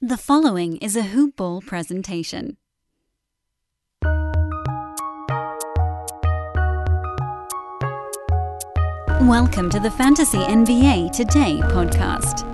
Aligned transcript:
The 0.00 0.16
following 0.16 0.76
is 0.76 0.94
a 0.94 1.02
Hoop 1.02 1.34
Ball 1.34 1.60
presentation. 1.60 2.56
Welcome 9.20 9.68
to 9.70 9.80
the 9.80 9.90
Fantasy 9.90 10.38
NBA 10.38 11.10
Today 11.10 11.58
podcast. 11.64 12.44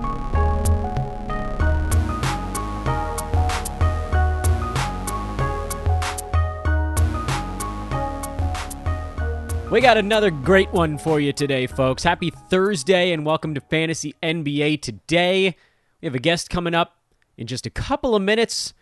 We 9.69 9.81
got 9.81 9.97
another 9.97 10.31
great 10.31 10.73
one 10.73 10.97
for 10.97 11.19
you 11.19 11.31
today, 11.31 11.67
folks. 11.67 12.01
Happy 12.01 12.31
Thursday 12.31 13.11
and 13.11 13.23
welcome 13.23 13.53
to 13.53 13.61
Fantasy 13.61 14.15
NBA 14.23 14.81
Today. 14.81 15.55
We 16.01 16.07
have 16.07 16.15
a 16.15 16.19
guest 16.19 16.49
coming 16.49 16.73
up 16.73 16.94
in 17.37 17.47
just 17.47 17.65
a 17.65 17.69
couple 17.69 18.15
of 18.15 18.21
minutes 18.21 18.73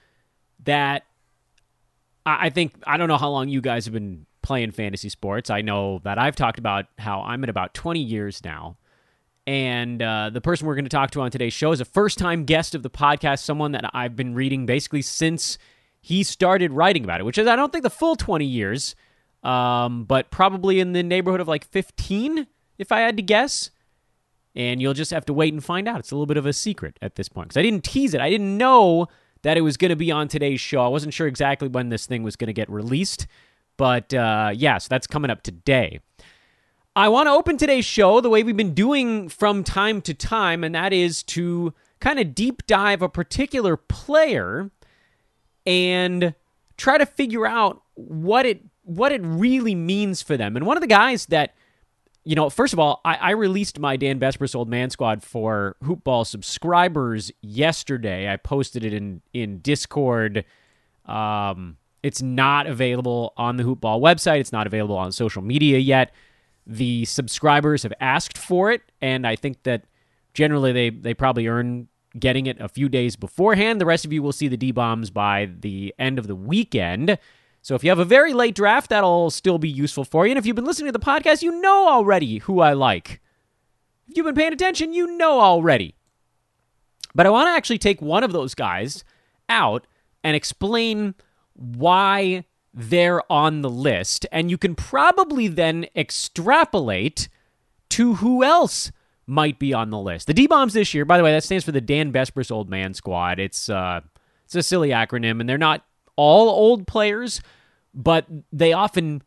that 0.64 1.04
I 2.26 2.50
think, 2.50 2.76
I 2.86 2.98
don't 2.98 3.08
know 3.08 3.18
how 3.18 3.30
long 3.30 3.50
you 3.50 3.62
guys 3.62 3.86
have 3.86 3.94
been 3.94 4.26
playing 4.42 4.72
fantasy 4.72 5.10
sports. 5.10 5.50
I 5.50 5.62
know 5.62 6.00
that 6.04 6.18
I've 6.18 6.36
talked 6.36 6.60
about 6.60 6.86
how 6.98 7.22
I'm 7.22 7.44
at 7.44 7.50
about 7.50 7.74
20 7.74 8.00
years 8.00 8.44
now. 8.44 8.78
And 9.46 10.02
uh, 10.02 10.30
the 10.32 10.40
person 10.40 10.68
we're 10.68 10.76
going 10.76 10.86
to 10.86 10.90
talk 10.90 11.12
to 11.12 11.22
on 11.22 11.32
today's 11.32 11.52
show 11.52 11.74
is 11.74 11.82
a 11.82 11.86
first 11.86 12.18
time 12.18 12.46
guest 12.46 12.76
of 12.76 12.84
the 12.84 12.90
podcast, 12.90 13.40
someone 13.40 13.74
that 13.74 13.90
I've 13.94 14.16
been 14.16 14.36
reading 14.36 14.66
basically 14.66 15.02
since 15.02 15.58
he 16.00 16.24
started 16.24 16.72
writing 16.72 17.04
about 17.04 17.20
it, 17.20 17.24
which 17.24 17.38
is, 17.38 17.48
I 17.48 17.56
don't 17.56 17.72
think, 17.72 17.84
the 17.84 17.90
full 17.90 18.16
20 18.16 18.46
years, 18.46 18.96
um, 19.44 20.06
but 20.06 20.32
probably 20.32 20.80
in 20.80 20.94
the 20.94 21.04
neighborhood 21.04 21.42
of 21.42 21.48
like 21.48 21.66
15, 21.66 22.48
if 22.78 22.92
I 22.92 23.02
had 23.02 23.18
to 23.18 23.24
guess. 23.24 23.70
And 24.56 24.82
you'll 24.82 24.94
just 24.94 25.12
have 25.12 25.26
to 25.26 25.34
wait 25.34 25.54
and 25.54 25.64
find 25.64 25.88
out. 25.88 26.00
It's 26.00 26.12
a 26.12 26.16
little 26.16 26.28
bit 26.28 26.38
of 26.38 26.46
a 26.46 26.54
secret 26.54 26.98
at 27.02 27.16
this 27.16 27.28
point 27.28 27.50
because 27.50 27.58
I 27.58 27.64
didn't 27.64 27.84
tease 27.84 28.14
it. 28.14 28.22
I 28.22 28.30
didn't 28.30 28.58
know 28.58 29.08
that 29.42 29.58
it 29.58 29.62
was 29.62 29.78
going 29.78 29.90
to 29.90 29.96
be 29.96 30.12
on 30.12 30.28
today's 30.28 30.62
show. 30.62 30.82
I 30.82 30.88
wasn't 30.88 31.14
sure 31.14 31.28
exactly 31.28 31.68
when 31.68 31.90
this 31.90 32.06
thing 32.06 32.24
was 32.24 32.36
going 32.36 32.48
to 32.48 32.54
get 32.54 32.70
released. 32.70 33.28
But 33.78 34.14
uh, 34.14 34.52
yeah, 34.54 34.78
so 34.78 34.88
that's 34.90 35.08
coming 35.08 35.32
up 35.32 35.42
today. 35.42 36.00
I 36.96 37.10
want 37.10 37.28
to 37.28 37.32
open 37.32 37.58
today's 37.58 37.86
show 37.86 38.22
the 38.22 38.30
way 38.30 38.44
we've 38.44 38.56
been 38.56 38.76
doing 38.76 39.28
from 39.28 39.64
time 39.64 40.02
to 40.04 40.14
time, 40.14 40.64
and 40.64 40.76
that 40.76 40.94
is 40.94 41.24
to 41.24 41.74
kind 42.00 42.20
of 42.20 42.36
deep 42.36 42.68
dive 42.68 43.02
a 43.02 43.10
particular 43.10 43.76
player 43.76 44.70
and 45.66 46.36
try 46.78 46.98
to 46.98 47.06
figure 47.06 47.48
out 47.48 47.82
what 47.96 48.46
it 48.46 48.62
what 48.84 49.12
it 49.12 49.22
really 49.24 49.74
means 49.74 50.22
for 50.22 50.38
them. 50.38 50.56
And 50.56 50.66
one 50.66 50.78
of 50.78 50.82
the 50.82 50.88
guys 50.88 51.26
that 51.28 51.56
you 52.26 52.36
know, 52.36 52.50
first 52.50 52.74
of 52.74 52.80
all, 52.80 53.02
I, 53.04 53.16
I 53.16 53.32
released 53.32 53.80
my 53.80 53.98
Dan 53.98 54.20
Besbris 54.20 54.56
Old 54.56 54.70
Man 54.70 54.90
Squad 54.90 55.24
for 55.24 55.76
Hoopball 55.84 56.26
subscribers 56.26 57.32
yesterday. 57.42 58.32
I 58.32 58.38
posted 58.38 58.86
it 58.86 58.94
in 58.94 59.22
in 59.34 59.60
Discord. 59.60 60.46
Um, 61.06 61.78
it's 62.02 62.22
not 62.22 62.68
available 62.68 63.34
on 63.38 63.58
the 63.58 63.64
Hoopball 63.64 64.02
website. 64.02 64.40
It's 64.40 64.52
not 64.52 64.68
available 64.68 64.98
on 64.98 65.12
social 65.12 65.42
media 65.42 65.78
yet. 65.80 66.14
The 66.66 67.04
subscribers 67.06 67.84
have 67.84 67.94
asked 68.00 68.38
for 68.38 68.72
it, 68.72 68.82
and 69.02 69.28
I 69.28 69.36
think 69.36 69.64
that 69.64 69.84
generally 70.34 70.72
they 70.72 70.90
they 70.92 71.14
probably 71.14 71.48
earn 71.48 71.90
getting 72.18 72.46
it 72.46 72.60
a 72.62 72.70
few 72.70 72.88
days 72.88 73.16
beforehand. 73.16 73.82
The 73.82 73.86
rest 73.86 74.06
of 74.06 74.14
you 74.14 74.24
will 74.24 74.32
see 74.32 74.48
the 74.48 74.58
D 74.58 74.72
bombs 74.72 75.10
by 75.10 75.50
the 75.60 75.94
end 76.00 76.20
of 76.20 76.28
the 76.28 76.36
weekend. 76.36 77.18
So 77.64 77.76
if 77.76 77.84
you 77.84 77.90
have 77.90 78.00
a 78.00 78.06
very 78.06 78.34
late 78.34 78.56
draft, 78.56 78.90
that'll 78.90 79.32
still 79.32 79.58
be 79.58 79.70
useful 79.70 80.04
for 80.04 80.26
you. 80.26 80.32
And 80.32 80.38
if 80.38 80.46
you've 80.46 80.56
been 80.56 80.66
listening 80.66 80.92
to 80.92 81.00
the 81.00 81.04
podcast, 81.04 81.42
you 81.42 81.62
know 81.62 81.88
already 81.88 82.40
who 82.40 82.60
I 82.60 82.74
like. 82.74 83.22
If 84.10 84.18
you've 84.18 84.26
been 84.26 84.36
paying 84.36 84.52
attention, 84.52 84.92
you 84.92 85.16
know 85.18 85.40
already. 85.40 85.96
But 87.16 87.26
I 87.26 87.30
want 87.30 87.48
to 87.48 87.52
actually 87.52 87.78
take 87.78 88.02
one 88.02 88.24
of 88.24 88.34
those 88.34 88.54
guys 88.54 89.06
out 89.48 89.88
and 90.26 90.36
explain 90.36 91.16
why 91.54 92.44
they're 92.74 93.32
on 93.32 93.62
the 93.62 93.70
list. 93.70 94.26
And 94.30 94.52
you 94.52 94.58
can 94.58 94.76
probably 94.76 95.48
then 95.48 95.86
extrapolate 95.96 97.30
to 97.92 98.16
who 98.16 98.44
else 98.44 98.92
might 99.26 99.58
be 99.58 99.74
on 99.74 99.90
the 99.90 100.00
list. 100.00 100.28
The 100.28 100.34
D 100.34 100.48
bombs 100.48 100.74
this 100.74 100.94
year, 100.94 101.06
by 101.06 101.18
the 101.18 101.24
way, 101.24 101.32
that 101.32 101.46
stands 101.46 101.64
for 101.64 101.72
the 101.72 101.80
Dan 101.80 102.12
Besbris 102.12 102.52
Old 102.52 102.70
Man 102.70 102.94
Squad. 102.94 103.40
It's 103.40 103.70
uh, 103.70 104.02
it's 104.44 104.56
a 104.56 104.64
silly 104.64 104.90
acronym, 104.90 105.40
and 105.40 105.48
they're 105.48 105.58
not 105.58 105.86
all 106.16 106.50
old 106.50 106.88
players, 106.88 107.42
but 107.94 108.26
they 108.52 108.74
often 108.74 109.22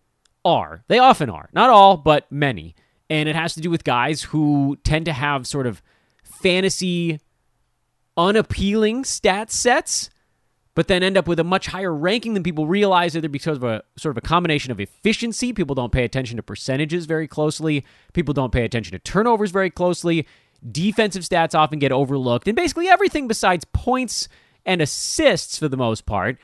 are. 0.45 0.85
They 0.89 0.99
often 0.99 1.31
are. 1.31 1.49
Not 1.53 1.71
all, 1.71 1.97
but 1.97 2.31
many. 2.31 2.75
And 3.09 3.29
it 3.29 3.37
has 3.37 3.55
to 3.55 3.61
do 3.61 3.71
with 3.71 3.85
guys 3.85 4.23
who 4.23 4.79
tend 4.85 5.05
to 5.07 5.13
have 5.13 5.47
sort 5.47 5.67
of 5.67 5.83
fantasy 6.25 7.21
unappealing 8.17 9.05
stat 9.05 9.51
sets, 9.51 10.11
but 10.75 10.89
then 10.89 11.03
end 11.03 11.17
up 11.17 11.27
with 11.27 11.39
a 11.39 11.45
much 11.45 11.67
higher 11.67 11.95
ranking 11.95 12.35
than 12.35 12.43
people 12.43 12.67
realize, 12.67 13.17
either 13.17 13.29
because 13.29 13.57
of 13.57 13.65
a 13.65 13.83
sort 13.97 14.13
of 14.13 14.19
a 14.19 14.27
combination 14.27 14.71
of 14.73 14.81
efficiency. 14.81 15.53
People 15.53 15.75
don't 15.75 15.93
pay 15.93 16.05
attention 16.05 16.37
to 16.37 16.43
percentages 16.43 17.07
very 17.07 17.29
closely. 17.29 17.85
People 18.13 18.35
don't 18.35 18.53
pay 18.53 18.65
attention 18.65 18.93
to 18.93 18.99
turnovers 18.99 19.51
very 19.51 19.71
closely. 19.71 20.27
Defensive 20.71 21.23
stats 21.23 21.55
often 21.55 21.79
get 21.79 21.93
overlooked, 21.93 22.49
and 22.49 22.57
basically 22.57 22.89
everything 22.89 23.29
besides 23.29 23.65
points 23.73 24.29
and 24.65 24.83
assists 24.83 25.59
for 25.59 25.69
the 25.69 25.77
most 25.77 26.07
part. 26.07 26.39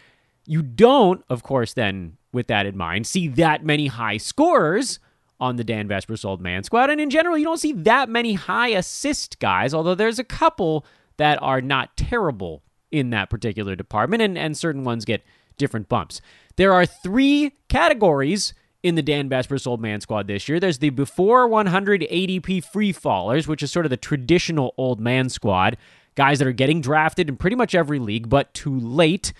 You 0.47 0.62
don't, 0.62 1.25
of 1.28 1.42
course, 1.42 1.75
then 1.75 2.16
with 2.32 2.47
that 2.48 2.66
in 2.66 2.76
mind, 2.76 3.06
see 3.06 3.28
that 3.28 3.64
many 3.64 3.86
high 3.86 4.16
scorers 4.16 4.98
on 5.38 5.56
the 5.56 5.64
Dan 5.64 5.88
Besbris 5.88 6.25
Old 6.25 6.41
Man 6.41 6.62
squad. 6.62 6.91
And 6.91 7.00
in 7.00 7.10
general, 7.10 7.36
you 7.36 7.44
don't 7.44 7.58
see 7.58 7.72
that 7.72 8.08
many 8.08 8.34
high 8.34 8.69
assist 8.69 9.38
guys, 9.38 9.75
although 9.75 9.94
there's 9.94 10.19
a 10.19 10.25
couple 10.25 10.86
that 11.16 11.41
are 11.42 11.60
not 11.60 11.97
terrible 11.97 12.62
in 12.91 13.10
that 13.10 13.31
particular 13.31 13.75
department, 13.75 14.22
and, 14.22 14.36
and 14.38 14.56
certain 14.56 14.84
ones 14.84 15.04
get 15.04 15.22
different 15.56 15.88
bumps. 15.88 16.20
There 16.56 16.72
are 16.72 16.86
three 16.86 17.52
categories 17.69 18.54
in 18.82 18.94
the 18.97 19.02
Dan 19.02 19.28
Besbris 19.28 19.66
Old 19.66 19.81
Man 19.81 20.00
squad 20.00 20.26
this 20.26 20.48
year. 20.48 20.60
There's 20.60 20.78
the 20.78 20.91
before 20.91 21.47
100 21.48 22.02
ADP 22.02 22.64
free 22.64 22.92
fallers, 22.92 23.47
which 23.47 23.62
is 23.62 23.70
sort 23.70 23.86
of 23.86 23.91
the 23.91 23.97
traditional 23.97 24.75
old 24.76 25.00
man 25.00 25.28
squad, 25.28 25.76
guys 26.14 26.38
that 26.38 26.48
are 26.48 26.52
getting 26.52 26.81
drafted 26.81 27.28
in 27.28 27.36
pretty 27.36 27.56
much 27.56 27.75
every 27.75 27.98
league, 27.98 28.28
but 28.28 28.52
too 28.54 28.78
late. 28.78 29.32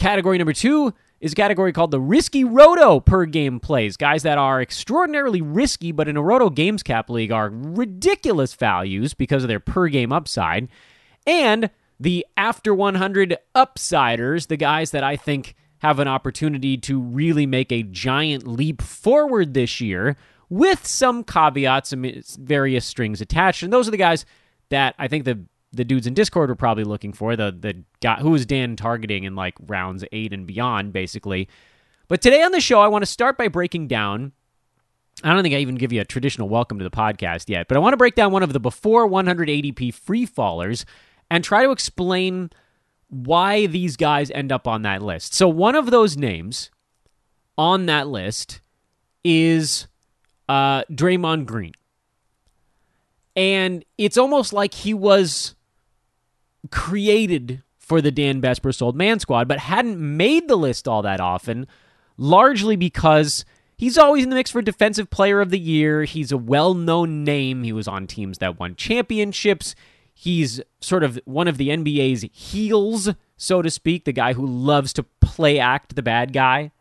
Category 0.00 0.38
number 0.38 0.54
two 0.54 0.94
is 1.20 1.32
a 1.32 1.36
category 1.36 1.74
called 1.74 1.90
the 1.90 2.00
risky 2.00 2.42
roto 2.42 3.00
per 3.00 3.26
game 3.26 3.60
plays. 3.60 3.98
Guys 3.98 4.22
that 4.22 4.38
are 4.38 4.62
extraordinarily 4.62 5.42
risky, 5.42 5.92
but 5.92 6.08
in 6.08 6.16
a 6.16 6.22
roto 6.22 6.48
games 6.48 6.82
cap 6.82 7.10
league 7.10 7.30
are 7.30 7.50
ridiculous 7.52 8.54
values 8.54 9.12
because 9.12 9.44
of 9.44 9.48
their 9.48 9.60
per 9.60 9.88
game 9.88 10.10
upside. 10.10 10.68
And 11.26 11.68
the 12.00 12.26
after 12.38 12.74
100 12.74 13.36
upsiders, 13.54 14.46
the 14.46 14.56
guys 14.56 14.90
that 14.92 15.04
I 15.04 15.16
think 15.16 15.54
have 15.80 15.98
an 15.98 16.08
opportunity 16.08 16.78
to 16.78 16.98
really 16.98 17.44
make 17.44 17.70
a 17.70 17.82
giant 17.82 18.46
leap 18.46 18.80
forward 18.80 19.52
this 19.52 19.82
year 19.82 20.16
with 20.48 20.86
some 20.86 21.22
caveats 21.24 21.92
and 21.92 22.24
various 22.38 22.86
strings 22.86 23.20
attached. 23.20 23.62
And 23.62 23.70
those 23.70 23.86
are 23.86 23.90
the 23.90 23.98
guys 23.98 24.24
that 24.70 24.94
I 24.98 25.08
think 25.08 25.26
the 25.26 25.40
the 25.72 25.84
dudes 25.84 26.06
in 26.06 26.14
Discord 26.14 26.48
were 26.48 26.56
probably 26.56 26.84
looking 26.84 27.12
for 27.12 27.36
the 27.36 27.56
the 27.58 27.82
guy 28.00 28.16
who 28.16 28.30
was 28.30 28.46
Dan 28.46 28.76
targeting 28.76 29.24
in 29.24 29.34
like 29.36 29.54
rounds 29.66 30.04
eight 30.12 30.32
and 30.32 30.46
beyond, 30.46 30.92
basically. 30.92 31.48
But 32.08 32.20
today 32.20 32.42
on 32.42 32.52
the 32.52 32.60
show, 32.60 32.80
I 32.80 32.88
want 32.88 33.02
to 33.02 33.10
start 33.10 33.38
by 33.38 33.48
breaking 33.48 33.86
down. 33.86 34.32
I 35.22 35.32
don't 35.32 35.42
think 35.42 35.54
I 35.54 35.58
even 35.58 35.76
give 35.76 35.92
you 35.92 36.00
a 36.00 36.04
traditional 36.04 36.48
welcome 36.48 36.78
to 36.78 36.84
the 36.84 36.90
podcast 36.90 37.48
yet, 37.48 37.68
but 37.68 37.76
I 37.76 37.80
want 37.80 37.92
to 37.92 37.98
break 37.98 38.14
down 38.14 38.32
one 38.32 38.42
of 38.42 38.52
the 38.52 38.60
before 38.60 39.06
100 39.06 39.48
ADP 39.48 39.94
free 39.94 40.26
fallers 40.26 40.84
and 41.30 41.44
try 41.44 41.62
to 41.62 41.70
explain 41.70 42.50
why 43.08 43.66
these 43.66 43.96
guys 43.96 44.30
end 44.30 44.50
up 44.50 44.66
on 44.66 44.82
that 44.82 45.02
list. 45.02 45.34
So 45.34 45.46
one 45.48 45.74
of 45.74 45.90
those 45.90 46.16
names 46.16 46.70
on 47.58 47.86
that 47.86 48.08
list 48.08 48.60
is 49.22 49.86
uh, 50.48 50.84
Draymond 50.84 51.46
Green. 51.46 51.72
And 53.36 53.84
it's 53.98 54.16
almost 54.16 54.52
like 54.52 54.74
he 54.74 54.94
was 54.94 55.54
created 56.70 57.62
for 57.78 58.00
the 58.00 58.10
Dan 58.12 58.40
Besbris 58.40 58.80
Old 58.80 58.94
Man 58.94 59.18
Squad, 59.18 59.48
but 59.48 59.58
hadn't 59.58 59.98
made 59.98 60.46
the 60.46 60.56
list 60.56 60.86
all 60.86 61.02
that 61.02 61.20
often, 61.20 61.66
largely 62.16 62.76
because 62.76 63.44
he's 63.76 63.98
always 63.98 64.22
in 64.22 64.30
the 64.30 64.36
mix 64.36 64.50
for 64.50 64.62
Defensive 64.62 65.10
Player 65.10 65.40
of 65.40 65.50
the 65.50 65.58
Year. 65.58 66.04
He's 66.04 66.30
a 66.30 66.38
well 66.38 66.74
known 66.74 67.24
name. 67.24 67.64
He 67.64 67.72
was 67.72 67.88
on 67.88 68.06
teams 68.06 68.38
that 68.38 68.60
won 68.60 68.76
championships. 68.76 69.74
He's 70.14 70.60
sort 70.80 71.02
of 71.02 71.18
one 71.24 71.48
of 71.48 71.56
the 71.56 71.70
NBA's 71.70 72.26
heels, 72.32 73.08
so 73.36 73.62
to 73.62 73.70
speak, 73.70 74.04
the 74.04 74.12
guy 74.12 74.34
who 74.34 74.46
loves 74.46 74.92
to 74.92 75.02
play 75.02 75.58
act 75.58 75.96
the 75.96 76.02
bad 76.02 76.32
guy. 76.32 76.72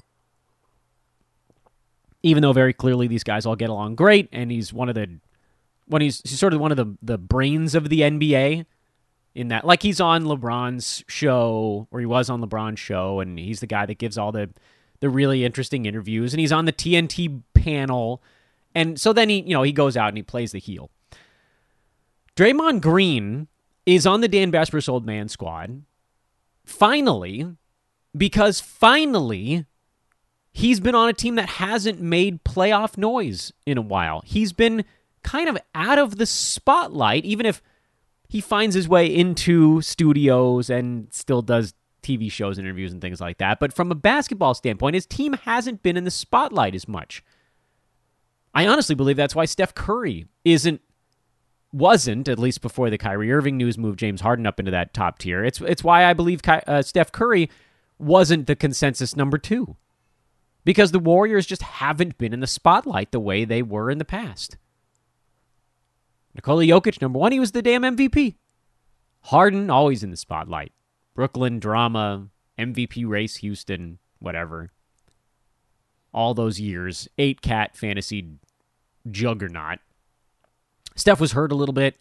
Even 2.21 2.43
though 2.43 2.51
very 2.51 2.73
clearly 2.73 3.07
these 3.07 3.23
guys 3.23 3.45
all 3.45 3.55
get 3.55 3.69
along 3.69 3.95
great, 3.95 4.27
and 4.33 4.51
he's 4.51 4.73
one 4.73 4.89
of 4.89 4.95
the 4.95 5.19
when 5.87 6.01
he's, 6.01 6.21
he's 6.21 6.37
sort 6.37 6.53
of 6.53 6.59
one 6.59 6.71
of 6.71 6.77
the 6.77 6.97
the 7.01 7.17
brains 7.17 7.73
of 7.73 7.89
the 7.89 8.01
NBA 8.01 8.65
in 9.39 9.47
that 9.49 9.65
like 9.65 9.81
he's 9.81 10.01
on 10.01 10.23
LeBron's 10.23 11.03
show 11.07 11.87
or 11.91 11.99
he 11.99 12.05
was 12.05 12.29
on 12.29 12.41
LeBron's 12.41 12.79
show 12.79 13.19
and 13.19 13.39
he's 13.39 13.59
the 13.59 13.67
guy 13.67 13.85
that 13.85 13.97
gives 13.97 14.17
all 14.17 14.31
the 14.31 14.49
the 14.99 15.09
really 15.09 15.45
interesting 15.45 15.85
interviews 15.85 16.33
and 16.33 16.39
he's 16.39 16.51
on 16.51 16.65
the 16.65 16.73
TNT 16.73 17.41
panel 17.53 18.21
and 18.75 18.99
so 18.99 19.13
then 19.13 19.29
he 19.29 19.41
you 19.41 19.53
know 19.53 19.63
he 19.63 19.71
goes 19.71 19.95
out 19.95 20.09
and 20.09 20.17
he 20.17 20.23
plays 20.23 20.51
the 20.51 20.59
heel. 20.59 20.89
Draymond 22.35 22.81
Green 22.81 23.47
is 23.85 24.05
on 24.05 24.21
the 24.21 24.27
Dan 24.27 24.51
Besbris 24.51 24.87
Old 24.87 25.05
Man 25.05 25.27
squad 25.27 25.83
finally, 26.69 27.55
because 28.15 28.59
finally, 28.61 29.65
he's 30.51 30.79
been 30.79 30.95
on 30.95 31.09
a 31.09 31.13
team 31.13 31.35
that 31.35 31.49
hasn't 31.49 31.99
made 31.99 32.43
playoff 32.43 32.97
noise 32.97 33.51
in 33.65 33.77
a 33.77 33.81
while. 33.81 34.21
He's 34.25 34.53
been 34.53 34.85
kind 35.23 35.49
of 35.49 35.57
out 35.75 35.99
of 35.99 36.17
the 36.17 36.25
spotlight, 36.25 37.25
even 37.25 37.45
if 37.45 37.61
he 38.29 38.39
finds 38.39 38.75
his 38.75 38.87
way 38.87 39.07
into 39.07 39.81
studios 39.81 40.69
and 40.69 41.11
still 41.11 41.41
does 41.41 41.73
TV 42.03 42.31
shows 42.31 42.59
interviews 42.59 42.93
and 42.93 43.01
things 43.01 43.19
like 43.19 43.39
that. 43.39 43.59
But 43.59 43.73
from 43.73 43.91
a 43.91 43.95
basketball 43.95 44.53
standpoint, 44.53 44.93
his 44.93 45.07
team 45.07 45.33
hasn't 45.33 45.81
been 45.83 45.97
in 45.97 46.03
the 46.03 46.11
spotlight 46.11 46.75
as 46.75 46.87
much. 46.87 47.23
I 48.53 48.67
honestly 48.67 48.95
believe 48.95 49.17
that's 49.17 49.35
why 49.35 49.45
Steph 49.45 49.73
Curry 49.73 50.27
isn't 50.45 50.81
wasn't 51.71 52.27
at 52.27 52.39
least 52.39 52.61
before 52.61 52.89
the 52.89 52.97
Kyrie 52.97 53.31
Irving 53.31 53.55
news 53.55 53.77
moved 53.77 53.99
James 53.99 54.21
Harden 54.21 54.47
up 54.47 54.59
into 54.59 54.71
that 54.71 54.93
top 54.93 55.19
tier. 55.19 55.43
It's 55.43 55.59
it's 55.61 55.83
why 55.83 56.05
I 56.05 56.13
believe 56.13 56.41
Ky- 56.41 56.61
uh, 56.65 56.81
Steph 56.81 57.11
Curry 57.11 57.49
wasn't 57.97 58.47
the 58.47 58.55
consensus 58.55 59.15
number 59.15 59.37
2. 59.37 59.75
Because 60.65 60.91
the 60.91 60.99
Warriors 60.99 61.45
just 61.45 61.61
haven't 61.61 62.17
been 62.17 62.33
in 62.33 62.39
the 62.39 62.47
spotlight 62.47 63.11
the 63.11 63.19
way 63.19 63.43
they 63.45 63.61
were 63.61 63.89
in 63.89 63.97
the 63.97 64.05
past. 64.05 64.57
Nikola 66.39 66.63
Jokic 66.63 67.01
number 67.01 67.19
1, 67.19 67.33
he 67.33 67.39
was 67.41 67.51
the 67.51 67.61
damn 67.61 67.81
MVP. 67.81 68.35
Harden 69.23 69.69
always 69.69 70.03
in 70.03 70.09
the 70.09 70.15
spotlight. 70.15 70.71
Brooklyn 71.13 71.59
drama, 71.59 72.29
MVP 72.57 73.05
race 73.05 73.35
Houston, 73.37 73.99
whatever. 74.19 74.71
All 76.13 76.33
those 76.33 76.57
years, 76.57 77.09
8 77.17 77.41
cat 77.41 77.75
fantasy 77.75 78.35
juggernaut. 79.11 79.79
Steph 80.95 81.19
was 81.19 81.33
hurt 81.33 81.51
a 81.51 81.55
little 81.55 81.73
bit, 81.73 81.97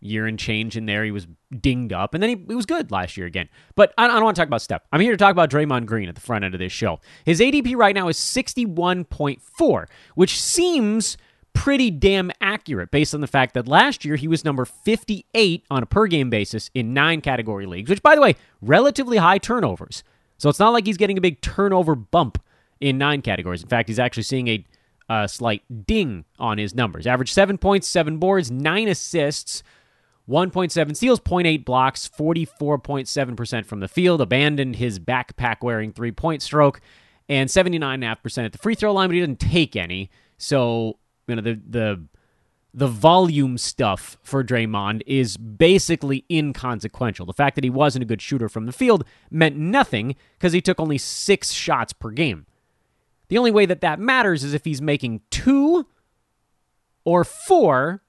year 0.00 0.26
and 0.26 0.40
change 0.40 0.76
in 0.76 0.86
there. 0.86 1.04
He 1.04 1.12
was 1.12 1.28
dinged 1.56 1.92
up, 1.92 2.14
and 2.14 2.22
then 2.22 2.30
he, 2.30 2.44
he 2.48 2.56
was 2.56 2.66
good 2.66 2.90
last 2.90 3.16
year 3.16 3.28
again. 3.28 3.48
But 3.76 3.94
I, 3.96 4.06
I 4.06 4.08
don't 4.08 4.24
want 4.24 4.34
to 4.34 4.40
talk 4.40 4.48
about 4.48 4.62
Steph. 4.62 4.82
I'm 4.90 5.00
here 5.00 5.12
to 5.12 5.16
talk 5.16 5.30
about 5.30 5.50
Draymond 5.50 5.86
Green 5.86 6.08
at 6.08 6.16
the 6.16 6.20
front 6.20 6.44
end 6.44 6.54
of 6.54 6.58
this 6.58 6.72
show. 6.72 6.98
His 7.24 7.38
ADP 7.38 7.76
right 7.76 7.94
now 7.94 8.08
is 8.08 8.16
61.4, 8.16 9.86
which 10.16 10.40
seems 10.40 11.16
pretty 11.54 11.90
damn 11.90 12.30
accurate 12.40 12.90
based 12.90 13.14
on 13.14 13.20
the 13.20 13.26
fact 13.26 13.54
that 13.54 13.68
last 13.68 14.04
year 14.04 14.16
he 14.16 14.28
was 14.28 14.44
number 14.44 14.64
58 14.64 15.64
on 15.70 15.82
a 15.82 15.86
per 15.86 16.06
game 16.06 16.30
basis 16.30 16.70
in 16.74 16.94
nine 16.94 17.20
category 17.20 17.66
leagues, 17.66 17.90
which, 17.90 18.02
by 18.02 18.14
the 18.14 18.20
way, 18.20 18.36
relatively 18.60 19.18
high 19.18 19.38
turnovers. 19.38 20.02
So 20.38 20.48
it's 20.48 20.58
not 20.58 20.72
like 20.72 20.86
he's 20.86 20.96
getting 20.96 21.18
a 21.18 21.22
big 21.22 21.40
turnover 21.40 21.94
bump 21.94 22.42
in 22.80 22.98
nine 22.98 23.22
categories. 23.22 23.62
In 23.62 23.68
fact, 23.68 23.88
he's 23.88 23.98
actually 23.98 24.24
seeing 24.24 24.48
a 24.48 24.64
a 25.08 25.28
slight 25.28 25.62
ding 25.86 26.24
on 26.38 26.58
his 26.58 26.74
numbers. 26.74 27.06
Average 27.06 27.32
seven 27.32 27.58
points, 27.58 27.86
seven 27.86 28.18
boards, 28.18 28.50
nine 28.50 28.88
assists, 28.88 29.62
1.7 30.28 30.96
steals, 30.96 31.20
0.8 31.20 31.64
blocks, 31.64 32.08
44.7% 32.08 33.66
from 33.66 33.80
the 33.80 33.88
field, 33.88 34.20
abandoned 34.20 34.76
his 34.76 34.98
backpack 34.98 35.56
wearing 35.62 35.92
three 35.92 36.12
point 36.12 36.42
stroke, 36.42 36.80
and 37.28 37.50
79.5% 37.50 38.44
at 38.44 38.52
the 38.52 38.58
free 38.58 38.74
throw 38.74 38.92
line, 38.92 39.08
but 39.08 39.14
he 39.14 39.20
didn't 39.20 39.40
take 39.40 39.76
any. 39.76 40.10
So, 40.38 40.98
you 41.26 41.36
know, 41.36 41.42
the, 41.42 41.60
the, 41.68 42.04
the 42.74 42.88
volume 42.88 43.58
stuff 43.58 44.16
for 44.22 44.42
Draymond 44.42 45.02
is 45.06 45.36
basically 45.36 46.24
inconsequential. 46.30 47.26
The 47.26 47.32
fact 47.32 47.54
that 47.56 47.64
he 47.64 47.70
wasn't 47.70 48.02
a 48.02 48.06
good 48.06 48.22
shooter 48.22 48.48
from 48.48 48.66
the 48.66 48.72
field 48.72 49.04
meant 49.30 49.56
nothing 49.56 50.16
because 50.38 50.52
he 50.52 50.60
took 50.60 50.80
only 50.80 50.98
six 50.98 51.52
shots 51.52 51.92
per 51.92 52.10
game. 52.10 52.46
The 53.28 53.38
only 53.38 53.50
way 53.50 53.66
that 53.66 53.80
that 53.80 53.98
matters 53.98 54.44
is 54.44 54.54
if 54.54 54.64
he's 54.64 54.82
making 54.82 55.20
two 55.30 55.86
or 57.04 57.24
four 57.24 58.02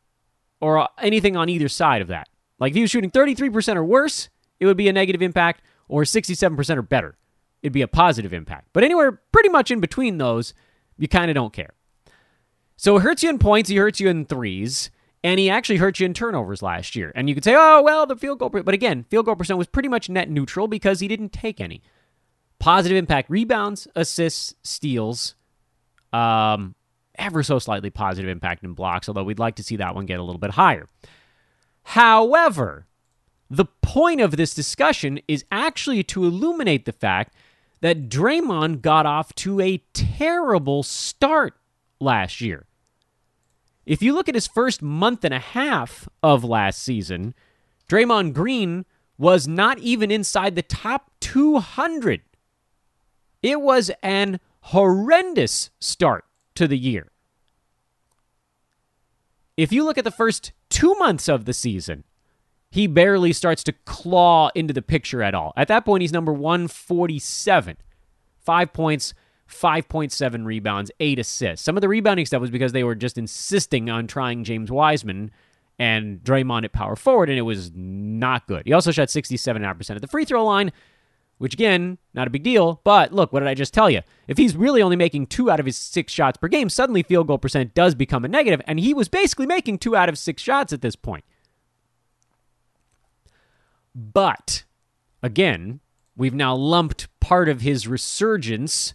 or 0.62 0.88
anything 1.02 1.36
on 1.36 1.50
either 1.50 1.68
side 1.68 2.02
of 2.02 2.08
that. 2.08 2.30
Like 2.60 2.72
if 2.72 2.76
he 2.76 2.82
was 2.82 2.92
shooting 2.92 3.12
33% 3.12 3.76
or 3.76 3.84
worse, 3.84 4.30
it 4.60 4.66
would 4.66 4.78
be 4.78 4.88
a 4.88 4.94
negative 4.94 5.22
impact, 5.22 5.62
or 5.90 6.04
67% 6.04 6.78
or 6.78 6.82
better, 6.82 7.18
it'd 7.62 7.74
be 7.74 7.82
a 7.82 7.88
positive 7.88 8.34
impact. 8.34 8.70
But 8.72 8.84
anywhere 8.84 9.22
pretty 9.32 9.50
much 9.50 9.72
in 9.72 9.82
between 9.82 10.18
those, 10.18 10.54
you 10.98 11.08
kind 11.08 11.30
of 11.30 11.36
don't 11.36 11.52
care. 11.52 11.74
So 12.76 12.98
it 12.98 13.02
hurts 13.02 13.24
you 13.24 13.30
in 13.30 13.40
points, 13.40 13.70
he 13.70 13.78
hurts 13.78 14.00
you 14.00 14.10
in 14.10 14.26
threes, 14.26 14.90
and 15.24 15.40
he 15.40 15.50
actually 15.50 15.78
hurt 15.78 16.00
you 16.00 16.06
in 16.06 16.14
turnovers 16.14 16.62
last 16.62 16.96
year. 16.96 17.12
And 17.16 17.30
you 17.30 17.36
could 17.36 17.44
say, 17.44 17.56
oh, 17.58 17.82
well, 17.82 18.06
the 18.06 18.16
field 18.16 18.40
goal, 18.40 18.50
but 18.50 18.74
again, 18.74 19.06
field 19.10 19.26
goal 19.26 19.36
percent 19.36 19.58
was 19.58 19.68
pretty 19.68 19.90
much 19.90 20.10
net 20.10 20.30
neutral 20.30 20.68
because 20.68 21.00
he 21.00 21.08
didn't 21.08 21.32
take 21.32 21.62
any 21.62 21.82
positive 22.60 22.98
impact 22.98 23.30
rebounds, 23.30 23.88
assists, 23.96 24.54
steals, 24.64 25.36
um, 26.12 26.76
ever 27.16 27.44
so 27.44 27.60
slightly 27.60 27.90
positive 27.90 28.30
impact 28.30 28.64
in 28.64 28.74
blocks, 28.74 29.08
although 29.08 29.24
we'd 29.24 29.40
like 29.40 29.56
to 29.56 29.64
see 29.64 29.76
that 29.76 29.96
one 29.96 30.06
get 30.06 30.20
a 30.20 30.24
little 30.24 30.40
bit 30.40 30.52
higher. 30.52 30.88
However, 31.84 32.88
the 33.50 33.66
point 33.66 34.22
of 34.22 34.38
this 34.38 34.54
discussion 34.54 35.20
is 35.28 35.46
actually 35.52 36.04
to 36.04 36.26
illuminate 36.26 36.86
the 36.86 36.92
fact 36.92 37.36
that 37.82 38.10
Draymond 38.10 38.82
got 38.82 39.06
off 39.06 39.36
to 39.36 39.60
a 39.60 39.84
terrible 39.94 40.84
start 40.84 41.56
last 42.04 42.42
year. 42.42 42.66
If 43.86 44.02
you 44.02 44.14
look 44.14 44.30
at 44.30 44.36
his 44.36 44.48
first 44.48 44.82
month 44.82 45.24
and 45.24 45.34
a 45.34 45.40
half 45.40 46.08
of 46.22 46.44
last 46.44 46.82
season, 46.82 47.34
Draymond 47.90 48.34
Green 48.34 48.86
was 49.18 49.48
not 49.48 49.80
even 49.80 50.12
inside 50.12 50.56
the 50.56 50.62
top 50.62 51.12
200 51.20 52.22
it 53.44 53.62
was 53.62 53.92
an 54.02 54.40
horrendous 54.62 55.70
start 55.80 56.26
to 56.56 56.68
the 56.68 56.78
year. 56.78 57.12
If 59.58 59.72
you 59.72 59.84
look 59.84 59.98
at 59.98 60.06
the 60.06 60.12
first 60.12 60.54
two 60.70 60.96
months 60.96 61.28
of 61.28 61.46
the 61.46 61.54
season, 61.54 62.06
he 62.72 62.88
barely 62.88 63.34
starts 63.34 63.64
to 63.66 63.74
claw 63.86 64.50
into 64.56 64.74
the 64.74 64.82
picture 64.82 65.22
at 65.22 65.36
all. 65.36 65.54
At 65.56 65.68
that 65.68 65.86
point, 65.86 66.02
he's 66.02 66.14
number 66.14 66.34
147. 66.34 67.78
Five 68.40 68.74
points, 68.74 69.14
5.7 69.54 70.46
rebounds, 70.46 70.92
eight 71.00 71.20
assists. 71.20 71.64
Some 71.66 71.78
of 71.78 71.82
the 71.82 71.90
rebounding 71.90 72.26
stuff 72.26 72.42
was 72.42 72.52
because 72.52 72.72
they 72.72 72.84
were 72.84 72.96
just 72.96 73.18
insisting 73.18 73.90
on 73.90 74.08
trying 74.08 74.44
James 74.44 74.72
Wiseman 74.72 75.32
and 75.80 76.20
Draymond 76.24 76.66
at 76.66 76.74
power 76.74 76.96
forward, 76.96 77.30
and 77.30 77.38
it 77.38 77.44
was 77.44 77.72
not 77.74 78.48
good. 78.48 78.64
He 78.66 78.74
also 78.74 78.92
shot 78.92 79.08
67.5% 79.08 79.96
at 79.96 80.02
the 80.02 80.08
free 80.08 80.26
throw 80.26 80.46
line, 80.46 80.72
which 81.38 81.54
again, 81.54 81.98
not 82.14 82.28
a 82.28 82.30
big 82.30 82.44
deal. 82.44 82.82
But 82.84 83.12
look, 83.12 83.34
what 83.34 83.40
did 83.40 83.50
I 83.50 83.54
just 83.54 83.74
tell 83.74 83.90
you? 83.90 84.02
If 84.28 84.38
he's 84.38 84.56
really 84.56 84.82
only 84.82 84.96
making 84.96 85.28
two 85.28 85.50
out 85.50 85.60
of 85.60 85.66
his 85.66 85.78
six 85.78 86.14
shots 86.14 86.38
per 86.38 86.48
game, 86.48 86.70
suddenly 86.70 87.04
field 87.04 87.28
goal 87.28 87.38
percent 87.38 87.74
does 87.74 87.96
become 87.96 88.24
a 88.24 88.28
negative, 88.28 88.62
and 88.68 88.80
he 88.80 88.94
was 88.94 89.08
basically 89.08 89.46
making 89.46 89.80
two 89.80 89.96
out 89.96 90.10
of 90.10 90.18
six 90.18 90.42
shots 90.42 90.74
at 90.74 90.82
this 90.82 90.96
point. 90.96 91.24
But 93.96 94.64
again, 95.22 95.80
we've 96.16 96.34
now 96.34 96.56
lumped 96.56 97.08
part 97.20 97.50
of 97.50 97.62
his 97.62 97.88
resurgence 97.88 98.94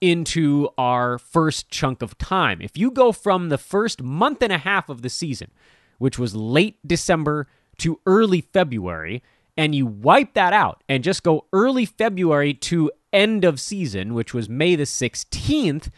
into 0.00 0.68
our 0.78 1.18
first 1.18 1.70
chunk 1.70 2.02
of 2.02 2.16
time. 2.18 2.60
If 2.60 2.76
you 2.76 2.90
go 2.90 3.12
from 3.12 3.48
the 3.48 3.58
first 3.58 4.02
month 4.02 4.42
and 4.42 4.52
a 4.52 4.58
half 4.58 4.88
of 4.88 5.02
the 5.02 5.08
season, 5.08 5.50
which 5.98 6.18
was 6.18 6.34
late 6.34 6.78
December 6.86 7.48
to 7.78 8.00
early 8.06 8.40
February, 8.40 9.22
and 9.56 9.74
you 9.74 9.86
wipe 9.86 10.34
that 10.34 10.52
out 10.52 10.84
and 10.88 11.02
just 11.02 11.22
go 11.22 11.46
early 11.52 11.84
February 11.84 12.54
to 12.54 12.92
end 13.12 13.44
of 13.44 13.60
season, 13.60 14.14
which 14.14 14.32
was 14.32 14.48
May 14.48 14.76
the 14.76 14.84
16th, 14.84 15.90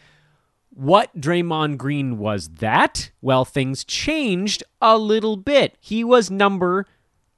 what 0.73 1.19
Draymond 1.19 1.77
Green 1.77 2.17
was 2.17 2.49
that? 2.55 3.11
Well, 3.21 3.45
things 3.45 3.83
changed 3.83 4.63
a 4.81 4.97
little 4.97 5.37
bit. 5.37 5.77
He 5.79 6.03
was 6.03 6.31
number 6.31 6.87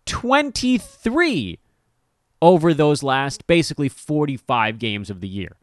23 0.06 1.60
over 2.42 2.74
those 2.74 3.04
last 3.04 3.48
basically 3.48 3.90
45 3.90 4.78
games 4.78 5.10
of 5.10 5.20
the 5.20 5.28
year. 5.28 5.56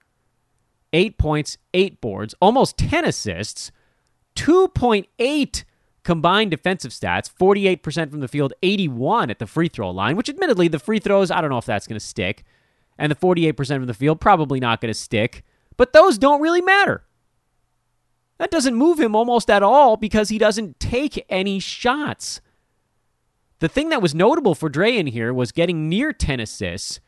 Eight 0.93 1.19
points, 1.19 1.57
eight 1.73 2.01
boards, 2.01 2.35
almost 2.41 2.77
10 2.77 3.05
assists, 3.05 3.71
2.8 4.37 5.65
Combined 6.03 6.51
defensive 6.51 6.93
stats 6.93 7.31
48% 7.31 8.11
from 8.11 8.21
the 8.21 8.29
field, 8.29 8.55
81 8.63 9.31
at 9.31 9.39
the 9.39 9.47
free 9.47 9.69
throw 9.69 9.91
line, 9.91 10.17
which 10.17 10.31
admittedly, 10.31 10.67
the 10.67 10.79
free 10.79 10.99
throws, 10.99 11.31
I 11.31 11.41
don't 11.41 11.51
know 11.51 11.59
if 11.59 11.67
that's 11.67 11.87
going 11.87 11.99
to 11.99 12.05
stick. 12.05 12.45
And 12.99 13.11
the 13.13 13.17
48% 13.17 13.55
from 13.57 13.87
the 13.87 13.95
field, 13.95 14.21
probably 14.21 14.61
not 14.61 14.81
going 14.81 14.93
to 14.93 14.99
stick. 14.99 15.45
But 15.77 15.93
those 15.93 16.19
don't 16.19 16.41
really 16.41 16.63
matter. 16.63 17.05
That 18.39 18.51
doesn't 18.51 18.75
move 18.75 18.99
him 18.99 19.15
almost 19.15 19.51
at 19.51 19.63
all 19.63 19.99
because 19.99 20.31
he 20.31 20.39
doesn't 20.39 20.81
take 20.81 21.25
any 21.29 21.61
shots. 21.61 22.41
The 23.59 23.69
thing 23.69 23.91
that 23.91 24.01
was 24.01 24.15
notable 24.15 24.55
for 24.55 24.71
Dre 24.71 24.97
in 24.97 25.07
here 25.07 25.35
was 25.35 25.53
getting 25.53 25.89
near 25.89 26.15
10 26.15 26.41
assists, 26.41 27.01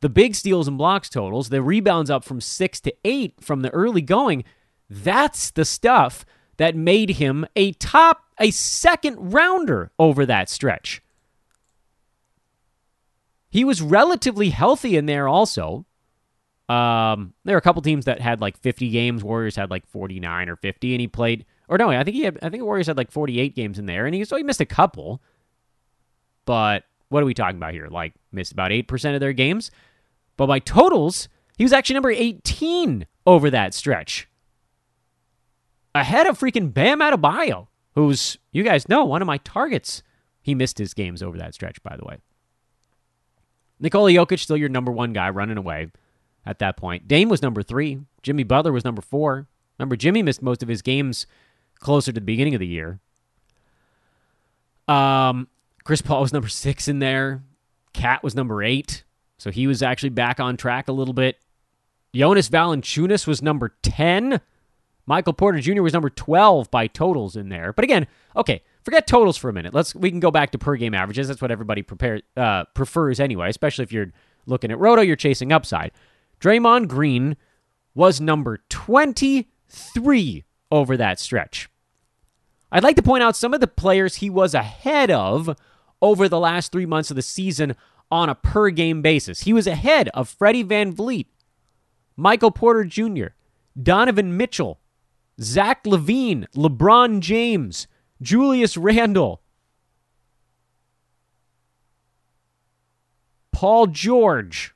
the 0.00 0.08
big 0.08 0.34
steals 0.34 0.68
and 0.68 0.78
blocks 0.78 1.08
totals, 1.08 1.48
the 1.48 1.62
rebounds 1.62 2.10
up 2.10 2.24
from 2.24 2.40
6 2.40 2.80
to 2.80 2.94
8 3.04 3.34
from 3.40 3.62
the 3.62 3.70
early 3.70 4.02
going. 4.02 4.44
That's 4.88 5.50
the 5.50 5.64
stuff 5.64 6.24
that 6.56 6.76
made 6.76 7.10
him 7.10 7.46
a 7.56 7.72
top, 7.72 8.24
a 8.38 8.50
second 8.50 9.32
rounder 9.32 9.90
over 9.98 10.26
that 10.26 10.48
stretch. 10.48 11.02
He 13.50 13.64
was 13.64 13.80
relatively 13.80 14.50
healthy 14.50 14.96
in 14.96 15.06
there 15.06 15.26
also. 15.26 15.86
Um, 16.68 17.32
there 17.44 17.56
are 17.56 17.58
a 17.58 17.62
couple 17.62 17.80
teams 17.80 18.04
that 18.04 18.20
had 18.20 18.40
like 18.40 18.58
50 18.58 18.90
games. 18.90 19.24
Warriors 19.24 19.56
had 19.56 19.70
like 19.70 19.86
49 19.86 20.48
or 20.50 20.56
50, 20.56 20.94
and 20.94 21.00
he 21.00 21.08
played. 21.08 21.46
Or 21.66 21.78
no, 21.78 21.90
I 21.90 22.04
think 22.04 22.14
he 22.14 22.22
had. 22.22 22.38
I 22.42 22.50
think 22.50 22.62
Warriors 22.62 22.86
had 22.86 22.98
like 22.98 23.10
48 23.10 23.54
games 23.54 23.78
in 23.78 23.86
there, 23.86 24.04
and 24.04 24.14
he 24.14 24.24
so 24.24 24.36
he 24.36 24.42
missed 24.42 24.60
a 24.60 24.66
couple. 24.66 25.22
But 26.44 26.84
what 27.08 27.22
are 27.22 27.26
we 27.26 27.34
talking 27.34 27.56
about 27.56 27.72
here? 27.72 27.88
Like 27.88 28.14
missed 28.32 28.52
about 28.52 28.70
8% 28.70 29.14
of 29.14 29.20
their 29.20 29.32
games. 29.32 29.70
But 30.38 30.46
by 30.46 30.60
totals, 30.60 31.28
he 31.58 31.64
was 31.64 31.74
actually 31.74 31.94
number 31.94 32.10
18 32.10 33.06
over 33.26 33.50
that 33.50 33.74
stretch. 33.74 34.28
Ahead 35.94 36.28
of 36.28 36.38
freaking 36.38 36.72
Bam 36.72 37.00
Adebayo, 37.00 37.66
who's, 37.94 38.38
you 38.52 38.62
guys 38.62 38.88
know, 38.88 39.04
one 39.04 39.20
of 39.20 39.26
my 39.26 39.38
targets. 39.38 40.02
He 40.40 40.54
missed 40.54 40.78
his 40.78 40.94
games 40.94 41.22
over 41.22 41.36
that 41.36 41.54
stretch, 41.54 41.82
by 41.82 41.96
the 41.96 42.04
way. 42.04 42.18
Nikola 43.80 44.12
Jokic, 44.12 44.38
still 44.38 44.56
your 44.56 44.68
number 44.68 44.92
one 44.92 45.12
guy 45.12 45.28
running 45.28 45.58
away 45.58 45.88
at 46.46 46.60
that 46.60 46.76
point. 46.76 47.08
Dame 47.08 47.28
was 47.28 47.42
number 47.42 47.62
three. 47.62 47.98
Jimmy 48.22 48.44
Butler 48.44 48.72
was 48.72 48.84
number 48.84 49.02
four. 49.02 49.48
Remember, 49.76 49.96
Jimmy 49.96 50.22
missed 50.22 50.40
most 50.40 50.62
of 50.62 50.68
his 50.68 50.82
games 50.82 51.26
closer 51.80 52.12
to 52.12 52.20
the 52.20 52.24
beginning 52.24 52.54
of 52.54 52.60
the 52.60 52.66
year. 52.66 53.00
Um, 54.86 55.48
Chris 55.82 56.00
Paul 56.00 56.22
was 56.22 56.32
number 56.32 56.48
six 56.48 56.86
in 56.86 57.00
there. 57.00 57.42
Cat 57.92 58.22
was 58.22 58.36
number 58.36 58.62
eight. 58.62 59.02
So 59.38 59.50
he 59.50 59.66
was 59.66 59.82
actually 59.82 60.10
back 60.10 60.40
on 60.40 60.56
track 60.56 60.88
a 60.88 60.92
little 60.92 61.14
bit. 61.14 61.38
Jonas 62.14 62.48
Valanciunas 62.48 63.26
was 63.26 63.42
number 63.42 63.76
10. 63.82 64.40
Michael 65.06 65.32
Porter 65.32 65.60
Jr. 65.60 65.82
was 65.82 65.92
number 65.92 66.10
12 66.10 66.70
by 66.70 66.86
totals 66.86 67.36
in 67.36 67.48
there. 67.48 67.72
But 67.72 67.84
again, 67.84 68.06
okay, 68.36 68.62
forget 68.82 69.06
totals 69.06 69.36
for 69.36 69.48
a 69.48 69.52
minute. 69.52 69.72
Let's 69.72 69.94
we 69.94 70.10
can 70.10 70.20
go 70.20 70.30
back 70.30 70.50
to 70.50 70.58
per 70.58 70.76
game 70.76 70.94
averages. 70.94 71.28
That's 71.28 71.40
what 71.40 71.50
everybody 71.50 71.82
prepare, 71.82 72.20
uh, 72.36 72.64
prefers 72.74 73.20
anyway, 73.20 73.48
especially 73.48 73.84
if 73.84 73.92
you're 73.92 74.12
looking 74.46 74.70
at 74.70 74.78
Roto, 74.78 75.02
you're 75.02 75.16
chasing 75.16 75.52
upside. 75.52 75.92
Draymond 76.40 76.88
Green 76.88 77.36
was 77.94 78.20
number 78.20 78.58
23 78.68 80.44
over 80.70 80.96
that 80.96 81.18
stretch. 81.18 81.68
I'd 82.70 82.82
like 82.82 82.96
to 82.96 83.02
point 83.02 83.22
out 83.22 83.36
some 83.36 83.54
of 83.54 83.60
the 83.60 83.66
players 83.66 84.16
he 84.16 84.28
was 84.28 84.52
ahead 84.54 85.10
of 85.10 85.56
over 86.02 86.28
the 86.28 86.38
last 86.38 86.70
three 86.70 86.86
months 86.86 87.10
of 87.10 87.16
the 87.16 87.22
season 87.22 87.74
on 88.10 88.28
a 88.28 88.34
per 88.34 88.70
game 88.70 89.02
basis. 89.02 89.42
He 89.42 89.52
was 89.52 89.66
ahead 89.66 90.08
of 90.10 90.28
Freddie 90.28 90.64
VanVleet, 90.64 91.26
Michael 92.16 92.50
Porter 92.50 92.84
Jr., 92.84 93.28
Donovan 93.80 94.36
Mitchell, 94.36 94.80
Zach 95.40 95.84
LaVine, 95.84 96.46
LeBron 96.54 97.20
James, 97.20 97.86
Julius 98.20 98.76
Randle, 98.76 99.42
Paul 103.52 103.88
George. 103.88 104.74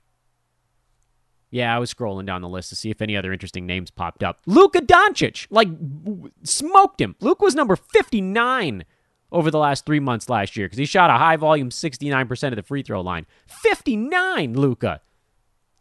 Yeah, 1.50 1.76
I 1.76 1.78
was 1.78 1.92
scrolling 1.92 2.24
down 2.24 2.40
the 2.40 2.48
list 2.48 2.70
to 2.70 2.76
see 2.76 2.90
if 2.90 3.02
any 3.02 3.16
other 3.16 3.32
interesting 3.32 3.66
names 3.66 3.90
popped 3.90 4.24
up. 4.24 4.40
Luka 4.46 4.80
Doncic, 4.80 5.46
like, 5.50 5.68
smoked 6.44 7.00
him. 7.00 7.14
Luke 7.20 7.42
was 7.42 7.54
number 7.54 7.76
59 7.76 8.84
over 9.32 9.50
the 9.50 9.58
last 9.58 9.84
three 9.84 9.98
months 9.98 10.28
last 10.28 10.56
year 10.56 10.66
because 10.66 10.78
he 10.78 10.84
shot 10.84 11.10
a 11.10 11.14
high 11.14 11.36
volume 11.36 11.70
69% 11.70 12.48
of 12.48 12.56
the 12.56 12.62
free 12.62 12.82
throw 12.82 13.00
line. 13.00 13.26
59, 13.46 14.54
Luka. 14.54 15.00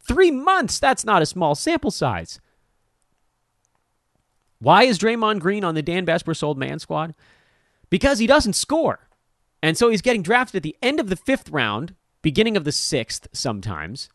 Three 0.00 0.30
months, 0.30 0.80
that's 0.80 1.04
not 1.04 1.22
a 1.22 1.26
small 1.26 1.54
sample 1.54 1.92
size. 1.92 2.40
Why 4.58 4.84
is 4.84 4.98
Draymond 4.98 5.40
Green 5.40 5.64
on 5.64 5.74
the 5.74 5.82
Dan 5.82 6.06
Besbris 6.06 6.38
sold 6.38 6.58
man 6.58 6.78
squad? 6.78 7.14
Because 7.90 8.18
he 8.18 8.26
doesn't 8.26 8.54
score. 8.54 9.08
And 9.62 9.76
so 9.76 9.90
he's 9.90 10.02
getting 10.02 10.22
drafted 10.22 10.56
at 10.56 10.62
the 10.62 10.76
end 10.82 10.98
of 10.98 11.08
the 11.08 11.16
fifth 11.16 11.50
round, 11.50 11.94
beginning 12.22 12.56
of 12.56 12.64
the 12.64 12.72
sixth 12.72 13.28
sometimes. 13.32 14.08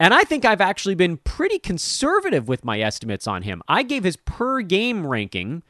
And 0.00 0.12
I 0.12 0.24
think 0.24 0.44
I've 0.44 0.60
actually 0.60 0.94
been 0.94 1.18
pretty 1.18 1.58
conservative 1.58 2.48
with 2.48 2.64
my 2.64 2.80
estimates 2.80 3.26
on 3.26 3.42
him. 3.42 3.62
I 3.68 3.82
gave 3.82 4.04
his 4.04 4.16
per 4.16 4.60
game 4.60 5.06
ranking 5.06 5.62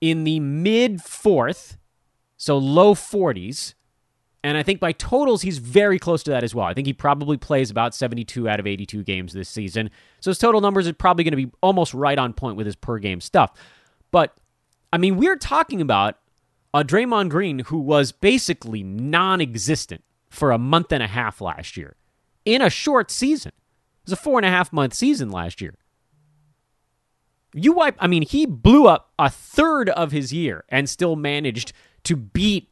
in 0.00 0.24
the 0.24 0.38
mid 0.40 1.02
fourth 1.02 1.76
so 2.36 2.58
low 2.58 2.94
40s. 2.94 3.74
And 4.42 4.58
I 4.58 4.62
think 4.62 4.78
by 4.78 4.92
totals, 4.92 5.40
he's 5.40 5.56
very 5.56 5.98
close 5.98 6.22
to 6.24 6.30
that 6.30 6.44
as 6.44 6.54
well. 6.54 6.66
I 6.66 6.74
think 6.74 6.86
he 6.86 6.92
probably 6.92 7.38
plays 7.38 7.70
about 7.70 7.94
72 7.94 8.46
out 8.46 8.60
of 8.60 8.66
82 8.66 9.02
games 9.02 9.32
this 9.32 9.48
season. 9.48 9.90
So 10.20 10.30
his 10.30 10.38
total 10.38 10.60
numbers 10.60 10.86
are 10.86 10.92
probably 10.92 11.24
going 11.24 11.32
to 11.32 11.46
be 11.46 11.50
almost 11.62 11.94
right 11.94 12.18
on 12.18 12.34
point 12.34 12.56
with 12.56 12.66
his 12.66 12.76
per 12.76 12.98
game 12.98 13.22
stuff. 13.22 13.52
But, 14.10 14.36
I 14.92 14.98
mean, 14.98 15.16
we're 15.16 15.36
talking 15.36 15.80
about 15.80 16.18
a 16.74 16.84
Draymond 16.84 17.30
Green 17.30 17.60
who 17.60 17.78
was 17.78 18.12
basically 18.12 18.82
non 18.82 19.40
existent 19.40 20.04
for 20.28 20.50
a 20.50 20.58
month 20.58 20.92
and 20.92 21.02
a 21.02 21.06
half 21.06 21.40
last 21.40 21.76
year 21.76 21.96
in 22.44 22.60
a 22.60 22.68
short 22.68 23.10
season. 23.10 23.52
It 24.02 24.10
was 24.10 24.12
a 24.12 24.16
four 24.16 24.38
and 24.38 24.44
a 24.44 24.50
half 24.50 24.72
month 24.72 24.92
season 24.92 25.30
last 25.30 25.60
year. 25.60 25.74
You 27.54 27.72
wipe, 27.72 27.96
I 28.00 28.08
mean, 28.08 28.22
he 28.22 28.44
blew 28.44 28.88
up 28.88 29.12
a 29.18 29.30
third 29.30 29.88
of 29.90 30.10
his 30.10 30.32
year 30.32 30.64
and 30.68 30.90
still 30.90 31.14
managed 31.14 31.72
to 32.04 32.16
beat 32.16 32.70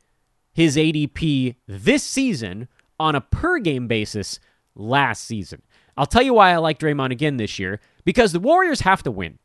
his 0.52 0.76
ADP 0.76 1.56
this 1.66 2.02
season 2.02 2.68
on 3.00 3.14
a 3.14 3.20
per 3.20 3.58
game 3.58 3.88
basis 3.88 4.38
last 4.74 5.24
season. 5.24 5.62
I'll 5.96 6.06
tell 6.06 6.22
you 6.22 6.34
why 6.34 6.52
I 6.52 6.56
like 6.58 6.78
Draymond 6.78 7.10
again 7.10 7.36
this 7.36 7.58
year 7.58 7.80
because 8.04 8.32
the 8.32 8.40
Warriors 8.40 8.80
have 8.80 9.02
to 9.02 9.10
win. 9.10 9.38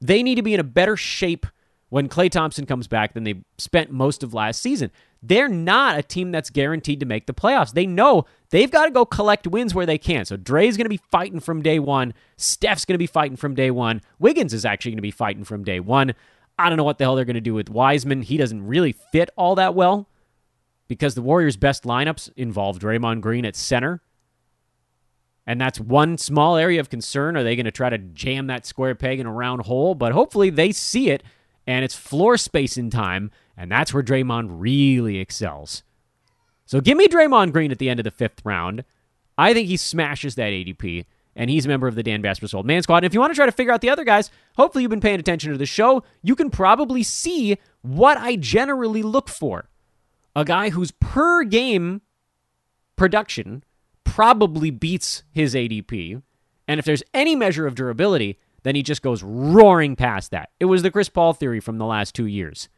They 0.00 0.22
need 0.22 0.36
to 0.36 0.42
be 0.42 0.54
in 0.54 0.60
a 0.60 0.64
better 0.64 0.96
shape 0.96 1.46
when 1.88 2.08
Klay 2.08 2.30
Thompson 2.30 2.66
comes 2.66 2.88
back 2.88 3.14
than 3.14 3.24
they 3.24 3.44
spent 3.58 3.90
most 3.90 4.22
of 4.22 4.34
last 4.34 4.60
season. 4.60 4.90
They're 5.22 5.48
not 5.48 5.98
a 5.98 6.02
team 6.02 6.32
that's 6.32 6.50
guaranteed 6.50 7.00
to 7.00 7.06
make 7.06 7.26
the 7.26 7.32
playoffs. 7.32 7.72
They 7.72 7.86
know 7.86 8.24
they've 8.50 8.70
got 8.70 8.86
to 8.86 8.90
go 8.90 9.04
collect 9.04 9.46
wins 9.46 9.74
where 9.74 9.86
they 9.86 9.96
can. 9.96 10.24
So 10.24 10.36
Dre's 10.36 10.76
going 10.76 10.86
to 10.86 10.90
be 10.90 11.00
fighting 11.10 11.40
from 11.40 11.62
day 11.62 11.78
one. 11.78 12.12
Steph's 12.36 12.84
going 12.84 12.94
to 12.94 12.98
be 12.98 13.06
fighting 13.06 13.36
from 13.36 13.54
day 13.54 13.70
one. 13.70 14.02
Wiggins 14.18 14.52
is 14.52 14.64
actually 14.64 14.90
going 14.90 14.98
to 14.98 15.02
be 15.02 15.10
fighting 15.10 15.44
from 15.44 15.64
day 15.64 15.80
one. 15.80 16.14
I 16.58 16.68
don't 16.68 16.78
know 16.78 16.84
what 16.84 16.98
the 16.98 17.04
hell 17.04 17.16
they're 17.16 17.24
going 17.24 17.34
to 17.34 17.40
do 17.40 17.54
with 17.54 17.68
Wiseman. 17.68 18.22
He 18.22 18.36
doesn't 18.36 18.66
really 18.66 18.92
fit 18.92 19.30
all 19.36 19.54
that 19.56 19.74
well 19.74 20.08
because 20.88 21.14
the 21.14 21.22
Warriors' 21.22 21.56
best 21.56 21.84
lineups 21.84 22.30
involve 22.36 22.78
Draymond 22.78 23.20
Green 23.20 23.44
at 23.44 23.56
center. 23.56 24.02
And 25.46 25.60
that's 25.60 25.80
one 25.80 26.16
small 26.16 26.56
area 26.56 26.80
of 26.80 26.90
concern. 26.90 27.36
Are 27.36 27.42
they 27.42 27.56
going 27.56 27.66
to 27.66 27.72
try 27.72 27.90
to 27.90 27.98
jam 27.98 28.46
that 28.46 28.64
square 28.66 28.94
peg 28.94 29.20
in 29.20 29.26
a 29.26 29.32
round 29.32 29.62
hole? 29.62 29.94
But 29.94 30.12
hopefully 30.12 30.50
they 30.50 30.72
see 30.72 31.10
it 31.10 31.22
and 31.66 31.84
it's 31.84 31.94
floor 31.94 32.36
space 32.36 32.76
in 32.76 32.90
time. 32.90 33.30
And 33.56 33.70
that's 33.70 33.92
where 33.92 34.02
Draymond 34.02 34.48
really 34.50 35.18
excels. 35.18 35.82
So 36.66 36.80
give 36.80 36.96
me 36.96 37.08
Draymond 37.08 37.52
Green 37.52 37.70
at 37.70 37.78
the 37.78 37.90
end 37.90 38.00
of 38.00 38.04
the 38.04 38.10
fifth 38.10 38.40
round. 38.44 38.84
I 39.36 39.52
think 39.52 39.68
he 39.68 39.76
smashes 39.76 40.34
that 40.36 40.52
ADP 40.52 41.06
and 41.36 41.50
he's 41.50 41.66
a 41.66 41.68
member 41.68 41.86
of 41.86 41.94
the 41.94 42.02
Dan 42.02 42.22
Besbris 42.22 42.54
Old 42.54 42.66
Man 42.66 42.82
Squad. 42.82 42.98
And 42.98 43.06
if 43.06 43.14
you 43.14 43.20
want 43.20 43.32
to 43.32 43.36
try 43.36 43.46
to 43.46 43.52
figure 43.52 43.72
out 43.72 43.80
the 43.80 43.90
other 43.90 44.04
guys, 44.04 44.30
hopefully 44.56 44.82
you've 44.82 44.90
been 44.90 45.00
paying 45.00 45.20
attention 45.20 45.52
to 45.52 45.58
the 45.58 45.66
show. 45.66 46.02
You 46.22 46.36
can 46.36 46.50
probably 46.50 47.02
see 47.02 47.58
what 47.82 48.18
I 48.18 48.36
generally 48.36 49.02
look 49.02 49.28
for. 49.28 49.68
A 50.36 50.44
guy 50.44 50.70
whose 50.70 50.90
per 50.92 51.44
game 51.44 52.02
production 52.96 53.64
probably 54.04 54.70
beats 54.70 55.22
his 55.32 55.54
ADP. 55.54 56.22
And 56.66 56.78
if 56.78 56.86
there's 56.86 57.02
any 57.12 57.36
measure 57.36 57.66
of 57.66 57.74
durability, 57.74 58.38
then 58.62 58.74
he 58.74 58.82
just 58.82 59.02
goes 59.02 59.22
roaring 59.22 59.96
past 59.96 60.30
that. 60.30 60.50
It 60.58 60.64
was 60.64 60.82
the 60.82 60.90
Chris 60.90 61.08
Paul 61.08 61.34
theory 61.34 61.60
from 61.60 61.78
the 61.78 61.84
last 61.84 62.14
two 62.14 62.26
years. 62.26 62.68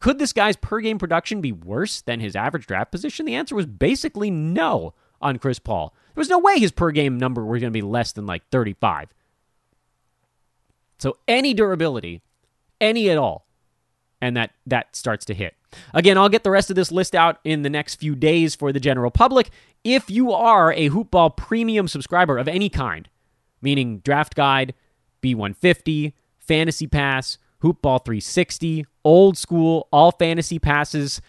Could 0.00 0.18
this 0.18 0.32
guy's 0.32 0.56
per 0.56 0.80
game 0.80 0.98
production 0.98 1.40
be 1.40 1.52
worse 1.52 2.02
than 2.02 2.20
his 2.20 2.36
average 2.36 2.66
draft 2.66 2.92
position? 2.92 3.26
The 3.26 3.34
answer 3.34 3.54
was 3.54 3.66
basically 3.66 4.30
no 4.30 4.94
on 5.20 5.38
Chris 5.38 5.58
Paul. 5.58 5.94
There 6.14 6.20
was 6.20 6.28
no 6.28 6.38
way 6.38 6.58
his 6.58 6.72
per 6.72 6.90
game 6.90 7.18
number 7.18 7.44
was 7.44 7.60
going 7.60 7.72
to 7.72 7.76
be 7.76 7.82
less 7.82 8.12
than 8.12 8.26
like 8.26 8.48
35. 8.50 9.08
So 10.98 11.18
any 11.26 11.54
durability, 11.54 12.22
any 12.80 13.10
at 13.10 13.18
all, 13.18 13.46
and 14.20 14.36
that 14.36 14.52
that 14.66 14.94
starts 14.96 15.24
to 15.26 15.34
hit. 15.34 15.54
Again, 15.92 16.16
I'll 16.16 16.28
get 16.28 16.44
the 16.44 16.50
rest 16.50 16.70
of 16.70 16.76
this 16.76 16.92
list 16.92 17.14
out 17.14 17.38
in 17.44 17.62
the 17.62 17.70
next 17.70 17.96
few 17.96 18.14
days 18.14 18.54
for 18.54 18.72
the 18.72 18.80
general 18.80 19.10
public. 19.10 19.50
If 19.82 20.08
you 20.08 20.32
are 20.32 20.72
a 20.72 20.88
Hoopball 20.90 21.36
premium 21.36 21.88
subscriber 21.88 22.38
of 22.38 22.48
any 22.48 22.68
kind, 22.68 23.08
meaning 23.60 23.98
Draft 23.98 24.34
Guide, 24.34 24.72
B150, 25.22 26.12
Fantasy 26.38 26.86
Pass, 26.86 27.38
Hoopball 27.62 28.04
360, 28.04 28.86
old 29.04 29.36
school, 29.36 29.88
all 29.92 30.12
fantasy 30.12 30.58
passes, 30.58 31.20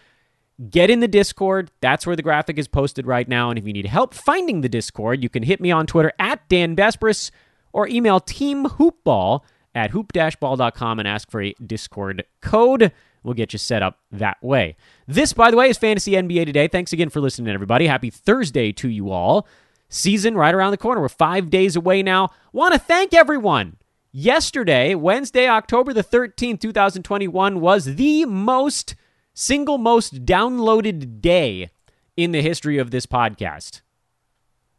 Get 0.70 0.88
in 0.88 1.00
the 1.00 1.08
Discord. 1.08 1.70
That's 1.80 2.06
where 2.06 2.16
the 2.16 2.22
graphic 2.22 2.58
is 2.58 2.66
posted 2.66 3.06
right 3.06 3.28
now. 3.28 3.50
And 3.50 3.58
if 3.58 3.66
you 3.66 3.72
need 3.72 3.86
help 3.86 4.14
finding 4.14 4.62
the 4.62 4.68
Discord, 4.68 5.22
you 5.22 5.28
can 5.28 5.42
hit 5.42 5.60
me 5.60 5.70
on 5.70 5.86
Twitter 5.86 6.12
at 6.18 6.48
Dan 6.48 6.74
Besbris 6.74 7.30
or 7.72 7.86
email 7.88 8.20
Team 8.20 8.64
Hoopball 8.64 9.42
at 9.74 9.90
hoop-ball.com 9.90 10.98
and 10.98 11.06
ask 11.06 11.30
for 11.30 11.42
a 11.42 11.54
Discord 11.64 12.24
code. 12.40 12.90
We'll 13.22 13.34
get 13.34 13.52
you 13.52 13.58
set 13.58 13.82
up 13.82 13.98
that 14.12 14.42
way. 14.42 14.76
This, 15.06 15.34
by 15.34 15.50
the 15.50 15.56
way, 15.58 15.68
is 15.68 15.76
Fantasy 15.76 16.12
NBA 16.12 16.46
Today. 16.46 16.68
Thanks 16.68 16.92
again 16.92 17.10
for 17.10 17.20
listening, 17.20 17.52
everybody. 17.52 17.86
Happy 17.86 18.08
Thursday 18.08 18.72
to 18.72 18.88
you 18.88 19.10
all. 19.10 19.46
Season 19.90 20.36
right 20.36 20.54
around 20.54 20.70
the 20.70 20.78
corner. 20.78 21.00
We're 21.02 21.08
five 21.08 21.50
days 21.50 21.76
away 21.76 22.02
now. 22.02 22.30
Want 22.52 22.72
to 22.72 22.78
thank 22.78 23.12
everyone. 23.12 23.76
Yesterday, 24.10 24.94
Wednesday, 24.94 25.48
October 25.48 25.92
the 25.92 26.02
13th, 26.02 26.60
2021, 26.60 27.60
was 27.60 27.96
the 27.96 28.24
most 28.24 28.94
single 29.36 29.76
most 29.76 30.24
downloaded 30.24 31.20
day 31.20 31.70
in 32.16 32.32
the 32.32 32.40
history 32.40 32.78
of 32.78 32.90
this 32.90 33.04
podcast. 33.04 33.82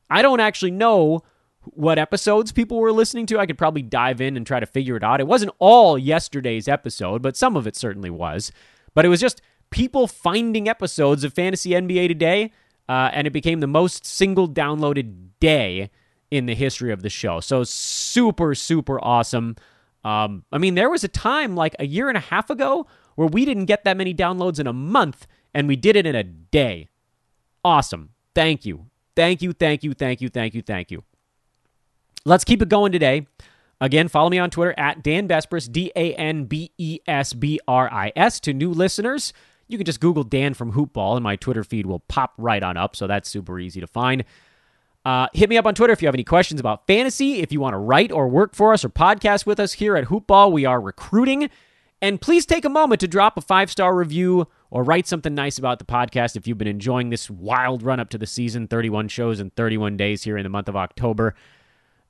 I 0.10 0.22
don't 0.22 0.40
actually 0.40 0.72
know 0.72 1.22
what 1.62 2.00
episodes 2.00 2.52
people 2.52 2.80
were 2.80 2.92
listening 2.92 3.28
to. 3.28 3.40
I 3.40 3.46
could 3.46 3.58
probably 3.58 3.84
dive 3.84 4.20
in 4.20 4.36
and 4.36 4.48
try 4.48 4.60
to 4.60 4.66
figure 4.66 4.98
it 4.98 5.04
out. 5.04 5.20
It 5.20 5.28
wasn't 5.28 5.54
all 5.60 5.98
yesterday's 5.98 6.68
episode, 6.68 7.22
but 7.22 7.38
some 7.38 7.56
of 7.56 7.68
it 7.68 7.76
certainly 7.76 8.10
was. 8.10 8.52
But 8.96 9.06
it 9.06 9.10
was 9.10 9.22
just 9.22 9.42
people 9.70 10.08
finding 10.08 10.68
episodes 10.68 11.24
of 11.24 11.34
Fantasy 11.34 11.72
NBA 11.72 12.08
Today 12.08 12.52
uh, 12.90 13.12
and 13.14 13.28
it 13.28 13.34
became 13.34 13.60
the 13.60 13.68
most 13.68 14.06
single 14.06 14.50
downloaded 14.50 15.30
day 15.40 15.92
in 16.32 16.48
the 16.48 16.56
history 16.56 16.92
of 16.92 17.04
the 17.04 17.10
show. 17.10 17.42
So 17.42 17.64
super, 17.64 18.56
super 18.56 19.00
awesome. 19.04 19.56
Um, 20.04 20.46
I 20.52 20.58
mean, 20.58 20.76
there 20.76 20.90
was 20.90 21.04
a 21.04 21.10
time 21.10 21.56
like 21.56 21.76
a 21.80 21.86
year 21.86 22.10
and 22.10 22.18
a 22.18 22.22
half 22.22 22.50
ago 22.50 22.88
where 23.18 23.28
we 23.28 23.46
didn't 23.46 23.66
get 23.66 23.84
that 23.84 23.98
many 23.98 24.14
downloads 24.14 24.60
in 24.60 24.68
a 24.68 24.74
month, 24.74 25.26
and 25.54 25.68
we 25.68 25.76
did 25.76 25.96
it 25.96 26.06
in 26.06 26.16
a 26.16 26.24
day. 26.24 26.88
Awesome. 27.66 28.12
Thank 28.36 28.64
you. 28.64 28.86
Thank 29.16 29.42
you, 29.42 29.52
thank 29.52 29.84
you, 29.84 29.96
thank 29.96 30.22
you, 30.22 30.30
thank 30.30 30.54
you, 30.54 30.62
thank 30.62 30.92
you. 30.92 31.04
Let's 32.24 32.44
keep 32.44 32.62
it 32.62 32.70
going 32.70 32.92
today. 32.92 33.26
Again, 33.82 34.08
follow 34.08 34.30
me 34.30 34.38
on 34.38 34.52
Twitter 34.52 34.76
at 34.78 35.02
Dan 35.02 35.28
Besbris, 35.28 35.72
D 35.72 35.92
A 35.96 36.14
N 36.14 36.46
B 36.46 36.72
E 36.78 37.00
S 37.08 37.34
B 37.34 37.60
R 37.68 37.92
I 37.92 38.12
S. 38.16 38.40
To 38.42 38.54
new 38.54 38.72
listeners, 38.72 39.34
you 39.68 39.80
can 39.80 39.86
just 39.86 40.00
Google 40.00 40.24
Dan 40.24 40.54
from 40.54 40.74
Hoopball, 40.74 41.16
and 41.16 41.24
my 41.24 41.36
Twitter 41.36 41.64
feed 41.64 41.88
will 41.88 42.02
pop 42.02 42.34
right 42.38 42.62
on 42.62 42.78
up. 42.78 42.96
So 42.96 43.08
that's 43.08 43.28
super 43.28 43.60
easy 43.60 43.82
to 43.82 43.88
find. 43.88 44.24
Uh, 45.04 45.28
hit 45.34 45.50
me 45.50 45.58
up 45.58 45.66
on 45.66 45.74
Twitter 45.74 45.94
if 45.94 46.02
you 46.02 46.08
have 46.08 46.16
any 46.16 46.24
questions 46.24 46.60
about 46.60 46.86
fantasy. 46.86 47.40
If 47.40 47.52
you 47.52 47.60
want 47.60 47.74
to 47.74 47.78
write 47.78 48.12
or 48.12 48.28
work 48.28 48.54
for 48.54 48.74
us 48.74 48.84
or 48.84 48.90
podcast 48.90 49.46
with 49.46 49.60
us 49.60 49.74
here 49.74 49.96
at 49.96 50.06
Hoopball, 50.06 50.52
we 50.52 50.66
are 50.66 50.82
recruiting. 50.82 51.50
And 52.02 52.22
please 52.22 52.46
take 52.46 52.64
a 52.64 52.70
moment 52.70 53.02
to 53.02 53.08
drop 53.08 53.38
a 53.38 53.42
five 53.42 53.72
star 53.72 53.96
review 53.96 54.48
or 54.70 54.84
write 54.84 55.08
something 55.08 55.34
nice 55.34 55.58
about 55.58 55.80
the 55.80 55.86
podcast 55.86 56.36
if 56.36 56.48
you've 56.48 56.58
been 56.58 56.68
enjoying 56.68 57.10
this 57.10 57.30
wild 57.30 57.82
run 57.82 58.00
up 58.00 58.10
to 58.10 58.18
the 58.18 58.28
season 58.28 58.68
31 58.68 59.08
shows 59.08 59.40
in 59.40 59.50
31 59.52 59.98
days 59.98 60.24
here 60.24 60.38
in 60.38 60.44
the 60.44 60.50
month 60.50 60.70
of 60.70 60.76
October. 60.76 61.34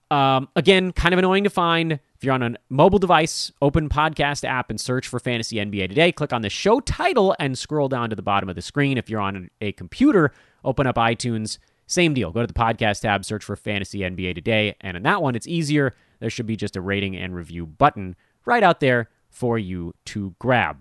Um, 0.09 0.47
again, 0.55 0.91
kind 0.91 1.13
of 1.13 1.19
annoying 1.19 1.43
to 1.43 1.49
find. 1.49 1.93
If 1.93 2.23
you're 2.23 2.33
on 2.33 2.41
a 2.41 2.55
mobile 2.69 2.99
device, 2.99 3.51
open 3.61 3.89
podcast 3.89 4.43
app 4.47 4.69
and 4.69 4.79
search 4.79 5.07
for 5.07 5.19
Fantasy 5.19 5.57
NBA 5.57 5.89
Today. 5.89 6.11
Click 6.11 6.33
on 6.33 6.41
the 6.41 6.49
show 6.49 6.79
title 6.79 7.35
and 7.39 7.57
scroll 7.57 7.87
down 7.87 8.09
to 8.09 8.15
the 8.15 8.21
bottom 8.21 8.49
of 8.49 8.55
the 8.55 8.61
screen. 8.61 8.97
If 8.97 9.09
you're 9.09 9.21
on 9.21 9.49
a 9.61 9.73
computer, 9.73 10.33
open 10.63 10.87
up 10.87 10.95
iTunes. 10.95 11.59
Same 11.85 12.13
deal. 12.13 12.31
Go 12.31 12.41
to 12.41 12.47
the 12.47 12.53
podcast 12.53 13.01
tab, 13.01 13.23
search 13.23 13.43
for 13.43 13.55
Fantasy 13.55 13.99
NBA 13.99 14.35
Today. 14.35 14.75
And 14.81 14.97
in 14.97 15.03
that 15.03 15.21
one, 15.21 15.35
it's 15.35 15.47
easier. 15.47 15.93
There 16.19 16.29
should 16.29 16.47
be 16.47 16.55
just 16.55 16.75
a 16.75 16.81
rating 16.81 17.15
and 17.15 17.35
review 17.35 17.65
button 17.65 18.15
right 18.45 18.63
out 18.63 18.79
there 18.79 19.09
for 19.37 19.59
you 19.59 19.93
to 20.05 20.35
grab. 20.39 20.77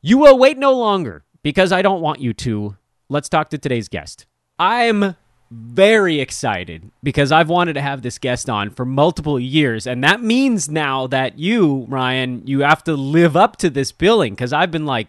You 0.00 0.18
will 0.18 0.38
wait 0.38 0.56
no 0.56 0.72
longer 0.72 1.22
because 1.42 1.70
I 1.70 1.82
don't 1.82 2.00
want 2.00 2.20
you 2.20 2.32
to. 2.32 2.76
Let's 3.08 3.28
talk 3.28 3.50
to 3.50 3.58
today's 3.58 3.88
guest. 3.88 4.26
I'm 4.58 5.16
very 5.50 6.18
excited 6.18 6.90
because 7.02 7.30
I've 7.30 7.50
wanted 7.50 7.74
to 7.74 7.82
have 7.82 8.00
this 8.00 8.18
guest 8.18 8.48
on 8.48 8.70
for 8.70 8.86
multiple 8.86 9.38
years. 9.38 9.86
And 9.86 10.02
that 10.02 10.22
means 10.22 10.70
now 10.70 11.06
that 11.08 11.38
you, 11.38 11.84
Ryan, 11.88 12.46
you 12.46 12.60
have 12.60 12.82
to 12.84 12.94
live 12.94 13.36
up 13.36 13.56
to 13.58 13.68
this 13.68 13.92
billing 13.92 14.32
because 14.32 14.54
I've 14.54 14.70
been 14.70 14.86
like 14.86 15.08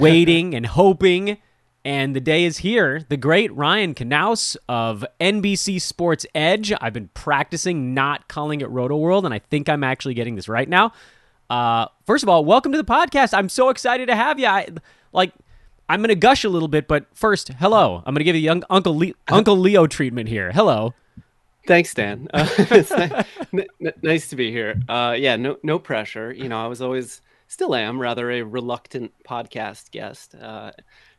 waiting 0.00 0.54
and 0.54 0.66
hoping. 0.80 1.38
And 1.84 2.14
the 2.14 2.20
day 2.20 2.44
is 2.44 2.58
here. 2.58 3.04
The 3.08 3.16
great 3.16 3.54
Ryan 3.54 3.94
Knaus 3.94 4.56
of 4.68 5.04
NBC 5.20 5.80
Sports 5.80 6.26
Edge. 6.34 6.72
I've 6.80 6.92
been 6.92 7.10
practicing 7.14 7.94
not 7.94 8.28
calling 8.28 8.60
it 8.60 8.70
Roto 8.70 8.96
World, 8.96 9.24
and 9.24 9.34
I 9.34 9.40
think 9.40 9.68
I'm 9.68 9.82
actually 9.82 10.14
getting 10.14 10.36
this 10.36 10.48
right 10.48 10.68
now. 10.68 10.92
Uh, 11.52 11.86
first 12.06 12.22
of 12.22 12.30
all, 12.30 12.46
welcome 12.46 12.72
to 12.72 12.78
the 12.78 12.84
podcast. 12.84 13.34
I'm 13.34 13.50
so 13.50 13.68
excited 13.68 14.06
to 14.06 14.16
have 14.16 14.38
you. 14.38 14.46
I, 14.46 14.68
like, 15.12 15.34
I'm 15.86 16.00
going 16.00 16.08
to 16.08 16.14
gush 16.14 16.44
a 16.44 16.48
little 16.48 16.66
bit, 16.66 16.88
but 16.88 17.04
first, 17.12 17.48
hello. 17.60 17.96
I'm 18.06 18.14
going 18.14 18.20
to 18.20 18.24
give 18.24 18.34
you 18.34 18.40
young 18.40 18.64
Uncle 18.70 18.98
Le- 18.98 19.12
Uncle 19.28 19.58
Leo 19.58 19.86
treatment 19.86 20.30
here. 20.30 20.50
Hello. 20.50 20.94
Thanks, 21.66 21.92
Dan. 21.92 22.26
Uh, 22.32 22.48
n- 23.52 23.66
n- 23.84 23.92
nice 24.00 24.28
to 24.28 24.36
be 24.36 24.50
here. 24.50 24.80
Uh, 24.88 25.14
yeah, 25.18 25.36
no, 25.36 25.58
no 25.62 25.78
pressure. 25.78 26.32
You 26.32 26.48
know, 26.48 26.58
I 26.58 26.68
was 26.68 26.80
always, 26.80 27.20
still 27.48 27.74
am, 27.74 28.00
rather 28.00 28.30
a 28.30 28.40
reluctant 28.40 29.12
podcast 29.28 29.90
guest. 29.90 30.34
Uh, 30.34 30.72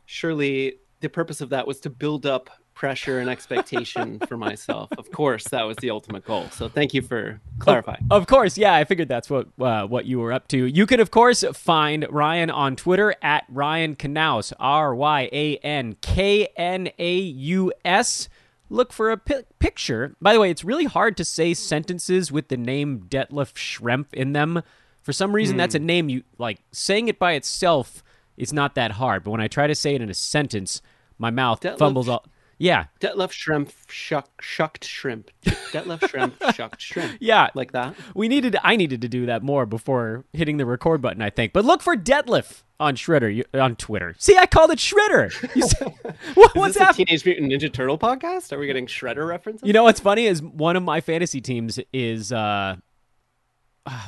surely 0.04 0.78
the 0.98 1.08
purpose 1.10 1.42
of 1.42 1.50
that 1.50 1.64
was 1.64 1.78
to 1.82 1.90
build 1.90 2.26
up 2.26 2.50
pressure 2.74 3.18
and 3.18 3.30
expectation 3.30 4.18
for 4.28 4.36
myself. 4.36 4.90
Of 4.98 5.10
course, 5.10 5.44
that 5.48 5.62
was 5.62 5.76
the 5.78 5.90
ultimate 5.90 6.24
goal. 6.24 6.48
So 6.50 6.68
thank 6.68 6.94
you 6.94 7.02
for 7.02 7.40
clarifying. 7.58 8.04
Of, 8.10 8.22
of 8.22 8.26
course, 8.26 8.58
yeah, 8.58 8.74
I 8.74 8.84
figured 8.84 9.08
that's 9.08 9.30
what 9.30 9.48
uh, 9.60 9.86
what 9.86 10.06
you 10.06 10.20
were 10.20 10.32
up 10.32 10.48
to. 10.48 10.66
You 10.66 10.86
can 10.86 11.00
of 11.00 11.10
course 11.10 11.44
find 11.54 12.06
Ryan 12.10 12.50
on 12.50 12.76
Twitter 12.76 13.14
at 13.22 13.44
Ryan 13.48 13.96
Knaus, 13.96 14.52
R 14.58 14.94
Y 14.94 15.28
A 15.32 15.56
N 15.58 15.96
K 16.00 16.48
N 16.56 16.90
A 16.98 17.16
U 17.16 17.72
S. 17.84 18.28
Look 18.70 18.92
for 18.92 19.10
a 19.10 19.16
pi- 19.16 19.44
picture. 19.58 20.16
By 20.20 20.32
the 20.32 20.40
way, 20.40 20.50
it's 20.50 20.64
really 20.64 20.86
hard 20.86 21.16
to 21.18 21.24
say 21.24 21.54
sentences 21.54 22.32
with 22.32 22.48
the 22.48 22.56
name 22.56 23.06
Detlef 23.08 23.52
Schrempf 23.54 24.12
in 24.12 24.32
them. 24.32 24.62
For 25.02 25.12
some 25.12 25.34
reason, 25.34 25.56
mm. 25.56 25.58
that's 25.58 25.74
a 25.74 25.78
hmm. 25.78 25.86
name 25.86 26.08
you 26.08 26.22
like 26.38 26.60
saying 26.72 27.08
it 27.08 27.18
by 27.18 27.32
itself 27.32 28.02
is 28.36 28.52
not 28.52 28.74
that 28.74 28.92
hard. 28.92 29.22
But 29.22 29.32
when 29.32 29.40
I 29.40 29.48
try 29.48 29.66
to 29.66 29.74
say 29.74 29.94
it 29.94 30.00
in 30.00 30.08
a 30.08 30.14
sentence, 30.14 30.80
my 31.18 31.30
mouth 31.30 31.60
Detlef, 31.60 31.78
fumbles 31.78 32.08
all. 32.08 32.24
Yeah. 32.64 32.86
Detlef 32.98 33.30
Shrimp 33.30 33.72
shuck, 33.88 34.40
shucked 34.40 34.84
shrimp. 34.84 35.30
Detlef 35.44 36.08
Shrimp 36.08 36.34
shucked 36.54 36.80
shrimp. 36.80 37.18
Yeah. 37.20 37.50
Like 37.54 37.72
that. 37.72 37.94
We 38.14 38.26
needed 38.26 38.56
I 38.62 38.76
needed 38.76 39.02
to 39.02 39.08
do 39.08 39.26
that 39.26 39.42
more 39.42 39.66
before 39.66 40.24
hitting 40.32 40.56
the 40.56 40.64
record 40.64 41.02
button, 41.02 41.20
I 41.20 41.28
think. 41.28 41.52
But 41.52 41.66
look 41.66 41.82
for 41.82 41.94
Detlef 41.94 42.62
on 42.80 42.96
Shredder 42.96 43.44
on 43.52 43.76
Twitter. 43.76 44.14
See, 44.18 44.38
I 44.38 44.46
called 44.46 44.70
it 44.70 44.78
Shredder. 44.78 45.30
what, 46.34 46.56
what's 46.56 46.78
that? 46.78 46.94
Teenage 46.94 47.26
Mutant 47.26 47.52
Ninja 47.52 47.70
Turtle 47.70 47.98
podcast? 47.98 48.50
Are 48.52 48.58
we 48.58 48.66
getting 48.66 48.86
Shredder 48.86 49.28
references? 49.28 49.66
You 49.66 49.74
know 49.74 49.84
what's 49.84 50.00
funny 50.00 50.24
is 50.24 50.42
one 50.42 50.76
of 50.76 50.82
my 50.82 51.02
fantasy 51.02 51.42
teams 51.42 51.78
is 51.92 52.32
uh 52.32 52.76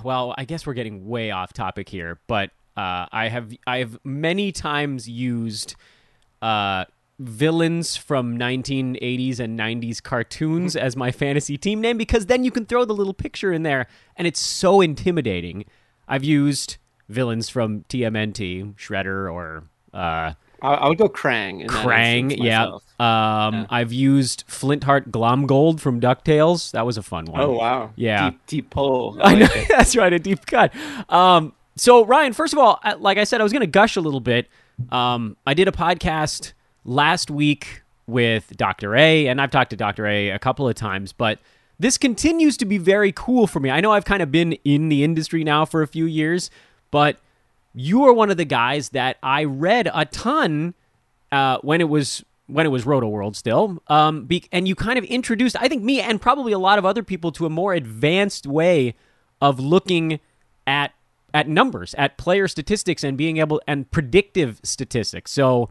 well, 0.03 0.35
I 0.39 0.47
guess 0.47 0.67
we're 0.67 0.73
getting 0.73 1.07
way 1.07 1.31
off 1.31 1.53
topic 1.53 1.91
here, 1.91 2.19
but 2.27 2.51
uh, 2.75 3.05
I 3.13 3.29
have 3.29 3.53
I 3.67 3.79
have 3.79 3.99
many 4.05 4.51
times 4.53 5.07
used 5.07 5.77
uh, 6.41 6.85
villains 7.19 7.97
from 7.97 8.39
1980s 8.39 9.41
and 9.41 9.59
90s 9.59 10.03
cartoons 10.03 10.77
as 10.77 10.97
my 10.97 11.11
fantasy 11.11 11.57
team 11.57 11.81
name 11.81 11.97
because 11.97 12.27
then 12.27 12.45
you 12.45 12.51
can 12.51 12.67
throw 12.67 12.85
the 12.85 12.95
little 12.95 13.15
picture 13.15 13.53
in 13.53 13.63
there 13.63 13.87
and 14.17 14.27
it's 14.27 14.41
so 14.41 14.81
intimidating. 14.81 15.65
I've 16.07 16.25
used 16.25 16.77
villains 17.09 17.49
from 17.49 17.85
TMNT, 17.89 18.75
Shredder, 18.75 19.33
or 19.33 19.65
uh, 19.95 20.35
I, 20.63 20.89
would 20.89 20.99
go 20.99 21.09
Krang. 21.09 21.67
Krang, 21.67 22.37
yeah. 22.37 22.67
Um, 22.99 23.55
yeah. 23.55 23.67
I've 23.71 23.93
used 23.93 24.45
Flintheart 24.47 25.11
Glomgold 25.11 25.81
from 25.81 26.01
Ducktales. 26.01 26.73
That 26.73 26.87
was 26.87 26.97
a 26.99 27.03
fun 27.03 27.27
one. 27.27 27.41
Oh 27.41 27.53
wow, 27.53 27.93
yeah, 27.97 28.31
deep, 28.31 28.41
deep 28.47 28.71
pull. 28.71 29.19
I, 29.23 29.33
I 29.33 29.35
know 29.39 29.47
that's 29.69 29.97
right, 29.97 30.13
a 30.13 30.19
deep 30.19 30.47
cut. 30.47 30.73
Um, 31.09 31.53
so 31.77 32.05
Ryan, 32.05 32.33
first 32.33 32.53
of 32.53 32.59
all, 32.59 32.81
like 32.99 33.19
I 33.19 33.25
said, 33.25 33.41
I 33.41 33.45
was 33.45 33.53
going 33.53 33.61
to 33.61 33.67
gush 33.67 33.97
a 33.97 34.01
little 34.01 34.21
bit. 34.21 34.49
Um, 34.91 35.37
I 35.47 35.55
did 35.55 35.69
a 35.69 35.73
podcast 35.73 36.53
last 36.87 37.31
week 37.31 37.83
with 38.07 38.57
Dr. 38.57 38.95
A, 38.95 39.27
and 39.27 39.41
I've 39.41 39.51
talked 39.51 39.71
to 39.71 39.77
Dr. 39.77 40.07
A 40.07 40.31
a 40.31 40.39
couple 40.39 40.69
of 40.69 40.75
times, 40.75 41.13
but 41.13 41.41
this 41.79 41.99
continues 41.99 42.57
to 42.59 42.65
be 42.65 42.79
very 42.79 43.13
cool 43.13 43.47
for 43.47 43.61
me. 43.61 43.71
I 43.71 43.81
know 43.81 43.93
I've 43.93 44.05
kind 44.05 44.23
of 44.23 44.33
been 44.33 44.53
in 44.65 44.89
the 44.89 45.05
industry 45.05 45.45
now 45.45 45.65
for 45.65 45.83
a 45.83 45.87
few 45.87 46.07
years, 46.07 46.51
but 46.91 47.19
you 47.75 48.05
are 48.05 48.13
one 48.13 48.31
of 48.31 48.39
the 48.39 48.45
guys 48.45 48.91
that 48.91 49.19
I 49.23 49.45
read 49.45 49.91
a 49.93 50.07
ton 50.07 50.75
uh, 51.31 51.59
when 51.61 51.81
it 51.81 51.89
was 51.89 52.25
when 52.47 52.65
it 52.65 52.69
was 52.69 52.87
Roto 52.87 53.09
World 53.09 53.37
still, 53.37 53.83
um, 53.89 54.25
be, 54.25 54.45
and 54.53 54.69
you 54.69 54.77
kind 54.77 55.01
of 55.01 55.05
introduced, 55.07 55.57
I 55.59 55.67
think, 55.67 55.83
me 55.83 56.01
and 56.01 56.21
probably 56.21 56.53
a 56.53 56.61
lot 56.61 56.79
of 56.79 56.85
other 56.85 57.03
people 57.03 57.33
to 57.33 57.45
a 57.45 57.51
more 57.51 57.75
advanced 57.75 58.47
way 58.47 58.95
of 59.43 59.59
looking 59.59 60.21
at 60.65 60.93
at 61.35 61.49
numbers, 61.49 61.93
at 61.99 62.17
player 62.17 62.47
statistics, 62.47 63.03
and 63.03 63.19
being 63.19 63.39
able 63.39 63.61
and 63.67 63.91
predictive 63.91 64.61
statistics. 64.63 65.33
So 65.33 65.71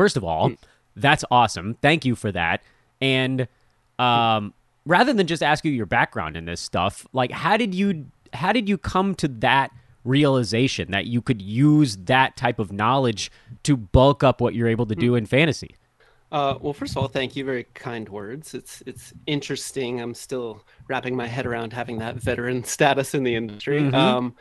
First 0.00 0.16
of 0.16 0.24
all, 0.24 0.52
that's 0.96 1.26
awesome. 1.30 1.74
Thank 1.82 2.06
you 2.06 2.16
for 2.16 2.32
that. 2.32 2.62
And 3.02 3.46
um, 3.98 4.54
rather 4.86 5.12
than 5.12 5.26
just 5.26 5.42
ask 5.42 5.62
you 5.62 5.72
your 5.72 5.84
background 5.84 6.38
in 6.38 6.46
this 6.46 6.62
stuff, 6.62 7.06
like 7.12 7.30
how 7.30 7.58
did 7.58 7.74
you 7.74 8.06
how 8.32 8.50
did 8.50 8.66
you 8.66 8.78
come 8.78 9.14
to 9.16 9.28
that 9.28 9.72
realization 10.04 10.90
that 10.92 11.04
you 11.04 11.20
could 11.20 11.42
use 11.42 11.98
that 11.98 12.34
type 12.38 12.58
of 12.58 12.72
knowledge 12.72 13.30
to 13.64 13.76
bulk 13.76 14.24
up 14.24 14.40
what 14.40 14.54
you're 14.54 14.68
able 14.68 14.86
to 14.86 14.94
do 14.94 15.16
in 15.16 15.26
fantasy? 15.26 15.74
Uh, 16.32 16.54
well, 16.62 16.72
first 16.72 16.92
of 16.92 16.96
all, 16.96 17.08
thank 17.08 17.36
you. 17.36 17.44
Very 17.44 17.64
kind 17.74 18.08
words. 18.08 18.54
It's 18.54 18.82
it's 18.86 19.12
interesting. 19.26 20.00
I'm 20.00 20.14
still 20.14 20.64
wrapping 20.88 21.14
my 21.14 21.26
head 21.26 21.44
around 21.44 21.74
having 21.74 21.98
that 21.98 22.16
veteran 22.16 22.64
status 22.76 23.14
in 23.14 23.22
the 23.22 23.34
industry. 23.34 23.82
Mm-hmm. 23.82 23.94
Um, 23.94 24.34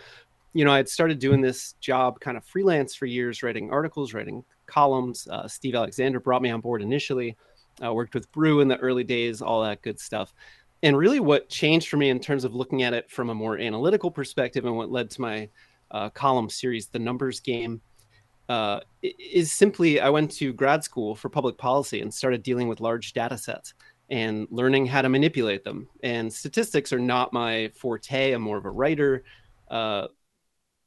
you 0.54 0.64
know, 0.64 0.72
I 0.72 0.78
had 0.78 0.88
started 0.88 1.20
doing 1.20 1.42
this 1.42 1.74
job 1.82 2.22
kind 2.22 2.38
of 2.38 2.46
freelance 2.46 2.96
for 2.96 3.06
years, 3.06 3.44
writing 3.44 3.72
articles, 3.72 4.14
writing 4.14 4.46
columns. 4.70 5.28
Uh, 5.28 5.48
Steve 5.48 5.76
Alexander 5.76 6.20
brought 6.20 6.42
me 6.42 6.50
on 6.50 6.62
board 6.62 6.82
initially. 6.82 7.36
I 7.82 7.90
worked 7.92 8.14
with 8.14 8.32
Brew 8.32 8.62
in 8.62 8.68
the 8.68 8.78
early 8.78 9.04
days, 9.04 9.42
all 9.42 9.64
that 9.64 9.82
good 9.82 10.00
stuff. 10.00 10.34
And 10.82 10.98
really, 10.98 11.20
what 11.20 11.50
changed 11.50 11.90
for 11.90 11.98
me 11.98 12.10
in 12.10 12.20
terms 12.20 12.46
of 12.46 12.56
looking 12.56 12.84
at 12.84 12.94
it 12.94 13.10
from 13.10 13.30
a 13.30 13.36
more 13.36 13.58
analytical 13.58 14.12
perspective 14.12 14.66
and 14.66 14.76
what 14.76 14.92
led 14.92 15.10
to 15.12 15.22
my 15.22 15.50
uh, 15.92 16.10
column 16.10 16.50
series, 16.50 16.88
The 16.88 17.00
Numbers 17.00 17.40
Game, 17.40 17.82
uh, 18.48 18.80
is 19.02 19.52
simply 19.52 20.00
I 20.00 20.10
went 20.10 20.32
to 20.32 20.54
grad 20.54 20.84
school 20.84 21.16
for 21.16 21.30
public 21.30 21.58
policy 21.58 22.02
and 22.02 22.14
started 22.14 22.44
dealing 22.44 22.68
with 22.68 22.80
large 22.80 23.14
data 23.14 23.38
sets 23.38 23.74
and 24.10 24.48
learning 24.50 24.86
how 24.86 25.02
to 25.02 25.10
manipulate 25.10 25.64
them. 25.64 25.88
And 26.02 26.32
statistics 26.34 26.92
are 26.92 27.00
not 27.00 27.32
my 27.32 27.70
forte. 27.76 28.32
I'm 28.32 28.42
more 28.42 28.58
of 28.58 28.66
a 28.66 28.72
writer. 28.72 29.24
Uh, 29.70 30.08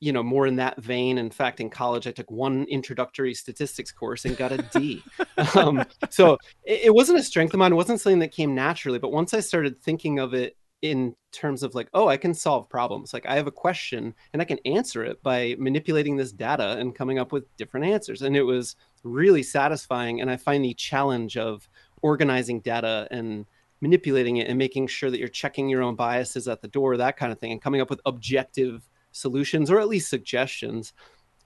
you 0.03 0.13
know 0.13 0.23
more 0.23 0.49
in 0.49 0.57
that 0.57 0.83
vein. 0.83 1.17
In 1.17 1.31
fact 1.31 1.61
in 1.61 1.71
college 1.71 2.09
i 2.09 2.11
took 2.11 2.29
one 2.29 2.65
introductory 2.65 3.35
statistics 3.35 3.93
course 3.93 4.25
and 4.25 4.37
got 4.37 4.51
a 4.51 4.59
d. 4.59 5.03
Um, 5.55 5.85
so 6.11 6.37
it, 6.65 6.87
it, 6.87 6.95
wasn't 6.95 7.19
a 7.19 7.23
strength 7.23 7.55
of 7.55 7.59
mine. 7.59 7.73
It 7.73 7.77
wasn't 7.77 8.01
something 8.01 8.19
that 8.19 8.33
came 8.33 8.55
naturally. 8.55 8.99
But 8.99 9.13
once 9.13 9.33
i 9.33 9.41
started 9.41 9.81
thinking 9.81 10.19
of 10.19 10.35
it 10.35 10.57
in 10.83 11.15
terms 11.31 11.63
of 11.63 11.75
like 11.77 11.89
oh 11.95 12.09
i 12.09 12.17
can 12.17 12.35
solve 12.35 12.69
problems. 12.69 13.15
Like 13.15 13.27
i 13.27 13.37
have 13.37 13.47
a 13.47 13.53
question 13.53 14.13
and 14.33 14.43
i 14.43 14.45
can 14.45 14.59
answer 14.67 15.05
it 15.05 15.23
by 15.23 15.55
manipulating 15.59 16.17
this 16.17 16.33
data 16.33 16.77
and 16.79 16.95
coming 16.97 17.21
up 17.21 17.31
with 17.31 17.57
different 17.57 17.87
answers. 17.87 18.23
And 18.23 18.37
it 18.37 18.43
was 18.43 18.75
really 19.05 19.45
satisfying. 19.45 20.21
And 20.21 20.29
i 20.29 20.37
find 20.37 20.65
the 20.65 20.75
challenge 20.75 21.37
of 21.37 21.69
organizing 22.03 22.61
data 22.61 23.07
and 23.13 23.47
manipulating 23.81 24.39
it 24.39 24.49
and 24.49 24.59
making 24.59 24.89
sure 24.89 25.11
that 25.11 25.19
you're 25.19 25.29
checking 25.29 25.69
your 25.69 25.83
own 25.83 25.95
biases 25.95 26.49
at 26.49 26.61
the 26.61 26.69
door 26.69 26.97
that 26.97 27.17
kind 27.17 27.31
of 27.31 27.39
thing 27.39 27.53
and 27.53 27.63
coming 27.63 27.81
up 27.81 27.91
with 27.91 28.01
objective 28.05 28.89
solutions 29.13 29.71
or 29.71 29.81
at 29.81 29.89
least 29.89 30.11
suggestions 30.11 30.93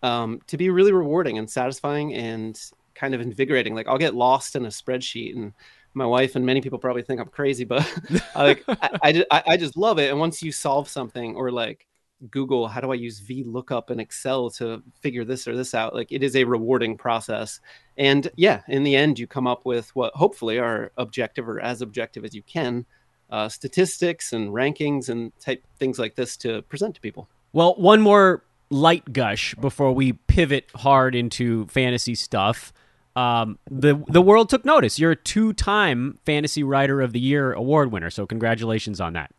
um, 0.02 0.40
to 0.46 0.56
be 0.56 0.70
really 0.70 0.92
rewarding 0.92 1.38
and 1.38 1.48
satisfying 1.48 2.14
and 2.14 2.60
kind 2.94 3.14
of 3.14 3.20
invigorating. 3.20 3.74
Like 3.74 3.88
I'll 3.88 3.98
get 3.98 4.14
lost 4.14 4.56
in 4.56 4.64
a 4.64 4.68
spreadsheet 4.68 5.36
and 5.36 5.52
my 5.94 6.06
wife 6.06 6.36
and 6.36 6.44
many 6.44 6.60
people 6.60 6.78
probably 6.78 7.02
think 7.02 7.20
I'm 7.20 7.28
crazy, 7.28 7.64
but 7.64 7.86
I 8.34 8.42
like 8.42 8.64
I, 8.68 9.24
I, 9.30 9.42
I, 9.46 9.56
just 9.56 9.76
love 9.76 9.98
it. 9.98 10.10
And 10.10 10.20
once 10.20 10.42
you 10.42 10.52
solve 10.52 10.88
something 10.88 11.34
or 11.34 11.50
like 11.50 11.86
Google, 12.30 12.68
how 12.68 12.80
do 12.80 12.92
I 12.92 12.96
use 12.96 13.20
VLOOKUP 13.20 13.90
in 13.90 14.00
Excel 14.00 14.50
to 14.50 14.82
figure 15.00 15.24
this 15.24 15.48
or 15.48 15.56
this 15.56 15.74
out? 15.74 15.94
Like 15.94 16.12
it 16.12 16.22
is 16.22 16.36
a 16.36 16.44
rewarding 16.44 16.98
process. 16.98 17.60
And 17.96 18.30
yeah, 18.36 18.60
in 18.68 18.82
the 18.82 18.94
end, 18.94 19.18
you 19.18 19.26
come 19.26 19.46
up 19.46 19.64
with 19.64 19.94
what 19.96 20.14
hopefully 20.14 20.58
are 20.58 20.92
objective 20.98 21.48
or 21.48 21.60
as 21.60 21.80
objective 21.80 22.24
as 22.24 22.34
you 22.34 22.42
can 22.42 22.84
uh, 23.30 23.48
statistics 23.48 24.32
and 24.32 24.50
rankings 24.50 25.08
and 25.08 25.32
type 25.40 25.64
things 25.78 25.98
like 25.98 26.14
this 26.14 26.36
to 26.38 26.62
present 26.62 26.94
to 26.94 27.00
people. 27.00 27.28
Well, 27.56 27.74
one 27.76 28.02
more 28.02 28.42
light 28.68 29.14
gush 29.14 29.54
before 29.54 29.90
we 29.94 30.12
pivot 30.12 30.68
hard 30.74 31.14
into 31.14 31.66
fantasy 31.68 32.14
stuff. 32.14 32.70
Um, 33.16 33.58
the 33.70 33.94
the 34.08 34.20
world 34.20 34.50
took 34.50 34.66
notice. 34.66 34.98
You're 34.98 35.12
a 35.12 35.16
two 35.16 35.54
time 35.54 36.18
Fantasy 36.26 36.62
Writer 36.62 37.00
of 37.00 37.14
the 37.14 37.18
Year 37.18 37.54
award 37.54 37.90
winner, 37.90 38.10
so 38.10 38.26
congratulations 38.26 39.00
on 39.00 39.14
that. 39.14 39.30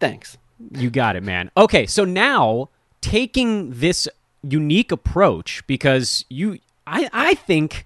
Thanks. 0.00 0.38
You 0.70 0.88
got 0.88 1.14
it, 1.14 1.22
man. 1.22 1.50
Okay, 1.58 1.84
so 1.84 2.06
now 2.06 2.70
taking 3.02 3.72
this 3.72 4.08
unique 4.42 4.90
approach 4.90 5.62
because 5.66 6.24
you, 6.30 6.58
I, 6.86 7.10
I 7.12 7.34
think, 7.34 7.84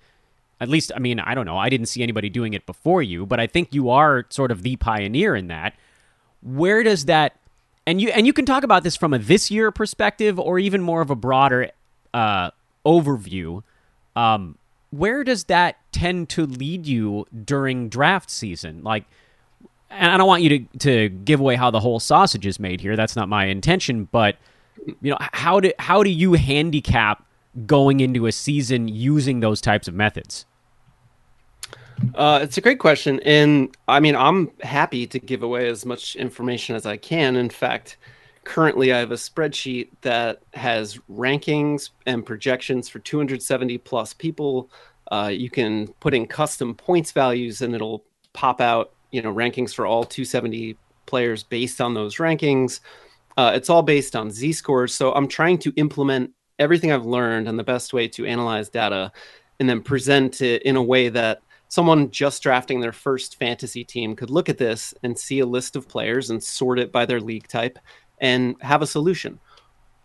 at 0.60 0.68
least, 0.68 0.92
I 0.94 1.00
mean, 1.00 1.18
I 1.18 1.34
don't 1.34 1.44
know, 1.44 1.58
I 1.58 1.70
didn't 1.70 1.86
see 1.86 2.04
anybody 2.04 2.28
doing 2.28 2.54
it 2.54 2.66
before 2.66 3.02
you, 3.02 3.26
but 3.26 3.40
I 3.40 3.48
think 3.48 3.74
you 3.74 3.90
are 3.90 4.26
sort 4.28 4.52
of 4.52 4.62
the 4.62 4.76
pioneer 4.76 5.34
in 5.34 5.48
that. 5.48 5.74
Where 6.40 6.84
does 6.84 7.06
that 7.06 7.34
and 7.86 8.00
you 8.00 8.10
and 8.10 8.26
you 8.26 8.32
can 8.32 8.44
talk 8.44 8.62
about 8.62 8.82
this 8.82 8.96
from 8.96 9.12
a 9.12 9.18
this 9.18 9.50
year 9.50 9.70
perspective 9.70 10.38
or 10.38 10.58
even 10.58 10.82
more 10.82 11.00
of 11.00 11.10
a 11.10 11.16
broader 11.16 11.70
uh, 12.12 12.50
overview. 12.84 13.62
Um, 14.16 14.58
where 14.90 15.24
does 15.24 15.44
that 15.44 15.76
tend 15.92 16.28
to 16.30 16.46
lead 16.46 16.86
you 16.86 17.26
during 17.44 17.88
draft 17.88 18.30
season? 18.30 18.82
Like, 18.82 19.04
and 19.88 20.10
I 20.12 20.16
don't 20.16 20.26
want 20.26 20.42
you 20.42 20.58
to 20.58 20.78
to 20.78 21.08
give 21.08 21.40
away 21.40 21.56
how 21.56 21.70
the 21.70 21.80
whole 21.80 22.00
sausage 22.00 22.46
is 22.46 22.60
made 22.60 22.80
here. 22.80 22.96
That's 22.96 23.16
not 23.16 23.28
my 23.28 23.46
intention. 23.46 24.08
But 24.10 24.36
you 25.00 25.10
know, 25.10 25.18
how 25.20 25.60
do 25.60 25.72
how 25.78 26.02
do 26.02 26.10
you 26.10 26.34
handicap 26.34 27.24
going 27.66 28.00
into 28.00 28.26
a 28.26 28.32
season 28.32 28.88
using 28.88 29.40
those 29.40 29.60
types 29.60 29.88
of 29.88 29.94
methods? 29.94 30.46
Uh, 32.14 32.40
it's 32.42 32.58
a 32.58 32.60
great 32.60 32.78
question, 32.78 33.20
and 33.20 33.74
I 33.88 34.00
mean, 34.00 34.16
I'm 34.16 34.50
happy 34.62 35.06
to 35.06 35.18
give 35.18 35.42
away 35.42 35.68
as 35.68 35.86
much 35.86 36.16
information 36.16 36.74
as 36.74 36.86
I 36.86 36.96
can. 36.96 37.36
In 37.36 37.50
fact, 37.50 37.96
currently 38.44 38.92
I 38.92 38.98
have 38.98 39.12
a 39.12 39.16
spreadsheet 39.16 39.88
that 40.02 40.42
has 40.54 40.98
rankings 41.10 41.90
and 42.06 42.24
projections 42.24 42.88
for 42.88 42.98
270 42.98 43.78
plus 43.78 44.12
people. 44.12 44.70
Uh, 45.10 45.30
you 45.32 45.50
can 45.50 45.88
put 46.00 46.14
in 46.14 46.26
custom 46.26 46.74
points 46.74 47.12
values, 47.12 47.62
and 47.62 47.74
it'll 47.74 48.04
pop 48.32 48.60
out, 48.60 48.92
you 49.10 49.22
know, 49.22 49.32
rankings 49.32 49.74
for 49.74 49.86
all 49.86 50.04
270 50.04 50.76
players 51.06 51.42
based 51.42 51.80
on 51.80 51.94
those 51.94 52.16
rankings. 52.16 52.80
Uh, 53.36 53.52
it's 53.54 53.70
all 53.70 53.82
based 53.82 54.16
on 54.16 54.30
Z 54.30 54.52
scores. 54.52 54.94
So 54.94 55.12
I'm 55.12 55.28
trying 55.28 55.58
to 55.58 55.72
implement 55.76 56.32
everything 56.58 56.92
I've 56.92 57.06
learned 57.06 57.48
and 57.48 57.58
the 57.58 57.64
best 57.64 57.92
way 57.92 58.08
to 58.08 58.26
analyze 58.26 58.68
data, 58.68 59.12
and 59.58 59.68
then 59.68 59.82
present 59.82 60.40
it 60.40 60.62
in 60.62 60.76
a 60.76 60.82
way 60.82 61.08
that 61.08 61.42
someone 61.70 62.10
just 62.10 62.42
drafting 62.42 62.80
their 62.80 62.92
first 62.92 63.36
fantasy 63.36 63.84
team 63.84 64.14
could 64.14 64.28
look 64.28 64.48
at 64.48 64.58
this 64.58 64.92
and 65.02 65.18
see 65.18 65.38
a 65.38 65.46
list 65.46 65.76
of 65.76 65.88
players 65.88 66.28
and 66.28 66.42
sort 66.42 66.78
it 66.78 66.92
by 66.92 67.06
their 67.06 67.20
league 67.20 67.46
type 67.48 67.78
and 68.20 68.56
have 68.60 68.82
a 68.82 68.86
solution. 68.86 69.38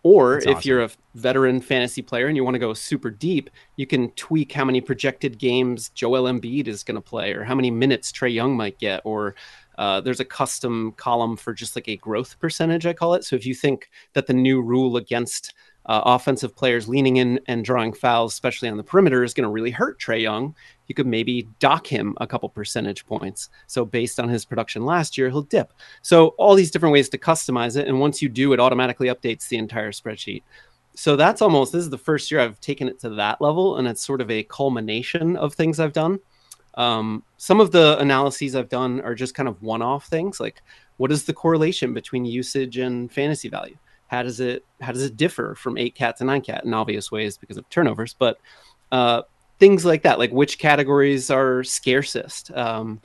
Or 0.04 0.34
That's 0.34 0.46
if 0.46 0.56
awesome. 0.58 0.68
you're 0.68 0.82
a 0.84 0.90
veteran 1.16 1.60
fantasy 1.60 2.00
player 2.00 2.28
and 2.28 2.36
you 2.36 2.44
want 2.44 2.54
to 2.54 2.60
go 2.60 2.72
super 2.72 3.10
deep, 3.10 3.50
you 3.74 3.88
can 3.88 4.12
tweak 4.12 4.52
how 4.52 4.64
many 4.64 4.80
projected 4.80 5.36
games 5.36 5.88
Joel 5.88 6.30
Embiid 6.30 6.68
is 6.68 6.84
going 6.84 6.94
to 6.94 7.00
play, 7.00 7.32
or 7.32 7.42
how 7.42 7.56
many 7.56 7.72
minutes 7.72 8.12
Trae 8.12 8.32
Young 8.32 8.56
might 8.56 8.78
get, 8.78 9.00
or 9.04 9.34
uh, 9.78 10.00
there's 10.00 10.20
a 10.20 10.24
custom 10.24 10.92
column 10.96 11.36
for 11.36 11.52
just 11.52 11.74
like 11.74 11.88
a 11.88 11.96
growth 11.96 12.38
percentage, 12.38 12.86
I 12.86 12.92
call 12.92 13.14
it. 13.14 13.24
So 13.24 13.34
if 13.34 13.44
you 13.44 13.54
think 13.54 13.90
that 14.12 14.28
the 14.28 14.32
new 14.32 14.62
rule 14.62 14.96
against 14.96 15.52
uh, 15.86 16.02
offensive 16.04 16.54
players 16.54 16.88
leaning 16.88 17.16
in 17.16 17.40
and 17.46 17.64
drawing 17.64 17.92
fouls, 17.92 18.32
especially 18.32 18.68
on 18.68 18.76
the 18.76 18.84
perimeter, 18.84 19.24
is 19.24 19.34
going 19.34 19.42
to 19.42 19.50
really 19.50 19.72
hurt 19.72 19.98
Trae 20.00 20.22
Young. 20.22 20.54
You 20.86 20.94
could 20.94 21.06
maybe 21.06 21.48
dock 21.58 21.86
him 21.86 22.14
a 22.20 22.26
couple 22.26 22.48
percentage 22.48 23.06
points. 23.06 23.50
So 23.66 23.84
based 23.84 24.20
on 24.20 24.28
his 24.28 24.44
production 24.44 24.84
last 24.84 25.18
year, 25.18 25.28
he'll 25.28 25.42
dip. 25.42 25.72
So 26.02 26.28
all 26.38 26.54
these 26.54 26.70
different 26.70 26.92
ways 26.92 27.08
to 27.10 27.18
customize 27.18 27.76
it, 27.76 27.88
and 27.88 28.00
once 28.00 28.22
you 28.22 28.28
do, 28.28 28.52
it 28.52 28.60
automatically 28.60 29.08
updates 29.08 29.48
the 29.48 29.58
entire 29.58 29.92
spreadsheet. 29.92 30.42
So 30.94 31.16
that's 31.16 31.42
almost 31.42 31.72
this 31.72 31.82
is 31.82 31.90
the 31.90 31.98
first 31.98 32.30
year 32.30 32.40
I've 32.40 32.60
taken 32.60 32.88
it 32.88 32.98
to 33.00 33.10
that 33.10 33.40
level, 33.40 33.76
and 33.76 33.86
it's 33.86 34.04
sort 34.04 34.20
of 34.20 34.30
a 34.30 34.44
culmination 34.44 35.36
of 35.36 35.54
things 35.54 35.78
I've 35.78 35.92
done. 35.92 36.20
Um, 36.74 37.22
some 37.36 37.60
of 37.60 37.72
the 37.72 37.98
analyses 37.98 38.54
I've 38.54 38.68
done 38.68 39.00
are 39.00 39.14
just 39.14 39.34
kind 39.34 39.48
of 39.48 39.62
one-off 39.62 40.06
things, 40.06 40.40
like 40.40 40.62
what 40.98 41.10
is 41.10 41.24
the 41.24 41.32
correlation 41.32 41.94
between 41.94 42.24
usage 42.24 42.78
and 42.78 43.10
fantasy 43.10 43.48
value? 43.48 43.76
how 44.08 44.22
does 44.22 44.40
it 44.40 44.64
how 44.80 44.92
does 44.92 45.02
it 45.02 45.16
differ 45.16 45.54
from 45.54 45.76
eight 45.76 45.94
cat 45.94 46.16
to 46.16 46.24
nine 46.24 46.40
cat 46.40 46.64
in 46.64 46.74
obvious 46.74 47.10
ways 47.10 47.36
because 47.36 47.56
of 47.56 47.68
turnovers 47.70 48.14
but 48.18 48.38
uh, 48.92 49.22
things 49.58 49.84
like 49.84 50.02
that 50.02 50.18
like 50.18 50.30
which 50.30 50.58
categories 50.58 51.30
are 51.30 51.64
scarcest 51.64 52.50
um, 52.52 53.00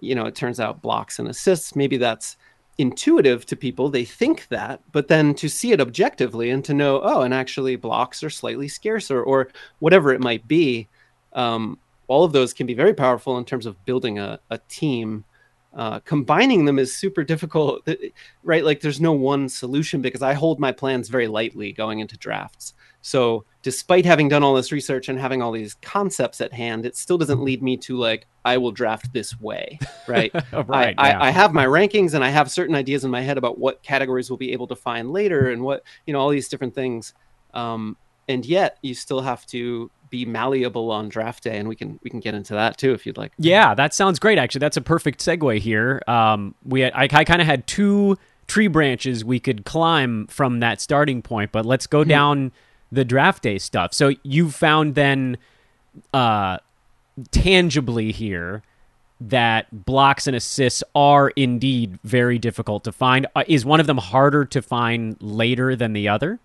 you 0.00 0.14
know 0.14 0.26
it 0.26 0.34
turns 0.34 0.60
out 0.60 0.82
blocks 0.82 1.18
and 1.18 1.28
assists 1.28 1.74
maybe 1.76 1.96
that's 1.96 2.36
intuitive 2.78 3.44
to 3.44 3.56
people 3.56 3.90
they 3.90 4.04
think 4.04 4.48
that 4.48 4.80
but 4.92 5.08
then 5.08 5.34
to 5.34 5.48
see 5.48 5.72
it 5.72 5.80
objectively 5.80 6.50
and 6.50 6.64
to 6.64 6.72
know 6.72 7.00
oh 7.02 7.22
and 7.22 7.34
actually 7.34 7.76
blocks 7.76 8.22
are 8.22 8.30
slightly 8.30 8.68
scarcer 8.68 9.22
or 9.22 9.48
whatever 9.80 10.12
it 10.12 10.20
might 10.20 10.46
be 10.48 10.88
um, 11.34 11.78
all 12.08 12.24
of 12.24 12.32
those 12.32 12.54
can 12.54 12.66
be 12.66 12.74
very 12.74 12.94
powerful 12.94 13.36
in 13.36 13.44
terms 13.44 13.66
of 13.66 13.84
building 13.84 14.18
a, 14.18 14.40
a 14.50 14.58
team 14.68 15.24
uh, 15.74 16.00
combining 16.00 16.64
them 16.64 16.78
is 16.78 16.96
super 16.96 17.22
difficult, 17.22 17.86
right? 18.42 18.64
Like 18.64 18.80
there's 18.80 19.00
no 19.00 19.12
one 19.12 19.48
solution 19.48 20.02
because 20.02 20.22
I 20.22 20.32
hold 20.32 20.58
my 20.58 20.72
plans 20.72 21.08
very 21.08 21.28
lightly 21.28 21.72
going 21.72 22.00
into 22.00 22.16
drafts. 22.16 22.74
So 23.02 23.44
despite 23.62 24.06
having 24.06 24.28
done 24.28 24.42
all 24.42 24.54
this 24.54 24.72
research 24.72 25.08
and 25.08 25.18
having 25.18 25.42
all 25.42 25.52
these 25.52 25.74
concepts 25.74 26.40
at 26.40 26.52
hand, 26.52 26.86
it 26.86 26.96
still 26.96 27.18
doesn't 27.18 27.42
lead 27.42 27.62
me 27.62 27.76
to 27.76 27.96
like 27.96 28.26
I 28.44 28.56
will 28.56 28.72
draft 28.72 29.12
this 29.12 29.38
way, 29.38 29.78
right? 30.08 30.32
right. 30.52 30.94
I, 30.96 31.08
yeah. 31.08 31.18
I, 31.18 31.28
I, 31.28 31.30
have 31.30 31.52
my 31.52 31.66
rankings 31.66 32.14
and 32.14 32.24
I 32.24 32.30
have 32.30 32.50
certain 32.50 32.74
ideas 32.74 33.04
in 33.04 33.10
my 33.10 33.20
head 33.20 33.36
about 33.36 33.58
what 33.58 33.82
categories 33.82 34.30
we'll 34.30 34.38
be 34.38 34.52
able 34.52 34.66
to 34.68 34.76
find 34.76 35.12
later 35.12 35.50
and 35.50 35.62
what 35.62 35.84
you 36.06 36.12
know 36.12 36.20
all 36.20 36.30
these 36.30 36.48
different 36.48 36.74
things. 36.74 37.12
Um, 37.52 37.96
and 38.28 38.46
yet 38.46 38.78
you 38.80 38.94
still 38.94 39.20
have 39.20 39.44
to 39.46 39.90
be 40.08 40.24
malleable 40.24 40.90
on 40.90 41.08
draft 41.08 41.44
day, 41.44 41.58
and 41.58 41.68
we 41.68 41.76
can 41.76 42.00
we 42.02 42.10
can 42.10 42.20
get 42.20 42.34
into 42.34 42.54
that 42.54 42.78
too 42.78 42.92
if 42.92 43.04
you'd 43.04 43.18
like. 43.18 43.32
Yeah, 43.38 43.74
that 43.74 43.92
sounds 43.92 44.18
great. 44.18 44.38
Actually, 44.38 44.60
that's 44.60 44.76
a 44.76 44.82
perfect 44.82 45.20
segue 45.20 45.58
here. 45.58 46.00
Um, 46.06 46.54
we 46.64 46.80
had, 46.80 46.92
I, 46.94 47.08
I 47.10 47.24
kind 47.24 47.40
of 47.40 47.46
had 47.46 47.66
two 47.66 48.16
tree 48.46 48.68
branches 48.68 49.24
we 49.24 49.38
could 49.38 49.64
climb 49.64 50.26
from 50.26 50.60
that 50.60 50.80
starting 50.80 51.22
point, 51.22 51.52
but 51.52 51.66
let's 51.66 51.86
go 51.86 52.00
mm-hmm. 52.00 52.08
down 52.08 52.52
the 52.92 53.04
draft 53.04 53.42
day 53.42 53.58
stuff. 53.58 53.94
So 53.94 54.12
you 54.22 54.50
found 54.50 54.94
then, 54.94 55.38
uh, 56.12 56.58
tangibly 57.30 58.12
here 58.12 58.62
that 59.20 59.84
blocks 59.84 60.26
and 60.26 60.34
assists 60.34 60.82
are 60.94 61.28
indeed 61.30 61.98
very 62.04 62.38
difficult 62.38 62.84
to 62.84 62.92
find. 62.92 63.26
Uh, 63.36 63.44
is 63.46 63.64
one 63.64 63.80
of 63.80 63.86
them 63.86 63.98
harder 63.98 64.44
to 64.46 64.62
find 64.62 65.16
later 65.20 65.76
than 65.76 65.92
the 65.92 66.08
other? 66.08 66.38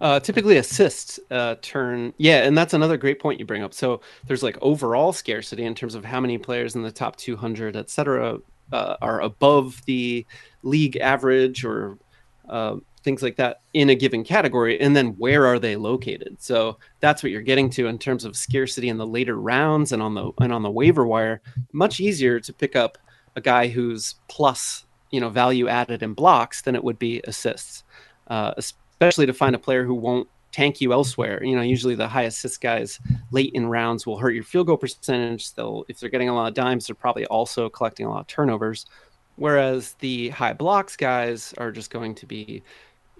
Uh, 0.00 0.20
typically 0.20 0.56
assists 0.58 1.18
uh, 1.32 1.56
turn 1.60 2.14
yeah 2.16 2.44
and 2.44 2.56
that's 2.56 2.72
another 2.72 2.96
great 2.96 3.18
point 3.18 3.40
you 3.40 3.44
bring 3.44 3.64
up 3.64 3.74
so 3.74 4.00
there's 4.28 4.42
like 4.44 4.56
overall 4.62 5.12
scarcity 5.12 5.64
in 5.64 5.74
terms 5.74 5.96
of 5.96 6.04
how 6.04 6.20
many 6.20 6.38
players 6.38 6.76
in 6.76 6.82
the 6.82 6.92
top 6.92 7.16
200 7.16 7.74
et 7.74 7.90
cetera 7.90 8.38
uh, 8.72 8.96
are 9.02 9.20
above 9.20 9.82
the 9.86 10.24
league 10.62 10.96
average 10.98 11.64
or 11.64 11.98
uh, 12.48 12.76
things 13.02 13.22
like 13.22 13.36
that 13.36 13.62
in 13.74 13.90
a 13.90 13.94
given 13.94 14.22
category 14.24 14.80
and 14.80 14.94
then 14.94 15.08
where 15.18 15.44
are 15.46 15.58
they 15.58 15.76
located 15.76 16.36
so 16.40 16.78
that's 17.00 17.22
what 17.22 17.32
you're 17.32 17.42
getting 17.42 17.68
to 17.68 17.86
in 17.86 17.98
terms 17.98 18.24
of 18.24 18.36
scarcity 18.36 18.88
in 18.88 18.98
the 18.98 19.06
later 19.06 19.38
rounds 19.38 19.92
and 19.92 20.02
on 20.02 20.14
the 20.14 20.30
and 20.40 20.52
on 20.52 20.62
the 20.62 20.70
waiver 20.70 21.06
wire 21.06 21.40
much 21.72 22.00
easier 22.00 22.38
to 22.38 22.52
pick 22.52 22.76
up 22.76 22.98
a 23.36 23.40
guy 23.40 23.68
who's 23.68 24.16
plus 24.28 24.84
you 25.10 25.20
know 25.20 25.28
value 25.28 25.68
added 25.68 26.02
in 26.02 26.14
blocks 26.14 26.62
than 26.62 26.74
it 26.74 26.84
would 26.84 26.98
be 26.98 27.20
assists 27.24 27.84
uh, 28.28 28.54
especially 28.56 29.26
to 29.26 29.34
find 29.34 29.54
a 29.54 29.58
player 29.58 29.84
who 29.84 29.94
won't 29.94 30.28
tank 30.52 30.80
you 30.80 30.92
elsewhere. 30.92 31.42
You 31.42 31.56
know, 31.56 31.62
usually 31.62 31.94
the 31.94 32.06
high 32.06 32.22
assist 32.22 32.60
guys 32.60 33.00
late 33.32 33.50
in 33.54 33.66
rounds 33.66 34.06
will 34.06 34.18
hurt 34.18 34.34
your 34.34 34.44
field 34.44 34.68
goal 34.68 34.76
percentage. 34.76 35.54
They'll, 35.54 35.84
if 35.88 35.98
they're 35.98 36.10
getting 36.10 36.28
a 36.28 36.34
lot 36.34 36.48
of 36.48 36.54
dimes, 36.54 36.86
they're 36.86 36.94
probably 36.94 37.26
also 37.26 37.68
collecting 37.68 38.06
a 38.06 38.10
lot 38.10 38.20
of 38.20 38.26
turnovers. 38.26 38.86
Whereas 39.36 39.94
the 39.94 40.28
high 40.28 40.52
blocks 40.52 40.94
guys 40.94 41.54
are 41.56 41.72
just 41.72 41.90
going 41.90 42.14
to 42.16 42.26
be, 42.26 42.62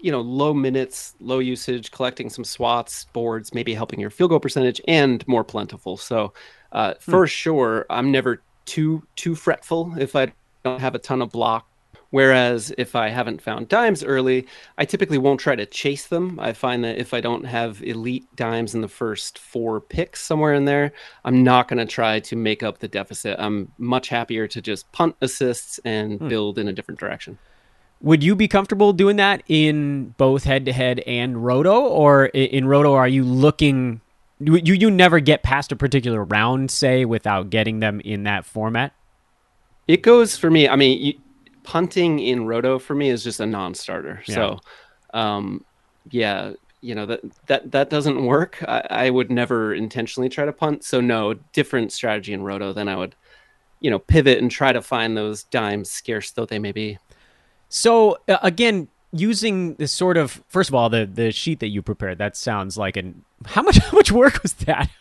you 0.03 0.11
know, 0.11 0.21
low 0.21 0.53
minutes, 0.53 1.15
low 1.19 1.39
usage, 1.39 1.91
collecting 1.91 2.29
some 2.29 2.43
swats, 2.43 3.05
boards, 3.13 3.53
maybe 3.53 3.73
helping 3.73 3.99
your 3.99 4.09
field 4.09 4.29
goal 4.29 4.39
percentage, 4.39 4.79
and 4.87 5.27
more 5.27 5.43
plentiful. 5.43 5.97
So, 5.97 6.33
uh, 6.71 6.93
hmm. 7.03 7.11
for 7.11 7.25
sure, 7.25 7.85
I'm 7.89 8.11
never 8.11 8.41
too 8.65 9.03
too 9.15 9.35
fretful 9.35 9.93
if 9.97 10.15
I 10.15 10.31
don't 10.63 10.79
have 10.79 10.95
a 10.95 10.99
ton 10.99 11.21
of 11.21 11.31
block 11.31 11.67
Whereas 12.13 12.71
if 12.77 12.95
I 12.95 13.09
haven't 13.09 13.41
found 13.41 13.69
dimes 13.69 14.03
early, 14.03 14.45
I 14.77 14.85
typically 14.85 15.17
won't 15.17 15.39
try 15.39 15.55
to 15.55 15.65
chase 15.65 16.05
them. 16.05 16.39
I 16.39 16.53
find 16.53 16.83
that 16.83 16.99
if 16.99 17.11
I 17.11 17.21
don't 17.21 17.43
have 17.45 17.81
elite 17.81 18.27
dimes 18.35 18.75
in 18.75 18.81
the 18.81 18.87
first 18.87 19.39
four 19.39 19.81
picks 19.81 20.21
somewhere 20.21 20.53
in 20.53 20.65
there, 20.65 20.91
I'm 21.25 21.43
not 21.43 21.67
going 21.67 21.79
to 21.79 21.91
try 21.91 22.19
to 22.19 22.35
make 22.35 22.61
up 22.61 22.77
the 22.77 22.87
deficit. 22.87 23.37
I'm 23.39 23.71
much 23.79 24.09
happier 24.09 24.47
to 24.47 24.61
just 24.61 24.91
punt 24.91 25.15
assists 25.21 25.79
and 25.85 26.19
hmm. 26.19 26.27
build 26.27 26.59
in 26.59 26.67
a 26.67 26.73
different 26.73 26.99
direction. 26.99 27.39
Would 28.03 28.21
you 28.21 28.35
be 28.35 28.47
comfortable 28.49 28.91
doing 28.93 29.15
that 29.15 29.43
in 29.47 30.13
both 30.17 30.43
head 30.43 30.65
to 30.65 30.73
head 30.73 30.99
and 31.07 31.43
roto, 31.43 31.79
or 31.85 32.25
in 32.25 32.67
roto 32.67 32.93
are 32.93 33.07
you 33.07 33.23
looking? 33.23 34.01
You 34.39 34.57
you 34.57 34.91
never 34.91 35.21
get 35.21 35.41
past 35.41 35.71
a 35.71 35.75
particular 35.77 36.23
round, 36.23 36.69
say, 36.69 37.05
without 37.05 37.49
getting 37.49 37.79
them 37.79 38.01
in 38.01 38.23
that 38.23 38.45
format. 38.45 38.93
It 39.87 40.01
goes 40.01 40.37
for 40.37 40.51
me. 40.51 40.67
I 40.67 40.75
mean, 40.75 41.01
you, 41.01 41.13
punting 41.63 42.19
in 42.19 42.45
roto 42.45 42.77
for 42.77 42.93
me 42.93 43.09
is 43.09 43.23
just 43.23 43.39
a 43.39 43.45
non-starter. 43.45 44.21
Yeah. 44.27 44.35
So, 44.35 44.59
um, 45.13 45.65
yeah, 46.11 46.53
you 46.81 46.93
know 46.93 47.05
that 47.05 47.21
that 47.47 47.71
that 47.71 47.89
doesn't 47.89 48.25
work. 48.25 48.61
I, 48.67 48.85
I, 48.89 49.09
would 49.09 49.31
never 49.31 49.73
intentionally 49.73 50.27
try 50.27 50.43
to 50.43 50.51
punt. 50.51 50.83
So 50.83 50.99
no, 50.99 51.35
different 51.53 51.93
strategy 51.93 52.33
in 52.33 52.43
roto. 52.43 52.73
Then 52.73 52.89
I 52.89 52.97
would, 52.97 53.15
you 53.79 53.89
know, 53.89 53.99
pivot 53.99 54.39
and 54.39 54.51
try 54.51 54.73
to 54.73 54.81
find 54.81 55.15
those 55.15 55.43
dimes, 55.43 55.89
scarce 55.89 56.31
though 56.31 56.45
they 56.45 56.59
may 56.59 56.73
be. 56.73 56.99
So 57.73 58.19
uh, 58.27 58.37
again, 58.43 58.87
using 59.11 59.73
this 59.75 59.91
sort 59.91 60.15
of 60.15 60.43
first 60.47 60.69
of 60.69 60.75
all 60.75 60.89
the 60.89 61.09
the 61.11 61.31
sheet 61.31 61.59
that 61.59 61.69
you 61.69 61.81
prepared 61.81 62.19
that 62.19 62.37
sounds 62.37 62.77
like 62.77 62.95
an 62.95 63.25
how 63.45 63.63
much 63.63 63.77
how 63.89 63.97
much 63.97 64.11
work 64.11 64.43
was 64.43 64.53
that? 64.65 64.91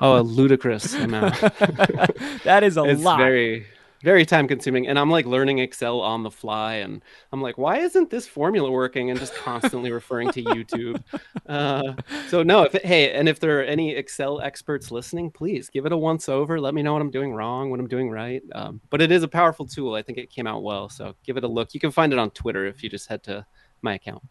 oh, 0.00 0.18
a 0.18 0.22
ludicrous 0.22 0.94
amount. 0.94 1.40
that 2.42 2.62
is 2.64 2.76
a 2.76 2.82
it's 2.82 3.00
lot. 3.00 3.18
Very 3.18 3.66
very 4.02 4.24
time 4.24 4.46
consuming 4.46 4.86
and 4.86 4.98
i'm 4.98 5.10
like 5.10 5.26
learning 5.26 5.58
excel 5.58 6.00
on 6.00 6.22
the 6.22 6.30
fly 6.30 6.74
and 6.74 7.02
i'm 7.32 7.42
like 7.42 7.58
why 7.58 7.78
isn't 7.78 8.10
this 8.10 8.26
formula 8.26 8.70
working? 8.70 9.10
and 9.10 9.18
just 9.18 9.34
constantly 9.34 9.90
referring 9.90 10.30
to 10.30 10.42
youtube. 10.42 11.02
Uh, 11.48 11.94
so 12.28 12.42
no 12.42 12.62
if 12.62 12.74
it, 12.74 12.84
hey 12.84 13.10
and 13.12 13.28
if 13.28 13.40
there 13.40 13.58
are 13.58 13.62
any 13.62 13.94
excel 13.94 14.40
experts 14.40 14.90
listening 14.90 15.30
please 15.30 15.70
give 15.70 15.86
it 15.86 15.92
a 15.92 15.96
once 15.96 16.28
over. 16.28 16.60
Let 16.60 16.74
me 16.74 16.82
know 16.82 16.92
what 16.92 17.02
i'm 17.02 17.10
doing 17.10 17.32
wrong 17.32 17.70
what 17.70 17.80
i'm 17.80 17.88
doing 17.88 18.10
right. 18.10 18.42
Um, 18.54 18.80
but 18.90 19.00
it 19.00 19.10
is 19.10 19.22
a 19.22 19.28
powerful 19.28 19.66
tool. 19.66 19.94
I 19.94 20.02
think 20.02 20.18
it 20.18 20.30
came 20.30 20.46
out 20.46 20.62
well 20.62 20.88
so 20.88 21.14
give 21.24 21.36
it 21.36 21.44
a 21.44 21.48
look. 21.48 21.72
You 21.72 21.80
can 21.80 21.90
find 21.90 22.12
it 22.12 22.18
on 22.18 22.30
twitter 22.30 22.66
if 22.66 22.82
you 22.82 22.90
just 22.90 23.08
head 23.08 23.22
to 23.24 23.46
my 23.82 23.94
account. 23.94 24.22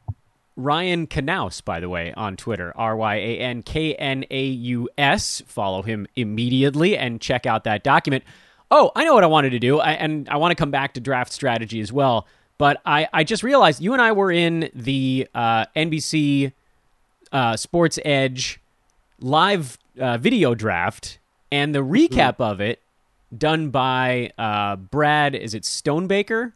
Ryan 0.58 1.06
Knaus, 1.06 1.63
by 1.63 1.80
the 1.80 1.88
way, 1.88 2.13
on 2.17 2.36
Twitter, 2.36 2.73
R 2.75 2.95
Y 2.95 3.15
A 3.15 3.39
N 3.39 3.62
K 3.62 3.93
N 3.93 4.25
A 4.32 4.43
U 4.43 4.89
S. 4.97 5.43
Follow 5.45 5.84
him 5.84 6.08
immediately 6.15 6.97
and 6.97 7.21
check 7.21 7.45
out 7.45 7.63
that 7.65 7.84
document. 7.84 8.23
Oh, 8.69 8.91
I 8.95 9.06
know 9.06 9.13
what 9.13 9.23
I 9.23 9.27
wanted 9.27 9.51
to 9.51 9.60
do, 9.60 9.80
I, 9.80 9.91
and 9.93 10.27
I 10.30 10.38
want 10.38 10.51
to 10.51 10.56
come 10.56 10.71
back 10.71 10.93
to 10.93 10.99
draft 10.99 11.32
strategy 11.32 11.80
as 11.80 11.91
well. 11.91 12.27
But 12.58 12.82
I, 12.86 13.08
I 13.13 13.23
just 13.23 13.43
realized 13.43 13.82
you 13.82 13.93
and 13.93 14.01
I 14.01 14.12
were 14.12 14.32
in 14.32 14.69
the 14.73 15.27
uh, 15.34 15.65
NBC 15.75 16.51
uh, 17.32 17.56
Sports 17.56 17.99
Edge 18.03 18.60
live 19.19 19.77
uh, 19.99 20.17
video 20.17 20.56
draft, 20.56 21.19
and 21.51 21.73
the 21.73 21.84
recap 21.84 22.34
mm-hmm. 22.34 22.43
of 22.43 22.62
it 22.62 22.82
done 23.36 23.69
by 23.69 24.32
uh, 24.38 24.75
Brad. 24.75 25.36
Is 25.36 25.53
it 25.53 25.63
Stonebaker? 25.63 26.53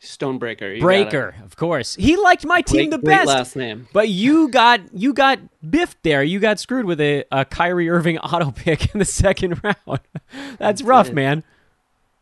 Stonebreaker. 0.00 0.78
Breaker, 0.80 1.34
of 1.44 1.56
course. 1.56 1.94
He 1.94 2.16
liked 2.16 2.44
my 2.44 2.60
team 2.60 2.90
great, 2.90 2.90
the 2.90 2.98
best. 2.98 3.26
last 3.26 3.56
name. 3.56 3.88
But 3.92 4.08
you 4.08 4.48
got 4.48 4.80
you 4.92 5.12
got 5.12 5.40
biffed 5.68 6.02
there. 6.02 6.22
You 6.22 6.38
got 6.38 6.58
screwed 6.58 6.84
with 6.84 7.00
a, 7.00 7.24
a 7.32 7.44
Kyrie 7.44 7.88
Irving 7.88 8.18
auto 8.18 8.50
pick 8.50 8.94
in 8.94 8.98
the 8.98 9.04
second 9.04 9.60
round. 9.64 10.00
That's 10.58 10.82
rough, 10.82 11.12
man. 11.12 11.44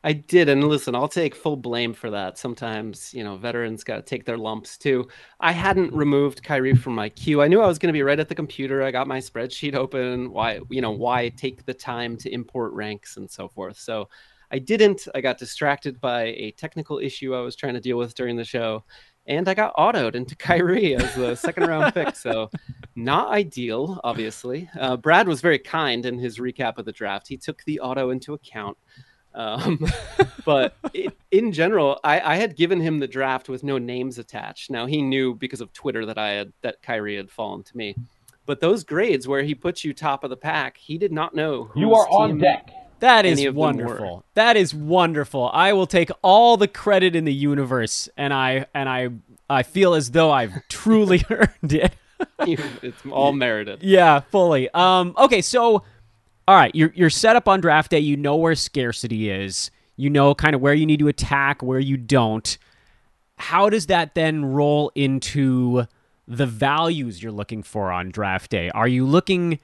I 0.06 0.12
did, 0.12 0.50
and 0.50 0.62
listen, 0.68 0.94
I'll 0.94 1.08
take 1.08 1.34
full 1.34 1.56
blame 1.56 1.94
for 1.94 2.10
that. 2.10 2.36
Sometimes, 2.36 3.14
you 3.14 3.24
know, 3.24 3.38
veterans 3.38 3.84
got 3.84 3.96
to 3.96 4.02
take 4.02 4.26
their 4.26 4.36
lumps 4.36 4.76
too. 4.76 5.08
I 5.40 5.52
hadn't 5.52 5.94
removed 5.94 6.42
Kyrie 6.42 6.76
from 6.76 6.94
my 6.94 7.08
queue. 7.08 7.40
I 7.40 7.48
knew 7.48 7.62
I 7.62 7.66
was 7.66 7.78
going 7.78 7.88
to 7.88 7.96
be 7.96 8.02
right 8.02 8.20
at 8.20 8.28
the 8.28 8.34
computer. 8.34 8.82
I 8.82 8.90
got 8.90 9.08
my 9.08 9.18
spreadsheet 9.18 9.74
open. 9.74 10.30
Why, 10.30 10.60
you 10.68 10.82
know, 10.82 10.90
why 10.90 11.30
take 11.30 11.64
the 11.64 11.72
time 11.72 12.18
to 12.18 12.30
import 12.30 12.74
ranks 12.74 13.16
and 13.16 13.30
so 13.30 13.48
forth? 13.48 13.78
So 13.78 14.10
I 14.54 14.58
didn't. 14.58 15.08
I 15.16 15.20
got 15.20 15.36
distracted 15.36 16.00
by 16.00 16.26
a 16.26 16.52
technical 16.52 17.00
issue 17.00 17.34
I 17.34 17.40
was 17.40 17.56
trying 17.56 17.74
to 17.74 17.80
deal 17.80 17.98
with 17.98 18.14
during 18.14 18.36
the 18.36 18.44
show, 18.44 18.84
and 19.26 19.48
I 19.48 19.54
got 19.54 19.74
autoed 19.74 20.14
into 20.14 20.36
Kyrie 20.46 20.94
as 20.94 21.12
the 21.16 21.34
second 21.34 21.66
round 21.66 21.92
pick. 21.92 22.14
So, 22.14 22.50
not 22.94 23.30
ideal, 23.30 24.00
obviously. 24.04 24.70
Uh, 24.78 24.96
Brad 24.96 25.26
was 25.26 25.40
very 25.40 25.58
kind 25.58 26.06
in 26.06 26.20
his 26.20 26.38
recap 26.38 26.78
of 26.78 26.84
the 26.84 26.92
draft. 26.92 27.26
He 27.26 27.36
took 27.36 27.64
the 27.64 27.80
auto 27.80 28.10
into 28.10 28.32
account. 28.32 28.78
Um, 29.34 29.84
but 30.44 30.76
it, 30.92 31.18
in 31.32 31.50
general, 31.50 31.98
I, 32.04 32.20
I, 32.20 32.36
had 32.36 32.54
given 32.54 32.78
him 32.78 33.00
the 33.00 33.08
draft 33.08 33.48
with 33.48 33.64
no 33.64 33.78
names 33.78 34.20
attached. 34.20 34.70
Now 34.70 34.86
he 34.86 35.02
knew 35.02 35.34
because 35.34 35.60
of 35.60 35.72
Twitter 35.72 36.06
that 36.06 36.18
I 36.18 36.28
had 36.28 36.52
that 36.62 36.80
Kyrie 36.80 37.16
had 37.16 37.28
fallen 37.28 37.64
to 37.64 37.76
me. 37.76 37.96
But 38.46 38.60
those 38.60 38.84
grades 38.84 39.26
where 39.26 39.42
he 39.42 39.56
puts 39.56 39.82
you 39.82 39.92
top 39.92 40.22
of 40.22 40.30
the 40.30 40.36
pack, 40.36 40.76
he 40.76 40.96
did 40.96 41.10
not 41.10 41.34
know. 41.34 41.72
You 41.74 41.92
are 41.94 42.06
on 42.08 42.38
deck. 42.38 42.70
That 43.00 43.26
is 43.26 43.48
wonderful. 43.50 44.24
That 44.34 44.56
is 44.56 44.74
wonderful. 44.74 45.50
I 45.52 45.72
will 45.72 45.86
take 45.86 46.10
all 46.22 46.56
the 46.56 46.68
credit 46.68 47.14
in 47.14 47.24
the 47.24 47.32
universe, 47.34 48.08
and 48.16 48.32
I 48.32 48.66
and 48.74 48.88
I 48.88 49.10
I 49.48 49.62
feel 49.62 49.94
as 49.94 50.10
though 50.10 50.30
I've 50.30 50.52
truly 50.68 51.22
earned 51.30 51.72
it. 51.72 51.94
it's 52.38 53.06
all 53.10 53.32
merited. 53.46 53.82
Yeah, 53.82 54.20
fully. 54.20 54.68
Um. 54.72 55.14
Okay, 55.18 55.42
so 55.42 55.82
all 56.46 56.56
right, 56.56 56.74
you're 56.74 56.92
you're 56.94 57.10
set 57.10 57.36
up 57.36 57.48
on 57.48 57.60
draft 57.60 57.90
day. 57.90 58.00
You 58.00 58.16
know 58.16 58.36
where 58.36 58.54
scarcity 58.54 59.30
is. 59.30 59.70
You 59.96 60.10
know 60.10 60.34
kind 60.34 60.54
of 60.54 60.60
where 60.60 60.74
you 60.74 60.86
need 60.86 60.98
to 61.00 61.08
attack, 61.08 61.62
where 61.62 61.78
you 61.78 61.96
don't. 61.96 62.56
How 63.36 63.68
does 63.68 63.86
that 63.86 64.14
then 64.14 64.44
roll 64.44 64.90
into 64.94 65.86
the 66.26 66.46
values 66.46 67.22
you're 67.22 67.32
looking 67.32 67.62
for 67.62 67.92
on 67.92 68.10
draft 68.10 68.50
day? 68.50 68.70
Are 68.70 68.88
you 68.88 69.04
looking 69.06 69.58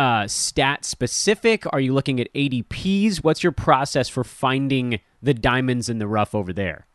uh, 0.00 0.26
stat 0.26 0.86
specific? 0.86 1.66
Are 1.74 1.80
you 1.80 1.92
looking 1.92 2.20
at 2.20 2.32
ADPs? 2.32 3.18
What's 3.18 3.42
your 3.42 3.52
process 3.52 4.08
for 4.08 4.24
finding 4.24 4.98
the 5.22 5.34
diamonds 5.34 5.90
in 5.90 5.98
the 5.98 6.08
rough 6.08 6.34
over 6.34 6.54
there? 6.54 6.86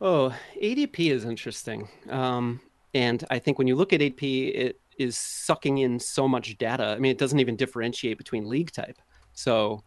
Oh, 0.00 0.34
ADP 0.62 1.12
is 1.12 1.26
interesting. 1.26 1.86
Um, 2.08 2.62
and 2.94 3.24
I 3.28 3.38
think 3.40 3.58
when 3.58 3.66
you 3.66 3.76
look 3.76 3.92
at 3.92 4.00
ADP, 4.00 4.54
it 4.54 4.80
is 4.96 5.18
sucking 5.18 5.78
in 5.78 6.00
so 6.00 6.26
much 6.26 6.56
data. 6.56 6.86
I 6.86 6.98
mean, 6.98 7.12
it 7.12 7.18
doesn't 7.18 7.38
even 7.38 7.56
differentiate 7.56 8.16
between 8.16 8.48
league 8.48 8.72
type. 8.72 8.96
So, 9.34 9.82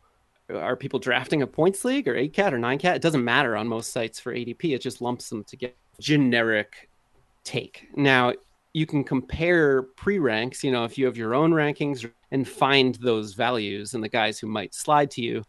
are 0.53 0.75
people 0.75 0.99
drafting 0.99 1.41
a 1.41 1.47
points 1.47 1.83
league 1.83 2.07
or 2.07 2.15
8 2.15 2.33
cat 2.33 2.53
or 2.53 2.59
9 2.59 2.77
cat? 2.77 2.97
It 2.97 3.01
doesn't 3.01 3.23
matter 3.23 3.57
on 3.57 3.67
most 3.67 3.91
sites 3.91 4.19
for 4.19 4.31
ADP. 4.31 4.75
It 4.75 4.81
just 4.81 5.01
lumps 5.01 5.27
them 5.29 5.43
together. 5.43 5.73
Generic 5.99 6.87
take. 7.43 7.87
Now, 7.95 8.33
you 8.77 8.85
can 8.85 9.03
compare 9.03 9.81
pre-ranks 9.81 10.63
you 10.63 10.71
know 10.71 10.83
if 10.83 10.99
you 10.99 11.05
have 11.07 11.17
your 11.17 11.33
own 11.33 11.51
rankings 11.51 12.07
and 12.29 12.47
find 12.47 12.93
those 12.95 13.33
values 13.33 13.95
and 13.95 14.03
the 14.03 14.09
guys 14.09 14.37
who 14.37 14.45
might 14.45 14.71
slide 14.75 15.09
to 15.09 15.21
you 15.21 15.43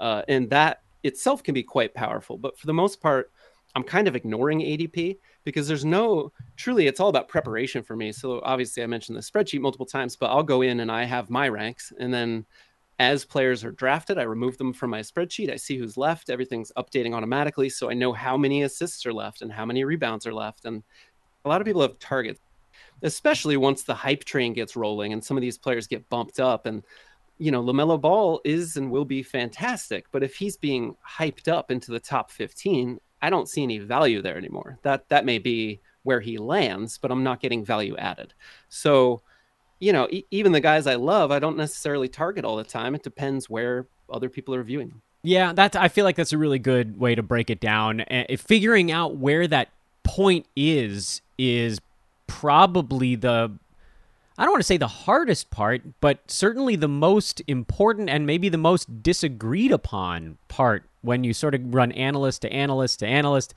uh, 0.00 0.22
and 0.28 0.48
that 0.48 0.80
itself 1.02 1.42
can 1.42 1.54
be 1.54 1.62
quite 1.62 1.92
powerful. 1.94 2.38
But 2.38 2.58
for 2.58 2.66
the 2.66 2.72
most 2.72 3.00
part 3.00 3.30
i'm 3.76 3.84
kind 3.84 4.08
of 4.08 4.16
ignoring 4.16 4.60
adp 4.60 5.16
because 5.44 5.68
there's 5.68 5.84
no 5.84 6.32
truly 6.56 6.88
it's 6.88 6.98
all 7.00 7.10
about 7.10 7.28
preparation 7.28 7.82
for 7.82 7.96
me. 7.96 8.12
So 8.12 8.40
obviously 8.44 8.82
i 8.82 8.86
mentioned 8.86 9.16
the 9.18 9.22
spreadsheet 9.22 9.60
multiple 9.60 9.86
times 9.86 10.16
but 10.16 10.30
i'll 10.30 10.42
go 10.42 10.62
in 10.62 10.80
and 10.80 10.90
i 10.90 11.04
have 11.04 11.28
my 11.28 11.48
ranks. 11.48 11.92
And 12.00 12.12
then 12.12 12.46
as 12.98 13.26
players 13.26 13.62
are 13.62 13.72
drafted 13.72 14.16
i 14.16 14.22
remove 14.22 14.56
them 14.56 14.72
from 14.72 14.88
my 14.88 15.00
spreadsheet. 15.00 15.52
I 15.52 15.56
see 15.56 15.76
who's 15.76 15.98
left. 15.98 16.30
Everything's 16.30 16.72
updating 16.78 17.14
automatically. 17.14 17.68
So 17.68 17.90
i 17.90 17.94
know 17.94 18.14
how 18.14 18.38
many 18.38 18.62
assists 18.62 19.04
are 19.04 19.12
left 19.12 19.42
and 19.42 19.52
how 19.52 19.66
many 19.66 19.84
rebounds 19.84 20.26
are 20.26 20.34
left. 20.34 20.64
And 20.64 20.82
a 21.44 21.48
lot 21.48 21.60
of 21.60 21.66
people 21.66 21.82
have 21.82 21.98
targets 21.98 22.40
especially 23.02 23.56
once 23.56 23.82
the 23.82 23.94
hype 23.94 24.24
train 24.24 24.52
gets 24.52 24.76
rolling 24.76 25.12
and 25.12 25.24
some 25.24 25.36
of 25.36 25.40
these 25.40 25.58
players 25.58 25.86
get 25.86 26.08
bumped 26.08 26.40
up 26.40 26.66
and 26.66 26.82
you 27.38 27.50
know 27.50 27.62
LaMelo 27.62 28.00
Ball 28.00 28.40
is 28.44 28.76
and 28.76 28.90
will 28.90 29.04
be 29.04 29.22
fantastic 29.22 30.06
but 30.12 30.22
if 30.22 30.36
he's 30.36 30.56
being 30.56 30.96
hyped 31.18 31.48
up 31.48 31.70
into 31.70 31.90
the 31.90 32.00
top 32.00 32.30
15 32.30 33.00
I 33.22 33.28
don't 33.28 33.48
see 33.48 33.62
any 33.62 33.78
value 33.78 34.22
there 34.22 34.38
anymore. 34.38 34.78
That 34.82 35.08
that 35.10 35.24
may 35.24 35.38
be 35.38 35.80
where 36.02 36.20
he 36.20 36.38
lands 36.38 36.98
but 36.98 37.10
I'm 37.10 37.22
not 37.22 37.40
getting 37.40 37.64
value 37.64 37.96
added. 37.96 38.34
So 38.68 39.22
you 39.78 39.92
know 39.92 40.08
e- 40.10 40.24
even 40.30 40.52
the 40.52 40.60
guys 40.60 40.86
I 40.86 40.96
love 40.96 41.30
I 41.30 41.38
don't 41.38 41.56
necessarily 41.56 42.08
target 42.08 42.44
all 42.44 42.56
the 42.56 42.64
time. 42.64 42.94
It 42.94 43.02
depends 43.02 43.48
where 43.48 43.86
other 44.10 44.28
people 44.28 44.54
are 44.54 44.62
viewing 44.62 44.88
them. 44.88 45.02
Yeah 45.22 45.52
that's 45.52 45.76
I 45.76 45.88
feel 45.88 46.04
like 46.04 46.16
that's 46.16 46.32
a 46.32 46.38
really 46.38 46.58
good 46.58 46.98
way 46.98 47.14
to 47.14 47.22
break 47.22 47.50
it 47.50 47.60
down. 47.60 48.02
Uh, 48.02 48.24
figuring 48.36 48.92
out 48.92 49.16
where 49.16 49.46
that 49.46 49.68
point 50.02 50.46
is 50.56 51.22
is 51.38 51.80
probably 52.30 53.16
the 53.16 53.50
I 54.38 54.44
don't 54.44 54.52
want 54.52 54.60
to 54.60 54.66
say 54.66 54.78
the 54.78 54.86
hardest 54.86 55.50
part, 55.50 55.82
but 56.00 56.30
certainly 56.30 56.74
the 56.76 56.88
most 56.88 57.42
important 57.46 58.08
and 58.08 58.24
maybe 58.26 58.48
the 58.48 58.56
most 58.56 59.02
disagreed 59.02 59.70
upon 59.72 60.38
part 60.48 60.84
when 61.02 61.24
you 61.24 61.34
sort 61.34 61.54
of 61.54 61.74
run 61.74 61.92
analyst 61.92 62.42
to 62.42 62.52
analyst 62.52 63.00
to 63.00 63.06
analyst. 63.06 63.52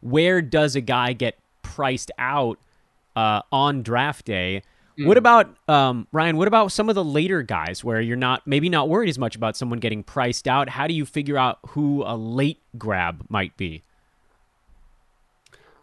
Where 0.00 0.40
does 0.40 0.76
a 0.76 0.80
guy 0.80 1.12
get 1.14 1.38
priced 1.62 2.12
out 2.18 2.58
uh, 3.16 3.42
on 3.50 3.82
draft 3.82 4.26
day? 4.26 4.62
What 4.98 5.16
Mm. 5.16 5.18
about 5.18 5.56
um, 5.68 6.06
Ryan? 6.12 6.36
What 6.36 6.46
about 6.48 6.70
some 6.70 6.88
of 6.88 6.94
the 6.94 7.04
later 7.04 7.42
guys 7.42 7.82
where 7.82 8.00
you're 8.00 8.16
not 8.16 8.46
maybe 8.46 8.68
not 8.68 8.88
worried 8.88 9.08
as 9.08 9.18
much 9.18 9.34
about 9.34 9.56
someone 9.56 9.78
getting 9.80 10.02
priced 10.04 10.46
out? 10.46 10.68
How 10.68 10.86
do 10.86 10.94
you 10.94 11.04
figure 11.06 11.38
out 11.38 11.58
who 11.68 12.04
a 12.04 12.16
late 12.16 12.60
grab 12.76 13.24
might 13.28 13.56
be? 13.56 13.82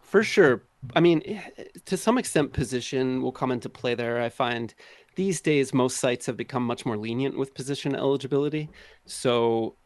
For 0.02 0.22
sure. 0.22 0.62
I 0.94 1.00
mean, 1.00 1.22
eh, 1.24 1.40
to 1.86 1.96
some 1.96 2.18
extent, 2.18 2.52
position 2.52 3.22
will 3.22 3.32
come 3.32 3.50
into 3.50 3.68
play 3.68 3.94
there. 3.94 4.20
I 4.20 4.28
find 4.28 4.74
these 5.16 5.40
days 5.40 5.72
most 5.74 5.98
sites 5.98 6.26
have 6.26 6.36
become 6.36 6.62
much 6.64 6.84
more 6.86 6.96
lenient 6.96 7.36
with 7.36 7.54
position 7.54 7.94
eligibility. 7.94 8.70
So 9.06 9.76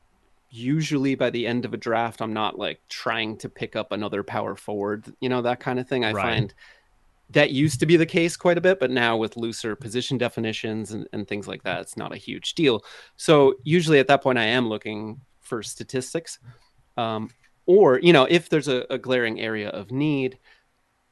usually 0.50 1.14
by 1.14 1.30
the 1.30 1.46
end 1.46 1.64
of 1.64 1.72
a 1.72 1.76
draft, 1.76 2.20
I'm 2.20 2.32
not 2.32 2.58
like 2.58 2.80
trying 2.88 3.36
to 3.38 3.48
pick 3.48 3.76
up 3.76 3.92
another 3.92 4.22
power 4.22 4.56
forward, 4.56 5.06
you 5.20 5.28
know, 5.28 5.42
that 5.42 5.60
kind 5.60 5.78
of 5.78 5.88
thing. 5.88 6.04
I 6.04 6.12
Right. 6.12 6.22
find 6.22 6.54
that 7.30 7.52
used 7.52 7.78
to 7.78 7.86
be 7.86 7.96
the 7.96 8.06
case 8.06 8.36
quite 8.36 8.58
a 8.58 8.60
bit, 8.60 8.80
but 8.80 8.90
now 8.90 9.16
with 9.16 9.36
looser 9.36 9.76
position 9.76 10.18
definitions 10.18 10.90
and, 10.90 11.06
and 11.12 11.28
things 11.28 11.46
like 11.46 11.62
that, 11.62 11.80
it's 11.80 11.96
not 11.96 12.12
a 12.12 12.16
huge 12.16 12.54
deal. 12.54 12.84
So 13.16 13.54
usually 13.62 14.00
at 14.00 14.08
that 14.08 14.22
point, 14.22 14.38
I 14.38 14.46
am 14.46 14.68
looking 14.68 15.20
for 15.38 15.62
statistics. 15.62 16.40
Um, 16.96 17.30
or, 17.66 18.00
you 18.00 18.12
know, 18.12 18.26
if 18.28 18.48
there's 18.48 18.66
a, 18.66 18.84
a 18.90 18.98
glaring 18.98 19.40
area 19.40 19.68
of 19.68 19.92
need, 19.92 20.40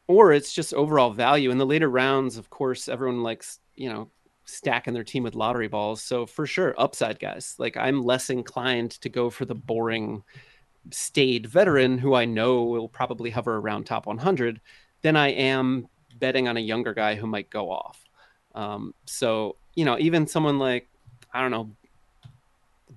or 0.08 0.32
it's 0.32 0.52
just 0.52 0.74
overall 0.74 1.10
value. 1.10 1.50
In 1.50 1.58
the 1.58 1.66
later 1.66 1.88
rounds, 1.88 2.36
of 2.36 2.50
course, 2.50 2.88
everyone 2.88 3.22
likes, 3.22 3.60
you 3.76 3.88
know, 3.88 4.10
stacking 4.44 4.94
their 4.94 5.04
team 5.04 5.22
with 5.22 5.34
lottery 5.34 5.68
balls. 5.68 6.02
So 6.02 6.26
for 6.26 6.46
sure, 6.46 6.74
upside 6.78 7.20
guys. 7.20 7.54
Like 7.58 7.76
I'm 7.76 8.02
less 8.02 8.30
inclined 8.30 8.92
to 9.02 9.08
go 9.08 9.30
for 9.30 9.44
the 9.44 9.54
boring 9.54 10.24
staid 10.90 11.46
veteran 11.46 11.98
who 11.98 12.14
I 12.14 12.24
know 12.24 12.64
will 12.64 12.88
probably 12.88 13.30
hover 13.30 13.58
around 13.58 13.84
top 13.84 14.06
100 14.06 14.60
than 15.02 15.16
I 15.16 15.28
am 15.28 15.86
betting 16.18 16.48
on 16.48 16.56
a 16.56 16.60
younger 16.60 16.94
guy 16.94 17.14
who 17.14 17.26
might 17.26 17.50
go 17.50 17.70
off. 17.70 18.02
Um, 18.54 18.94
so, 19.04 19.56
you 19.74 19.84
know, 19.84 19.98
even 19.98 20.26
someone 20.26 20.58
like, 20.58 20.88
I 21.32 21.42
don't 21.42 21.50
know, 21.50 21.70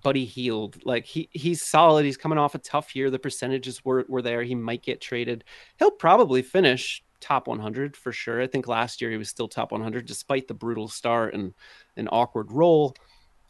Buddy 0.01 0.25
Hield, 0.25 0.83
like 0.85 1.05
he 1.05 1.29
he's 1.31 1.61
solid. 1.61 2.05
He's 2.05 2.17
coming 2.17 2.37
off 2.37 2.55
a 2.55 2.59
tough 2.59 2.95
year. 2.95 3.09
The 3.09 3.19
percentages 3.19 3.83
were, 3.83 4.05
were 4.07 4.21
there. 4.21 4.43
He 4.43 4.55
might 4.55 4.83
get 4.83 5.01
traded. 5.01 5.43
He'll 5.79 5.91
probably 5.91 6.41
finish 6.41 7.03
top 7.19 7.47
100 7.47 7.95
for 7.95 8.11
sure. 8.11 8.41
I 8.41 8.47
think 8.47 8.67
last 8.67 9.01
year 9.01 9.11
he 9.11 9.17
was 9.17 9.29
still 9.29 9.47
top 9.47 9.71
100 9.71 10.05
despite 10.05 10.47
the 10.47 10.53
brutal 10.53 10.87
start 10.87 11.33
and 11.33 11.53
an 11.95 12.07
awkward 12.11 12.51
role. 12.51 12.95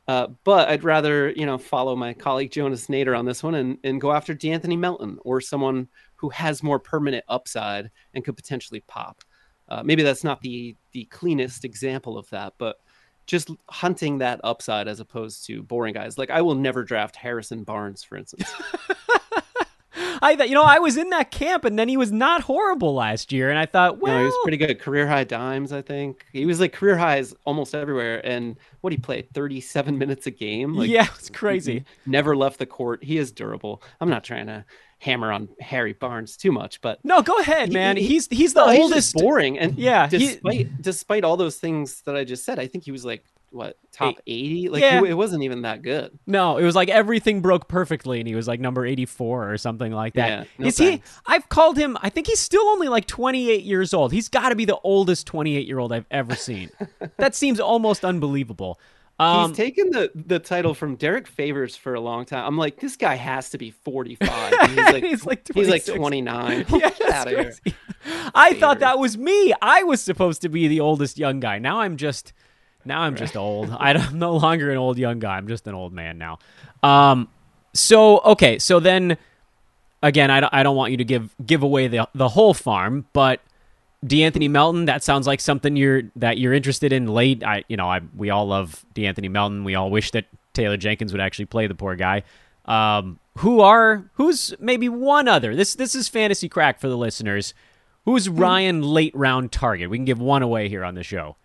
Uh, 0.08 0.28
but 0.44 0.68
I'd 0.68 0.84
rather, 0.84 1.30
you 1.30 1.46
know, 1.46 1.58
follow 1.58 1.96
my 1.96 2.14
colleague 2.14 2.52
Jonas 2.52 2.88
Nader 2.88 3.18
on 3.18 3.26
this 3.26 3.44
one 3.44 3.56
and, 3.56 3.78
and 3.84 4.02
go 4.02 4.12
after 4.12 4.34
D'Anthony 4.34 4.76
Melton 4.76 5.18
or 5.24 5.40
someone 5.40 5.88
who 6.16 6.30
has 6.30 6.64
more 6.64 6.80
permanent 6.80 7.24
upside 7.30 7.90
and 8.14 8.26
could 8.26 8.36
potentially 8.36 8.84
pop. 8.88 9.24
Uh, 9.70 9.82
maybe 9.84 10.04
that's 10.04 10.24
not 10.26 10.42
the 10.42 10.76
the 10.92 11.06
cleanest 11.06 11.64
example 11.64 12.18
of 12.18 12.30
that, 12.30 12.54
but 12.58 12.78
just 13.32 13.50
hunting 13.70 14.18
that 14.18 14.42
upside 14.44 14.90
as 14.90 15.00
opposed 15.00 15.46
to 15.46 15.64
boring 15.64 15.94
guys. 15.94 16.18
Like 16.18 16.30
I 16.30 16.42
will 16.42 16.54
never 16.54 16.84
draft 16.84 17.16
Harrison 17.16 17.64
Barnes, 17.64 18.04
for 18.04 18.18
instance. 18.18 18.52
I 20.24 20.36
thought, 20.36 20.50
you 20.50 20.56
know, 20.56 20.64
I 20.64 20.80
was 20.80 20.98
in 20.98 21.10
that 21.12 21.32
camp, 21.32 21.64
and 21.64 21.80
then 21.80 21.88
he 21.88 21.96
was 21.98 22.12
not 22.12 22.42
horrible 22.42 22.94
last 22.94 23.32
year, 23.32 23.50
and 23.50 23.58
I 23.58 23.66
thought, 23.66 24.00
well, 24.00 24.14
no, 24.14 24.20
he 24.20 24.26
was 24.26 24.38
pretty 24.44 24.58
good. 24.58 24.80
Career 24.80 25.08
high 25.08 25.24
dimes, 25.24 25.72
I 25.72 25.82
think. 25.82 26.26
He 26.32 26.46
was 26.46 26.60
like 26.60 26.74
career 26.74 26.98
highs 26.98 27.34
almost 27.46 27.74
everywhere. 27.74 28.24
And 28.26 28.58
what 28.82 28.94
he 28.94 28.98
played, 28.98 29.34
37 29.34 29.98
minutes 29.98 30.28
a 30.28 30.32
game. 30.32 30.76
Like 30.76 30.90
yeah, 30.90 31.08
it's 31.16 31.30
crazy. 31.30 31.86
never 32.06 32.36
left 32.36 32.60
the 32.60 32.66
court. 32.66 33.04
He 33.04 33.18
is 33.18 33.32
durable. 33.32 33.82
I'm 34.02 34.10
not 34.10 34.24
trying 34.26 34.48
to 34.48 34.66
hammer 35.02 35.32
on 35.32 35.50
Harry 35.60 35.94
Barnes 35.94 36.38
too 36.38 36.52
much, 36.52 36.80
but 36.80 37.00
No, 37.04 37.22
go 37.24 37.38
ahead, 37.40 37.70
He- 37.70 37.74
man. 37.74 37.98
he- 37.98 38.06
he's 38.06 38.28
he's 38.30 38.54
the 38.54 38.64
No, 38.66 38.72
he's 38.72 38.80
oldest. 38.82 39.16
boring. 39.16 39.58
And 39.58 39.78
Yeah, 39.78 40.08
he- 40.08 40.18
despite 40.20 40.82
despite 40.82 41.24
all 41.24 41.38
those 41.38 41.58
things 41.58 42.02
that 42.04 42.16
I 42.16 42.24
just 42.24 42.46
said, 42.46 42.60
I 42.60 42.68
think 42.68 42.84
he 42.86 42.92
was 42.92 43.04
like 43.04 43.24
what 43.50 43.78
top 43.92 44.16
80. 44.28 44.70
Like 44.70 44.82
Yeah. 44.82 45.04
it, 45.04 45.14
wasn't 45.18 45.44
even 45.44 45.64
that 45.64 45.82
good. 45.82 46.18
No, 46.26 46.56
it 46.58 46.64
was 46.64 46.74
like 46.76 46.88
everything 46.88 47.42
broke 47.42 47.68
perfectly, 47.68 48.20
and 48.20 48.28
he 48.28 48.34
was 48.36 48.48
like 48.48 48.60
number 48.62 48.86
eighty-four 48.86 49.52
or 49.52 49.58
something 49.58 49.92
like 49.92 50.14
that. 50.14 50.28
Yeah, 50.30 50.44
no 50.60 50.68
Is 50.68 50.78
he? 50.78 51.02
I've 51.26 51.50
called 51.50 51.78
him. 51.78 51.98
I 52.02 52.10
think 52.10 52.28
he's 52.28 52.40
still 52.40 52.64
only 52.70 52.88
like 52.88 53.08
twenty-eight 53.08 53.64
years 53.64 53.94
old. 53.94 54.14
He's 54.14 54.30
got 54.30 54.50
to 54.50 54.56
be 54.56 54.64
the 54.66 54.78
oldest 54.84 55.28
twenty-eight-year-old 55.28 55.92
I've 55.92 56.06
ever 56.12 56.36
seen. 56.36 56.70
that 57.18 57.36
seems 57.36 57.60
almost 57.60 58.06
unbelievable. 58.06 58.80
Um, 59.22 59.50
He's 59.50 59.58
taken 59.58 59.92
the 59.92 60.12
the 60.16 60.40
title 60.40 60.74
from 60.74 60.96
Derrick 60.96 61.28
Favors 61.28 61.76
for 61.76 61.94
a 61.94 62.00
long 62.00 62.26
time. 62.26 62.46
I'm 62.46 62.58
like, 62.58 62.80
this 62.80 62.96
guy 62.96 63.16
has 63.16 63.52
to 63.52 63.58
be 63.60 63.70
45. 63.70 64.54
And 64.62 64.72
he's 64.72 64.78
like 64.94 65.04
He's 65.04 65.26
like 65.26 65.48
he's 65.54 65.70
like 65.70 65.86
29. 65.86 66.66
Yeah, 66.70 66.90
out 67.14 67.28
of 67.28 67.34
here. 67.34 67.44
crazy. 67.44 67.76
I 68.34 68.56
thought 68.56 68.80
that 68.80 68.98
was 68.98 69.18
me. 69.18 69.54
I 69.62 69.84
was 69.84 70.02
supposed 70.02 70.42
to 70.42 70.50
be 70.50 70.68
the 70.68 70.80
oldest 70.80 71.20
young 71.20 71.40
guy. 71.40 71.60
Now 71.60 71.82
I'm 71.82 71.98
just 71.98 72.34
now 72.84 73.02
I'm 73.02 73.16
just 73.16 73.38
old. 73.38 73.70
I'm 73.80 74.18
no 74.18 74.36
longer 74.38 74.72
an 74.72 74.78
old 74.78 74.98
young 74.98 75.20
guy. 75.20 75.38
I'm 75.38 75.48
just 75.48 75.68
an 75.68 75.76
old 75.76 75.94
man 75.94 76.18
now. 76.18 76.40
Um 76.82 77.28
so 77.74 78.20
okay, 78.22 78.58
so 78.58 78.80
then 78.80 79.18
again, 80.02 80.32
I 80.32 80.40
don't, 80.40 80.54
I 80.54 80.64
don't 80.64 80.76
want 80.76 80.92
you 80.92 80.98
to 80.98 81.06
give 81.06 81.36
give 81.46 81.62
away 81.62 81.88
the 81.88 82.08
the 82.16 82.30
whole 82.30 82.56
farm, 82.56 83.06
but 83.14 83.40
D'Anthony 84.06 84.48
Melton, 84.48 84.86
that 84.86 85.04
sounds 85.04 85.28
like 85.28 85.40
something 85.40 85.76
you're 85.76 86.04
that 86.16 86.38
you're 86.38 86.54
interested 86.54 86.92
in 86.92 87.08
late. 87.08 87.44
I 87.44 87.64
you 87.68 87.78
know, 87.78 87.88
I 87.88 88.02
we 88.16 88.30
all 88.30 88.48
love 88.48 88.86
D'Anthony 88.94 89.30
Melton. 89.30 89.64
We 89.64 89.76
all 89.76 89.92
wish 89.92 90.12
that 90.12 90.26
Taylor 90.54 90.78
Jenkins 90.78 91.12
would 91.12 91.22
actually 91.22 91.46
play 91.46 91.68
the 91.68 91.76
poor 91.76 91.96
guy. 91.96 92.24
Um, 92.66 93.20
who 93.38 93.62
are 93.62 94.04
who's 94.14 94.54
maybe 94.60 94.90
one 94.90 95.28
other? 95.28 95.56
This 95.56 95.76
this 95.76 95.94
is 95.96 96.08
fantasy 96.08 96.50
crack 96.50 96.80
for 96.80 96.90
the 96.90 96.98
listeners. 96.98 97.54
Who's 98.06 98.28
Ryan 98.28 98.82
late 98.82 99.16
round 99.16 99.52
target? 99.52 99.90
We 99.90 99.98
can 99.98 100.06
give 100.06 100.20
one 100.20 100.42
away 100.42 100.68
here 100.68 100.84
on 100.84 100.96
the 100.96 101.04
show. 101.04 101.36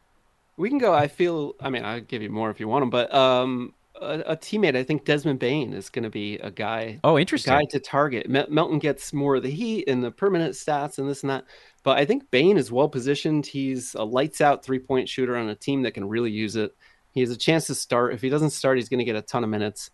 We 0.57 0.71
can 0.71 0.79
go. 0.79 0.95
I 0.95 1.09
feel. 1.09 1.55
I 1.61 1.69
mean, 1.69 1.85
I'll 1.85 2.01
give 2.01 2.23
you 2.23 2.31
more 2.31 2.49
if 2.51 2.59
you 2.59 2.69
want 2.69 2.83
them, 2.83 2.91
but 2.91 3.15
um, 3.15 3.75
a, 4.01 4.33
a 4.33 4.37
teammate. 4.37 4.77
I 4.77 4.83
think 4.83 5.05
Desmond 5.05 5.39
Bane 5.39 5.73
is 5.73 5.89
going 5.89 6.03
to 6.03 6.11
be 6.11 6.37
a 6.39 6.51
guy. 6.51 7.01
Oh, 7.05 7.19
interesting. 7.19 7.53
guy 7.53 7.65
to 7.71 7.81
target. 7.81 8.29
Mel- 8.29 8.49
Melton 8.49 8.79
gets 8.79 9.13
more 9.13 9.37
of 9.37 9.43
the 9.43 9.51
heat 9.51 9.89
and 9.89 10.03
the 10.03 10.11
permanent 10.11 10.55
stats 10.55 10.99
and 10.99 11.09
this 11.09 11.23
and 11.23 11.31
that. 11.31 11.45
But 11.83 11.99
I 11.99 12.05
think 12.05 12.31
Bane 12.31 12.57
is 12.57 12.73
well 12.73 12.89
positioned. 12.89 13.47
He's 13.47 13.95
a 13.95 14.05
lights 14.05 14.41
out 14.41 14.65
three 14.65 14.79
point 14.79 15.09
shooter 15.09 15.37
on 15.37 15.49
a 15.49 15.55
team 15.55 15.83
that 15.83 15.93
can 15.93 16.09
really 16.09 16.31
use 16.31 16.57
it. 16.57 16.75
He 17.13 17.21
has 17.21 17.31
a 17.31 17.37
chance 17.37 17.67
to 17.69 17.75
start. 17.75 18.13
If 18.13 18.21
he 18.21 18.29
doesn't 18.29 18.51
start, 18.51 18.77
he's 18.77 18.89
going 18.89 18.99
to 18.99 19.05
get 19.05 19.17
a 19.17 19.23
ton 19.23 19.45
of 19.45 19.51
minutes. 19.51 19.91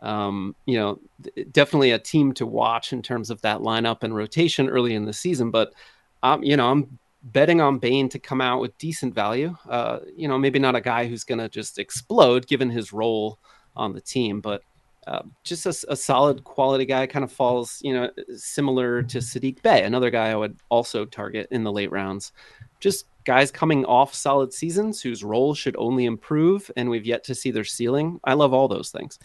Um, 0.00 0.54
you 0.66 0.76
know, 0.78 1.00
definitely 1.52 1.92
a 1.92 1.98
team 1.98 2.32
to 2.34 2.46
watch 2.46 2.92
in 2.92 3.00
terms 3.00 3.30
of 3.30 3.40
that 3.42 3.60
lineup 3.60 4.02
and 4.02 4.14
rotation 4.14 4.68
early 4.68 4.94
in 4.94 5.06
the 5.06 5.12
season. 5.12 5.50
But 5.50 5.72
um, 6.22 6.42
you 6.42 6.56
know, 6.56 6.70
I'm 6.70 6.98
betting 7.32 7.60
on 7.60 7.78
Bane 7.78 8.08
to 8.10 8.18
come 8.18 8.40
out 8.40 8.60
with 8.60 8.76
decent 8.78 9.14
value. 9.14 9.56
Uh, 9.68 9.98
you 10.16 10.28
know, 10.28 10.38
maybe 10.38 10.58
not 10.58 10.76
a 10.76 10.80
guy 10.80 11.06
who's 11.06 11.24
going 11.24 11.38
to 11.38 11.48
just 11.48 11.78
explode 11.78 12.46
given 12.46 12.70
his 12.70 12.92
role 12.92 13.38
on 13.74 13.92
the 13.92 14.00
team, 14.00 14.40
but 14.40 14.62
uh, 15.06 15.22
just 15.44 15.66
a, 15.66 15.92
a 15.92 15.96
solid 15.96 16.42
quality 16.44 16.84
guy 16.84 17.06
kind 17.06 17.24
of 17.24 17.30
falls, 17.30 17.80
you 17.82 17.94
know, 17.94 18.10
similar 18.36 19.02
to 19.04 19.18
Sadiq 19.18 19.62
Bey, 19.62 19.84
another 19.84 20.10
guy 20.10 20.30
I 20.30 20.36
would 20.36 20.56
also 20.68 21.04
target 21.04 21.48
in 21.50 21.62
the 21.62 21.72
late 21.72 21.92
rounds. 21.92 22.32
Just 22.80 23.06
guys 23.24 23.50
coming 23.50 23.84
off 23.84 24.14
solid 24.14 24.52
seasons 24.52 25.00
whose 25.00 25.22
role 25.22 25.54
should 25.54 25.76
only 25.78 26.06
improve, 26.06 26.70
and 26.76 26.90
we've 26.90 27.06
yet 27.06 27.22
to 27.24 27.34
see 27.34 27.50
their 27.50 27.64
ceiling. 27.64 28.20
I 28.24 28.34
love 28.34 28.52
all 28.52 28.68
those 28.68 28.90
things. 28.90 29.18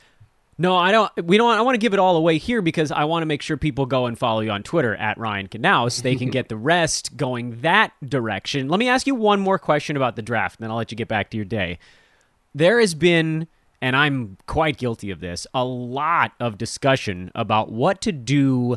No, 0.62 0.76
I 0.76 0.92
don't. 0.92 1.12
We 1.26 1.38
don't. 1.38 1.58
I 1.58 1.62
want 1.62 1.74
to 1.74 1.80
give 1.80 1.96
it 1.96 2.00
all 2.00 2.16
away 2.16 2.38
here 2.38 2.62
because 2.62 2.92
I 2.92 3.06
want 3.06 3.24
to 3.24 3.26
make 3.26 3.42
sure 3.42 3.58
people 3.58 3.88
go 3.88 4.06
and 4.06 4.16
follow 4.16 4.42
you 4.42 4.52
on 4.52 4.62
Twitter 4.62 4.96
at 4.96 5.18
Ryan 5.18 5.48
Knaus. 5.48 6.04
They 6.04 6.16
can 6.16 6.30
get 6.30 6.50
the 6.50 6.56
rest 6.56 7.18
going 7.18 7.62
that 7.62 7.94
direction. 8.08 8.70
Let 8.70 8.78
me 8.78 8.88
ask 8.88 9.08
you 9.08 9.16
one 9.16 9.40
more 9.40 9.58
question 9.58 9.98
about 9.98 10.16
the 10.16 10.22
draft, 10.22 10.60
and 10.60 10.64
then 10.64 10.70
I'll 10.70 10.78
let 10.78 10.92
you 10.92 10.96
get 10.96 11.08
back 11.08 11.32
to 11.32 11.38
your 11.38 11.48
day. 11.48 11.80
There 12.54 12.80
has 12.80 12.94
been, 12.94 13.48
and 13.82 13.96
I'm 13.96 14.38
quite 14.46 14.78
guilty 14.78 15.10
of 15.10 15.20
this, 15.20 15.48
a 15.52 15.66
lot 15.66 16.34
of 16.40 16.60
discussion 16.60 17.32
about 17.34 17.72
what 17.72 18.00
to 18.02 18.12
do. 18.12 18.76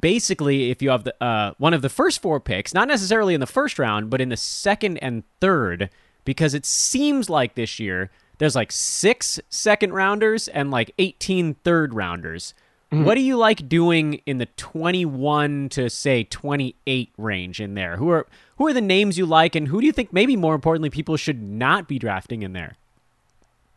Basically, 0.00 0.72
if 0.72 0.82
you 0.82 0.90
have 0.90 1.04
the 1.04 1.14
uh, 1.22 1.54
one 1.58 1.72
of 1.72 1.82
the 1.82 1.88
first 1.88 2.20
four 2.20 2.40
picks, 2.40 2.74
not 2.74 2.88
necessarily 2.88 3.34
in 3.34 3.40
the 3.40 3.46
first 3.46 3.78
round, 3.78 4.10
but 4.10 4.20
in 4.20 4.28
the 4.28 4.36
second 4.36 4.98
and 4.98 5.22
third, 5.40 5.88
because 6.24 6.52
it 6.52 6.66
seems 6.66 7.30
like 7.30 7.54
this 7.54 7.78
year 7.78 8.10
there's 8.40 8.56
like 8.56 8.72
six 8.72 9.38
second 9.48 9.92
rounders 9.92 10.48
and 10.48 10.72
like 10.72 10.90
18 10.98 11.54
third 11.62 11.94
rounders. 11.94 12.52
What 12.92 13.14
do 13.14 13.20
you 13.20 13.36
like 13.36 13.68
doing 13.68 14.14
in 14.26 14.38
the 14.38 14.46
21 14.46 15.68
to 15.68 15.88
say 15.88 16.24
28 16.24 17.10
range 17.16 17.60
in 17.60 17.74
there? 17.74 17.96
Who 17.98 18.08
are 18.10 18.26
who 18.56 18.66
are 18.66 18.72
the 18.72 18.80
names 18.80 19.16
you 19.16 19.26
like 19.26 19.54
and 19.54 19.68
who 19.68 19.80
do 19.80 19.86
you 19.86 19.92
think 19.92 20.12
maybe 20.12 20.34
more 20.34 20.56
importantly 20.56 20.90
people 20.90 21.16
should 21.16 21.40
not 21.40 21.86
be 21.86 22.00
drafting 22.00 22.42
in 22.42 22.52
there? 22.52 22.74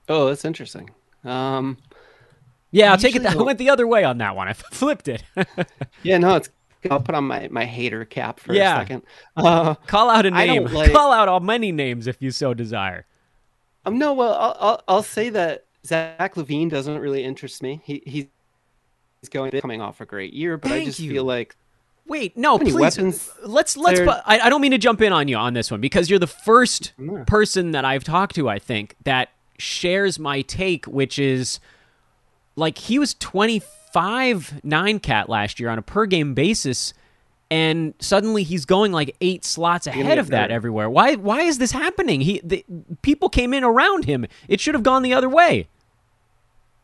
Oh, 0.09 0.29
that's 0.29 0.43
interesting. 0.45 0.89
Um, 1.23 1.77
Yeah, 2.71 2.91
I'll 2.91 2.97
take 2.97 3.15
it. 3.15 3.21
Usually 3.21 3.39
I 3.39 3.43
went 3.45 3.59
the 3.59 3.69
other 3.69 3.85
way 3.85 4.03
on 4.03 4.17
that 4.17 4.35
one. 4.35 4.47
I 4.47 4.53
flipped 4.71 5.07
it. 5.07 5.21
yeah, 6.01 6.17
no, 6.17 6.37
it's 6.37 6.49
I'll 6.89 6.99
put 6.99 7.13
on 7.13 7.25
my, 7.25 7.47
my 7.51 7.65
hater 7.65 8.05
cap 8.05 8.39
for 8.39 8.53
Yeah. 8.53 8.77
a 8.77 8.79
second. 8.81 9.03
Uh, 9.37 9.75
Call 9.85 10.09
out 10.09 10.25
a 10.25 10.31
name. 10.31 10.65
like- 10.65 10.91
Call 10.91 11.11
out 11.11 11.27
all 11.27 11.39
many 11.39 11.71
names 11.71 12.07
if 12.07 12.17
you 12.19 12.31
so 12.31 12.55
desire. 12.55 13.05
Um, 13.85 13.97
no, 13.97 14.13
well, 14.13 14.33
I'll, 14.33 14.57
I'll 14.59 14.83
I'll 14.87 15.03
say 15.03 15.29
that 15.29 15.65
Zach 15.85 16.35
LaVine 16.35 16.69
doesn't 16.69 16.97
really 16.99 17.23
interest 17.23 17.61
me. 17.61 17.81
He 17.83 18.01
he's 18.05 18.27
going 19.29 19.51
coming 19.59 19.81
off 19.81 20.01
a 20.01 20.05
great 20.05 20.33
year, 20.33 20.57
but 20.57 20.71
I 20.71 20.85
just 20.85 20.99
you. 20.99 21.11
feel 21.11 21.23
like 21.25 21.55
Wait, 22.05 22.35
no, 22.37 22.59
please. 22.59 22.73
weapons 22.75 23.31
let's 23.45 23.77
let's. 23.77 23.99
pu- 23.99 24.09
I, 24.09 24.39
I 24.41 24.49
don't 24.49 24.59
mean 24.61 24.71
to 24.71 24.77
jump 24.77 25.01
in 25.01 25.13
on 25.13 25.27
you 25.29 25.37
on 25.37 25.53
this 25.53 25.71
one 25.71 25.79
because 25.81 26.09
you're 26.09 26.19
the 26.19 26.27
first 26.27 26.91
No. 26.97 27.23
person 27.25 27.71
that 27.71 27.85
I've 27.85 28.03
talked 28.03 28.35
to. 28.35 28.49
I 28.49 28.59
think 28.59 28.95
that 29.05 29.29
shares 29.57 30.19
my 30.19 30.41
take, 30.41 30.85
which 30.85 31.17
is 31.17 31.59
like 32.57 32.77
he 32.77 32.99
was 32.99 33.13
25 33.15 34.63
nine 34.65 34.99
cat 34.99 35.29
last 35.29 35.59
year 35.59 35.69
on 35.69 35.77
a 35.77 35.81
per 35.81 36.05
game 36.05 36.33
basis, 36.33 36.93
and 37.53 37.93
suddenly 37.99 38.41
he's 38.41 38.65
going 38.65 38.91
like 38.91 39.15
eight 39.21 39.45
slots 39.45 39.85
ahead 39.85 40.17
of 40.17 40.29
that 40.29 40.49
everywhere. 40.49 40.89
Why? 40.89 41.13
Why 41.13 41.41
is 41.41 41.59
this 41.59 41.71
happening? 41.71 42.19
He 42.19 42.41
the, 42.43 42.65
people 43.03 43.29
came 43.29 43.53
in 43.53 43.63
around 43.63 44.05
him. 44.05 44.25
It 44.47 44.59
should 44.59 44.73
have 44.73 44.81
gone 44.81 45.03
the 45.03 45.13
other 45.13 45.29
way. 45.29 45.67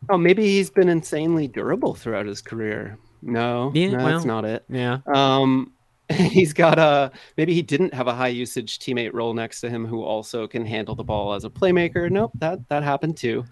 oh 0.10 0.18
maybe 0.18 0.44
he's 0.44 0.70
been 0.70 0.88
insanely 0.88 1.48
durable 1.48 1.96
throughout 1.96 2.28
his 2.28 2.40
career. 2.40 3.00
No, 3.24 3.72
Yeah, 3.74 3.90
no, 3.90 3.98
well, 3.98 4.08
that's 4.10 4.26
not 4.26 4.46
it. 4.46 4.64
Yeah. 4.70 5.00
Um, 5.08 5.74
he's 6.14 6.54
got 6.54 6.78
a 6.78 7.12
maybe 7.36 7.56
he 7.56 7.64
didn't 7.64 7.96
have 7.96 8.06
a 8.06 8.14
high 8.14 8.28
usage 8.28 8.78
teammate 8.78 9.14
role 9.14 9.34
next 9.34 9.62
to 9.62 9.72
him 9.72 9.88
who 9.88 10.04
also 10.04 10.48
can 10.48 10.68
handle 10.68 10.94
the 10.94 11.04
ball 11.04 11.34
as 11.34 11.46
a 11.46 11.50
playmaker. 11.50 12.12
Nope, 12.12 12.32
that 12.36 12.70
that 12.70 12.84
happened 12.84 13.18
too. 13.18 13.44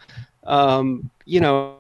Um, 0.44 1.10
you 1.26 1.40
know, 1.40 1.78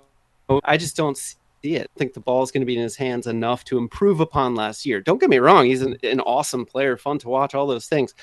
I 0.63 0.77
just 0.77 0.97
don't 0.97 1.15
see 1.15 1.35
it. 1.63 1.89
I 1.95 1.97
think 1.97 2.13
the 2.13 2.19
ball 2.19 2.43
is 2.43 2.51
going 2.51 2.61
to 2.61 2.65
be 2.65 2.75
in 2.75 2.81
his 2.81 2.95
hands 2.95 3.27
enough 3.27 3.63
to 3.65 3.77
improve 3.77 4.19
upon 4.19 4.55
last 4.55 4.85
year. 4.85 5.01
Don't 5.01 5.19
get 5.19 5.29
me 5.29 5.39
wrong; 5.39 5.65
he's 5.65 5.81
an, 5.81 5.97
an 6.03 6.19
awesome 6.21 6.65
player, 6.65 6.97
fun 6.97 7.19
to 7.19 7.29
watch, 7.29 7.55
all 7.55 7.67
those 7.67 7.87
things. 7.87 8.13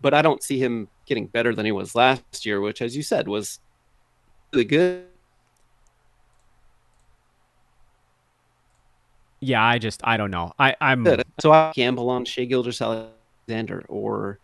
But 0.00 0.14
I 0.14 0.22
don't 0.22 0.42
see 0.42 0.58
him 0.58 0.88
getting 1.06 1.26
better 1.26 1.54
than 1.54 1.64
he 1.64 1.72
was 1.72 1.94
last 1.94 2.44
year, 2.44 2.60
which, 2.60 2.82
as 2.82 2.96
you 2.96 3.02
said, 3.02 3.28
was 3.28 3.60
really 4.52 4.64
good. 4.64 5.06
Yeah. 9.40 9.64
I 9.64 9.78
just 9.78 10.00
I 10.04 10.16
don't 10.16 10.30
know. 10.30 10.52
I 10.58 10.74
I'm. 10.80 11.06
So 11.40 11.52
I 11.52 11.72
gamble 11.74 12.08
on 12.10 12.24
Shai 12.24 12.44
Gilgeous-Alexander 12.44 13.84
or 13.88 14.38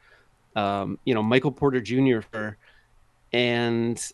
um, 0.57 0.99
you 1.05 1.15
know 1.15 1.23
Michael 1.23 1.53
Porter 1.53 1.81
Jr. 1.81 2.21
for 2.21 2.59
and 3.33 4.13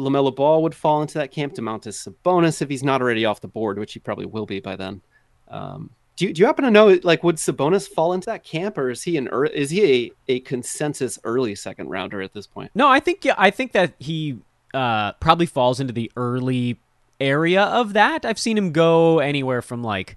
LaMelo 0.00 0.34
Ball 0.34 0.62
would 0.62 0.74
fall 0.74 1.02
into 1.02 1.14
that 1.14 1.30
camp. 1.30 1.54
Domantas 1.54 2.08
Sabonis 2.08 2.62
if 2.62 2.68
he's 2.68 2.82
not 2.82 3.00
already 3.00 3.24
off 3.24 3.40
the 3.40 3.48
board, 3.48 3.78
which 3.78 3.92
he 3.92 3.98
probably 4.00 4.26
will 4.26 4.46
be 4.46 4.60
by 4.60 4.76
then. 4.76 5.02
Um, 5.48 5.90
do 6.16 6.26
you, 6.26 6.34
do 6.34 6.40
you 6.40 6.46
happen 6.46 6.64
to 6.66 6.70
know 6.70 6.98
like 7.02 7.24
would 7.24 7.36
Sabonis 7.36 7.88
fall 7.88 8.12
into 8.12 8.26
that 8.26 8.44
camp 8.44 8.76
or 8.76 8.90
is 8.90 9.02
he 9.02 9.16
an 9.16 9.28
is 9.54 9.70
he 9.70 10.12
a, 10.28 10.32
a 10.32 10.40
consensus 10.40 11.18
early 11.24 11.54
second 11.54 11.88
rounder 11.88 12.20
at 12.20 12.34
this 12.34 12.46
point? 12.46 12.70
No, 12.74 12.88
I 12.88 13.00
think 13.00 13.24
yeah, 13.24 13.34
I 13.38 13.50
think 13.50 13.72
that 13.72 13.94
he 13.98 14.38
uh, 14.74 15.12
probably 15.14 15.46
falls 15.46 15.80
into 15.80 15.94
the 15.94 16.12
early 16.16 16.78
area 17.20 17.62
of 17.62 17.94
that. 17.94 18.24
I've 18.24 18.38
seen 18.38 18.58
him 18.58 18.72
go 18.72 19.18
anywhere 19.18 19.62
from 19.62 19.82
like 19.82 20.16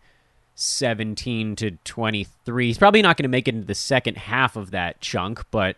17 0.55 1.55
to 1.57 1.71
23. 1.71 2.67
He's 2.67 2.77
probably 2.77 3.01
not 3.01 3.17
going 3.17 3.23
to 3.23 3.29
make 3.29 3.47
it 3.47 3.55
into 3.55 3.67
the 3.67 3.75
second 3.75 4.17
half 4.17 4.55
of 4.55 4.71
that 4.71 5.01
chunk, 5.01 5.43
but 5.51 5.77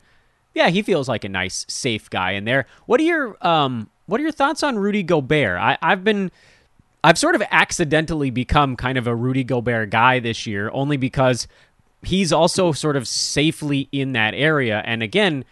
yeah, 0.56 0.70
he 0.70 0.82
feels 0.82 1.08
like 1.08 1.24
a 1.24 1.30
nice 1.30 1.66
safe 1.70 2.10
guy 2.10 2.32
in 2.32 2.46
there. 2.46 2.66
What 2.86 3.00
are 3.00 3.04
your 3.04 3.38
um 3.46 3.92
what 4.06 4.20
are 4.20 4.24
your 4.24 4.32
thoughts 4.32 4.64
on 4.64 4.78
Rudy 4.78 5.04
Gobert? 5.04 5.58
I 5.58 5.78
I've 5.82 6.04
been 6.04 6.32
I've 7.04 7.18
sort 7.18 7.36
of 7.36 7.44
accidentally 7.52 8.30
become 8.32 8.76
kind 8.76 8.98
of 8.98 9.08
a 9.08 9.16
Rudy 9.16 9.44
Gobert 9.44 9.90
guy 9.90 10.20
this 10.20 10.48
year 10.48 10.70
only 10.74 10.98
because 10.98 11.48
he's 12.04 12.32
also 12.32 12.72
sort 12.72 12.96
of 12.96 13.08
safely 13.08 13.90
in 13.92 14.14
that 14.14 14.34
area 14.34 14.82
and 14.86 15.04
again, 15.04 15.46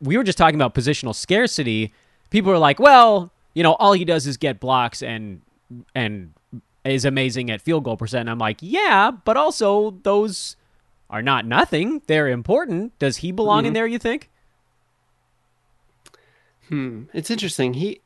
we 0.00 0.16
were 0.16 0.24
just 0.24 0.38
talking 0.38 0.56
about 0.56 0.74
positional 0.74 1.14
scarcity. 1.14 1.92
People 2.30 2.50
are 2.50 2.58
like, 2.58 2.80
well, 2.80 3.32
you 3.54 3.62
know, 3.62 3.74
all 3.74 3.92
he 3.92 4.04
does 4.04 4.26
is 4.26 4.36
get 4.36 4.60
blocks 4.60 5.02
and 5.02 5.42
and 5.94 6.32
is 6.84 7.04
amazing 7.04 7.50
at 7.50 7.60
field 7.60 7.84
goal 7.84 7.96
percent. 7.96 8.22
And 8.22 8.30
I'm 8.30 8.38
like, 8.38 8.58
yeah, 8.60 9.10
but 9.10 9.36
also 9.36 9.92
those 10.02 10.56
are 11.10 11.22
not 11.22 11.46
nothing. 11.46 12.02
They're 12.06 12.28
important. 12.28 12.98
Does 12.98 13.18
he 13.18 13.32
belong 13.32 13.60
in 13.60 13.66
mm-hmm. 13.66 13.74
there? 13.74 13.86
You 13.86 13.98
think? 13.98 14.30
Hmm. 16.68 17.04
It's 17.12 17.30
interesting. 17.30 17.74
He 17.74 18.00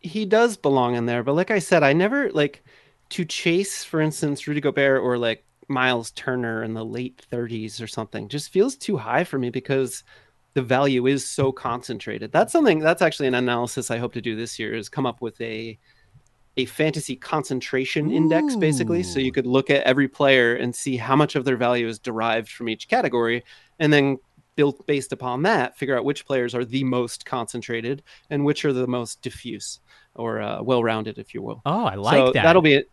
he 0.00 0.24
does 0.24 0.56
belong 0.56 0.96
in 0.96 1.06
there, 1.06 1.22
but 1.22 1.34
like 1.34 1.50
I 1.50 1.58
said, 1.58 1.82
I 1.82 1.92
never 1.92 2.30
like 2.32 2.62
to 3.10 3.24
chase, 3.24 3.84
for 3.84 4.00
instance, 4.00 4.46
Rudy 4.46 4.60
Gobert 4.60 5.02
or 5.02 5.18
like 5.18 5.44
Miles 5.68 6.10
Turner 6.12 6.62
in 6.64 6.74
the 6.74 6.84
late 6.84 7.24
30s 7.30 7.80
or 7.80 7.86
something. 7.86 8.28
Just 8.28 8.50
feels 8.50 8.76
too 8.76 8.96
high 8.96 9.24
for 9.24 9.38
me 9.38 9.50
because 9.50 10.02
the 10.54 10.62
value 10.62 11.06
is 11.06 11.28
so 11.28 11.52
concentrated. 11.52 12.32
That's 12.32 12.52
something 12.52 12.78
that's 12.78 13.02
actually 13.02 13.28
an 13.28 13.34
analysis 13.34 13.90
I 13.90 13.98
hope 13.98 14.12
to 14.14 14.20
do 14.20 14.36
this 14.36 14.58
year 14.58 14.74
is 14.74 14.88
come 14.88 15.06
up 15.06 15.20
with 15.20 15.40
a 15.40 15.78
a 16.58 16.66
fantasy 16.66 17.16
concentration 17.16 18.10
index 18.10 18.56
basically 18.56 19.02
so 19.02 19.18
you 19.18 19.32
could 19.32 19.46
look 19.46 19.70
at 19.70 19.82
every 19.84 20.06
player 20.06 20.54
and 20.54 20.76
see 20.76 20.98
how 20.98 21.16
much 21.16 21.34
of 21.34 21.46
their 21.46 21.56
value 21.56 21.88
is 21.88 21.98
derived 21.98 22.50
from 22.50 22.68
each 22.68 22.88
category 22.88 23.42
and 23.78 23.90
then 23.90 24.18
built 24.56 24.86
based 24.86 25.12
upon 25.12 25.42
that 25.42 25.76
figure 25.76 25.96
out 25.96 26.04
which 26.04 26.26
players 26.26 26.54
are 26.54 26.64
the 26.64 26.84
most 26.84 27.24
concentrated 27.24 28.02
and 28.30 28.44
which 28.44 28.64
are 28.64 28.72
the 28.72 28.86
most 28.86 29.20
diffuse 29.22 29.80
or 30.14 30.40
uh, 30.42 30.62
well-rounded 30.62 31.18
if 31.18 31.32
you 31.34 31.40
will 31.42 31.62
Oh, 31.64 31.84
I 31.84 31.94
like 31.94 32.16
so 32.16 32.32
that. 32.32 32.42
that'll 32.42 32.62
be 32.62 32.74
it 32.74 32.90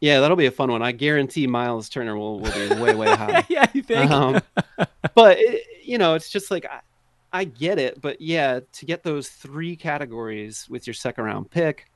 yeah 0.00 0.20
that'll 0.20 0.36
be 0.36 0.46
a 0.46 0.50
fun 0.50 0.70
one 0.70 0.82
i 0.82 0.92
guarantee 0.92 1.46
miles 1.46 1.88
turner 1.88 2.16
will, 2.16 2.40
will 2.40 2.52
be 2.52 2.80
way 2.82 2.94
way 2.94 3.08
high 3.14 3.44
yeah, 3.48 3.66
you 3.72 3.82
think? 3.82 4.10
um, 4.10 4.40
but 5.14 5.38
it, 5.38 5.62
you 5.84 5.96
know 5.98 6.14
it's 6.14 6.28
just 6.30 6.50
like 6.50 6.66
I, 6.66 6.80
I 7.32 7.44
get 7.44 7.78
it 7.78 8.00
but 8.00 8.20
yeah 8.20 8.60
to 8.72 8.86
get 8.86 9.02
those 9.02 9.28
three 9.28 9.74
categories 9.76 10.66
with 10.68 10.86
your 10.86 10.94
second 10.94 11.24
round 11.24 11.50
pick 11.50 11.86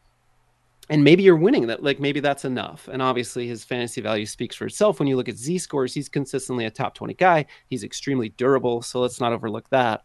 and 0.91 1.03
maybe 1.03 1.23
you're 1.23 1.37
winning 1.37 1.69
that 1.69 1.83
like 1.83 2.01
maybe 2.01 2.21
that's 2.21 2.45
enough. 2.45 2.89
And 2.89 3.01
obviously 3.01 3.47
his 3.47 3.65
fantasy 3.65 4.01
value 4.01 4.27
speaks 4.27 4.57
for 4.57 4.67
itself. 4.67 4.99
When 4.99 5.09
you 5.09 5.17
look 5.17 5.29
at 5.29 5.37
z 5.37 5.57
scores 5.57 5.95
he's 5.95 6.09
consistently 6.09 6.67
a 6.67 6.71
top 6.71 6.95
20 6.95 7.15
guy. 7.15 7.47
He's 7.69 7.85
extremely 7.85 8.31
durable 8.31 8.83
so 8.83 9.01
let's 9.01 9.21
not 9.21 9.33
overlook 9.33 9.71
that. 9.71 10.03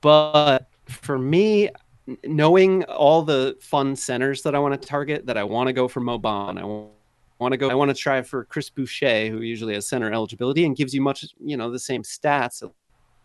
But 0.00 0.68
for 0.86 1.18
me 1.18 1.70
knowing 2.24 2.84
all 2.84 3.22
the 3.22 3.56
fun 3.60 3.94
centers 3.94 4.42
that 4.42 4.54
i 4.54 4.58
want 4.58 4.80
to 4.80 4.88
target 4.88 5.24
that 5.26 5.36
i 5.36 5.44
want 5.44 5.68
to 5.68 5.72
go 5.72 5.86
for 5.86 6.00
mobon 6.00 6.58
i 6.58 6.64
want 7.38 7.52
to 7.52 7.56
go 7.56 7.70
i 7.70 7.74
want 7.74 7.88
to 7.88 7.94
try 7.94 8.20
for 8.20 8.44
chris 8.46 8.68
boucher 8.68 9.28
who 9.28 9.40
usually 9.40 9.74
has 9.74 9.86
center 9.86 10.12
eligibility 10.12 10.64
and 10.64 10.76
gives 10.76 10.92
you 10.92 11.00
much 11.00 11.24
you 11.38 11.56
know 11.56 11.70
the 11.70 11.78
same 11.78 12.02
stats 12.02 12.68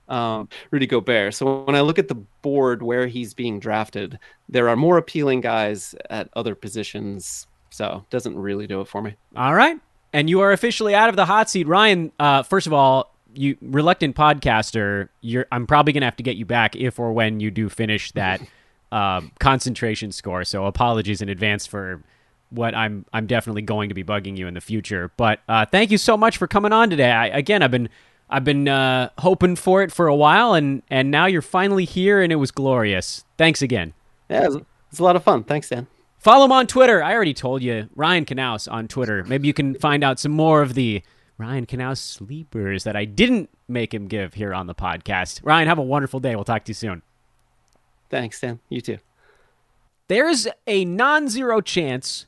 um, 0.08 0.50
Rudy 0.72 0.88
Gobert. 0.88 1.34
So 1.34 1.64
when 1.64 1.76
I 1.76 1.82
look 1.82 2.00
at 2.00 2.08
the 2.08 2.16
board 2.16 2.82
where 2.82 3.08
he's 3.08 3.34
being 3.34 3.60
drafted, 3.60 4.20
there 4.50 4.70
are 4.70 4.76
more 4.76 4.98
appealing 4.98 5.42
guys 5.42 5.96
at 6.10 6.30
other 6.34 6.56
positions. 6.56 7.48
So 7.70 8.06
doesn't 8.10 8.38
really 8.38 8.68
do 8.68 8.82
it 8.82 8.88
for 8.88 9.02
me. 9.02 9.16
All 9.36 9.54
right. 9.54 9.80
And 10.14 10.30
you 10.30 10.40
are 10.42 10.52
officially 10.52 10.96
out 10.96 11.10
of 11.10 11.16
the 11.16 11.26
hot 11.26 11.50
seat. 11.50 11.68
Ryan, 11.68 12.12
uh, 12.20 12.44
first 12.44 12.66
of 12.66 12.74
all, 12.74 13.14
you 13.34 13.58
reluctant 13.62 14.16
podcaster, 14.16 15.10
you're 15.22 15.46
I'm 15.52 15.68
probably 15.68 15.94
gonna 15.94 16.06
have 16.06 16.16
to 16.16 16.24
get 16.24 16.38
you 16.38 16.46
back 16.46 16.76
if 16.76 16.98
or 16.98 17.12
when 17.12 17.40
you 17.40 17.52
do 17.52 17.70
finish 17.70 18.12
that 18.14 18.42
um, 18.92 19.32
concentration 19.40 20.12
score. 20.12 20.44
So 20.44 20.66
apologies 20.66 21.22
in 21.22 21.30
advance 21.30 21.68
for 21.68 22.02
what 22.50 22.74
I'm 22.74 23.06
I'm 23.14 23.28
definitely 23.28 23.62
going 23.62 23.90
to 23.90 23.96
be 23.96 24.04
bugging 24.04 24.38
you 24.38 24.48
in 24.48 24.54
the 24.54 24.62
future. 24.62 25.12
But 25.18 25.42
uh, 25.48 25.66
thank 25.66 25.92
you 25.92 25.98
so 25.98 26.18
much 26.18 26.38
for 26.38 26.48
coming 26.48 26.72
on 26.72 26.90
today. 26.90 27.12
I, 27.12 27.28
again, 27.28 27.62
I've 27.62 27.72
been 27.72 27.90
I've 28.30 28.44
been 28.44 28.68
uh, 28.68 29.10
hoping 29.20 29.56
for 29.56 29.84
it 29.84 29.92
for 29.92 30.08
a 30.08 30.16
while, 30.16 30.54
and 30.54 30.84
and 30.90 31.12
now 31.12 31.26
you're 31.26 31.42
finally 31.42 31.86
here, 31.86 32.22
and 32.22 32.32
it 32.32 32.38
was 32.38 32.52
glorious. 32.52 33.24
Thanks 33.38 33.62
again. 33.62 33.94
Yeah, 34.30 34.48
it's, 34.92 35.00
a 35.00 35.04
lot 35.04 35.16
of 35.16 35.24
fun. 35.24 35.44
Thanks, 35.44 35.70
Dan. 35.70 35.88
Follow 36.18 36.46
him 36.46 36.52
on 36.52 36.68
Twitter. 36.68 37.02
I 37.02 37.14
already 37.14 37.34
told 37.34 37.62
you, 37.62 37.90
Ryan 37.96 38.26
Knaus 38.26 38.72
on 38.72 38.88
Twitter. 38.88 39.24
Maybe 39.24 39.48
you 39.48 39.54
can 39.54 39.76
find 39.76 40.04
out 40.04 40.20
some 40.20 40.32
more 40.32 40.62
of 40.62 40.74
the 40.74 41.02
Ryan 41.38 41.66
Knaus 41.66 42.00
sleepers 42.00 42.84
that 42.84 42.96
I 42.96 43.06
didn't 43.06 43.50
make 43.68 43.94
him 43.94 44.08
give 44.08 44.34
here 44.34 44.54
on 44.54 44.68
the 44.68 44.76
podcast. 44.76 45.40
Ryan, 45.44 45.68
have 45.68 45.78
a 45.78 45.84
wonderful 45.84 46.20
day. 46.20 46.36
We'll 46.36 46.44
talk 46.44 46.66
to 46.66 46.72
you 46.72 46.74
soon. 46.74 47.04
Thanks, 48.10 48.42
Dan. 48.42 48.60
You 48.70 48.82
too. 48.82 48.98
There's 50.08 50.48
a 50.66 50.86
non-zero 50.86 51.62
chance 51.62 52.26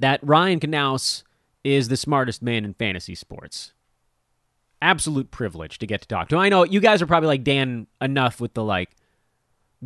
that 0.00 0.20
Ryan 0.22 0.60
Knaus 0.60 1.22
is 1.62 1.88
the 1.88 1.96
smartest 1.96 2.42
man 2.42 2.64
in 2.64 2.74
fantasy 2.74 3.14
sports. 3.14 3.72
Absolute 4.82 5.30
privilege 5.30 5.78
to 5.78 5.86
get 5.86 6.02
to 6.02 6.08
talk 6.08 6.28
to. 6.30 6.36
I 6.36 6.48
know 6.48 6.64
you 6.64 6.80
guys 6.80 7.00
are 7.00 7.06
probably 7.06 7.28
like 7.28 7.44
Dan 7.44 7.86
enough 8.00 8.40
with 8.40 8.54
the 8.54 8.64
like 8.64 8.90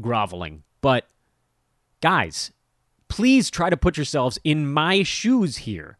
groveling, 0.01 0.63
but 0.81 1.07
guys, 2.01 2.51
please 3.09 3.51
try 3.51 3.69
to 3.69 3.77
put 3.77 3.99
yourselves 3.99 4.39
in 4.43 4.73
my 4.73 5.03
shoes 5.03 5.59
here. 5.59 5.99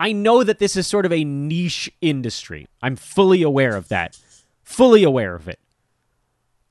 I 0.00 0.12
know 0.12 0.42
that 0.42 0.58
this 0.58 0.76
is 0.76 0.86
sort 0.86 1.06
of 1.06 1.12
a 1.12 1.24
niche 1.24 1.90
industry. 2.00 2.66
I'm 2.82 2.96
fully 2.96 3.42
aware 3.42 3.76
of 3.76 3.88
that. 3.88 4.18
Fully 4.62 5.04
aware 5.04 5.34
of 5.34 5.46
it. 5.46 5.60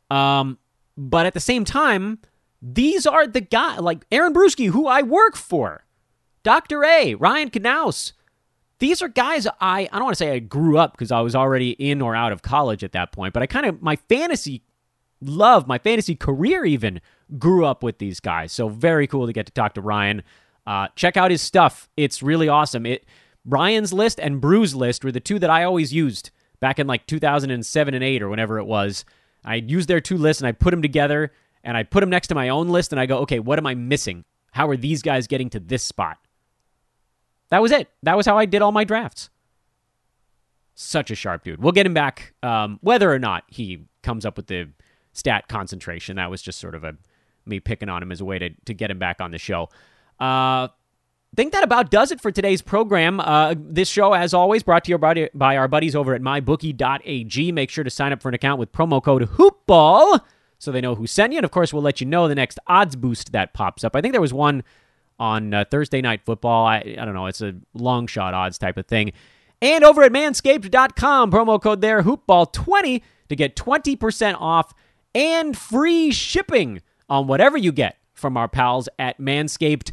Um, 0.09 0.57
but 0.97 1.26
at 1.26 1.34
the 1.34 1.39
same 1.39 1.64
time, 1.64 2.20
these 2.61 3.05
are 3.05 3.28
the 3.28 3.41
guy 3.41 3.78
like 3.78 4.05
Aaron 4.11 4.34
Bruski, 4.34 4.70
who 4.70 4.88
I 4.88 5.01
work 5.01 5.36
for, 5.36 5.86
Dr. 6.43 6.84
A, 6.84 7.16
Ryan 7.16 7.49
Knaus. 7.49 8.14
These 8.80 9.01
are 9.01 9.07
guys 9.07 9.47
I 9.59 9.88
I 9.91 9.95
don't 9.95 10.03
want 10.03 10.13
to 10.17 10.24
say 10.24 10.32
I 10.32 10.39
grew 10.39 10.78
up 10.78 10.93
because 10.93 11.11
I 11.11 11.21
was 11.21 11.36
already 11.36 11.71
in 11.71 12.01
or 12.01 12.15
out 12.15 12.32
of 12.32 12.41
college 12.41 12.84
at 12.84 12.91
that 12.93 13.11
point, 13.11 13.34
but 13.34 13.43
I 13.43 13.47
kind 13.47 13.65
of 13.65 13.82
my 13.82 13.95
fantasy 13.95 14.63
love, 15.21 15.67
my 15.67 15.78
fantasy 15.78 16.15
career 16.15 16.65
even 16.65 17.01
grew 17.38 17.65
up 17.65 17.84
with 17.84 17.97
these 17.99 18.19
guys. 18.19 18.51
So 18.51 18.67
very 18.67 19.07
cool 19.07 19.26
to 19.26 19.34
get 19.34 19.45
to 19.45 19.51
talk 19.51 19.74
to 19.76 19.82
Ryan. 19.82 20.24
Uh, 20.65 20.88
check 20.95 21.17
out 21.17 21.32
his 21.32 21.41
stuff; 21.41 21.89
it's 21.97 22.24
really 22.24 22.47
awesome. 22.47 22.86
It 22.86 23.05
Ryan's 23.45 23.91
list 23.91 24.19
and 24.19 24.39
Brew's 24.39 24.74
list 24.74 25.03
were 25.03 25.11
the 25.11 25.19
two 25.19 25.39
that 25.39 25.49
I 25.49 25.63
always 25.63 25.93
used 25.93 26.32
back 26.59 26.80
in 26.80 26.88
like 26.88 27.05
2007 27.07 27.93
and 27.93 28.03
8 28.03 28.21
or 28.21 28.30
whenever 28.30 28.57
it 28.57 28.65
was. 28.65 29.03
I 29.43 29.55
used 29.55 29.89
their 29.89 29.99
two 29.99 30.17
lists 30.17 30.41
and 30.41 30.47
I 30.47 30.53
put 30.53 30.71
them 30.71 30.82
together 30.82 31.34
and 31.63 31.76
I 31.76 31.84
put 31.84 31.99
them 31.99 32.09
next 32.09 32.28
to 32.28 32.36
my 32.36 32.49
own 32.49 32.69
list 32.69 32.93
and 32.93 32.99
I 32.99 33.05
go, 33.05 33.17
okay, 33.19 33.39
what 33.39 33.59
am 33.59 33.67
I 33.67 33.76
missing? 33.76 34.24
How 34.51 34.69
are 34.69 34.78
these 34.78 35.01
guys 35.01 35.28
getting 35.28 35.49
to 35.51 35.59
this 35.59 35.84
spot? 35.84 36.19
That 37.53 37.61
was 37.61 37.71
it. 37.71 37.87
That 38.01 38.17
was 38.17 38.25
how 38.25 38.35
I 38.35 38.47
did 38.47 38.63
all 38.63 38.71
my 38.71 38.83
drafts. 38.83 39.29
Such 40.73 41.11
a 41.11 41.15
sharp 41.15 41.43
dude. 41.43 41.61
We'll 41.61 41.71
get 41.71 41.85
him 41.85 41.93
back, 41.93 42.33
um, 42.41 42.79
whether 42.81 43.13
or 43.13 43.19
not 43.19 43.43
he 43.45 43.85
comes 44.01 44.25
up 44.25 44.37
with 44.37 44.47
the 44.47 44.69
stat 45.11 45.47
concentration. 45.49 46.15
That 46.15 46.31
was 46.31 46.41
just 46.41 46.57
sort 46.57 46.73
of 46.73 46.83
a 46.83 46.95
me 47.45 47.59
picking 47.59 47.89
on 47.89 48.01
him 48.01 48.11
as 48.11 48.21
a 48.21 48.25
way 48.25 48.39
to, 48.39 48.49
to 48.65 48.73
get 48.73 48.89
him 48.89 48.97
back 48.97 49.21
on 49.21 49.29
the 49.29 49.37
show. 49.37 49.69
Uh, 50.19 50.69
think 51.35 51.53
that 51.53 51.63
about 51.63 51.91
does 51.91 52.11
it 52.11 52.19
for 52.19 52.31
today's 52.31 52.63
program. 52.63 53.19
Uh, 53.19 53.53
this 53.55 53.87
show, 53.87 54.13
as 54.13 54.33
always, 54.33 54.63
brought 54.63 54.85
to 54.85 54.89
you 54.89 54.97
by, 54.97 55.29
by 55.35 55.55
our 55.55 55.67
buddies 55.67 55.95
over 55.95 56.15
at 56.15 56.23
mybookie.ag. 56.23 57.51
Make 57.51 57.69
sure 57.69 57.83
to 57.83 57.91
sign 57.91 58.11
up 58.11 58.19
for 58.23 58.29
an 58.29 58.33
account 58.33 58.57
with 58.57 58.71
promo 58.71 58.99
code 58.99 59.29
HoopBall 59.29 60.21
so 60.57 60.71
they 60.71 60.81
know 60.81 60.95
who 60.95 61.05
sent 61.05 61.33
you. 61.33 61.37
And 61.37 61.45
of 61.45 61.51
course, 61.51 61.71
we'll 61.71 61.83
let 61.83 62.01
you 62.01 62.07
know 62.07 62.27
the 62.27 62.33
next 62.33 62.57
odds 62.65 62.95
boost 62.95 63.31
that 63.31 63.53
pops 63.53 63.83
up. 63.83 63.95
I 63.95 64.01
think 64.01 64.13
there 64.13 64.21
was 64.21 64.33
one 64.33 64.63
on 65.20 65.53
uh, 65.53 65.66
Thursday 65.70 66.01
Night 66.01 66.22
Football. 66.26 66.66
I, 66.66 66.95
I 66.99 67.05
don't 67.05 67.14
know, 67.14 67.28
it's 67.28 67.41
a 67.41 67.55
long 67.74 68.07
shot 68.07 68.34
odds 68.34 68.57
type 68.57 68.78
of 68.78 68.88
thing. 68.88 69.14
And 69.61 69.84
over 69.84 70.03
at 70.03 70.11
manscaped.com, 70.11 71.32
promo 71.32 71.61
code 71.61 71.82
there, 71.82 72.03
HoopBall20 72.03 73.01
to 73.30 73.36
get 73.36 73.55
20% 73.55 74.36
off 74.39 74.74
and 75.16 75.57
free 75.57 76.11
shipping 76.11 76.82
on 77.09 77.28
whatever 77.28 77.57
you 77.57 77.72
get 77.72 77.97
from 78.14 78.38
our 78.38 78.47
pals 78.47 78.89
at 78.99 79.20
Manscaped. 79.20 79.91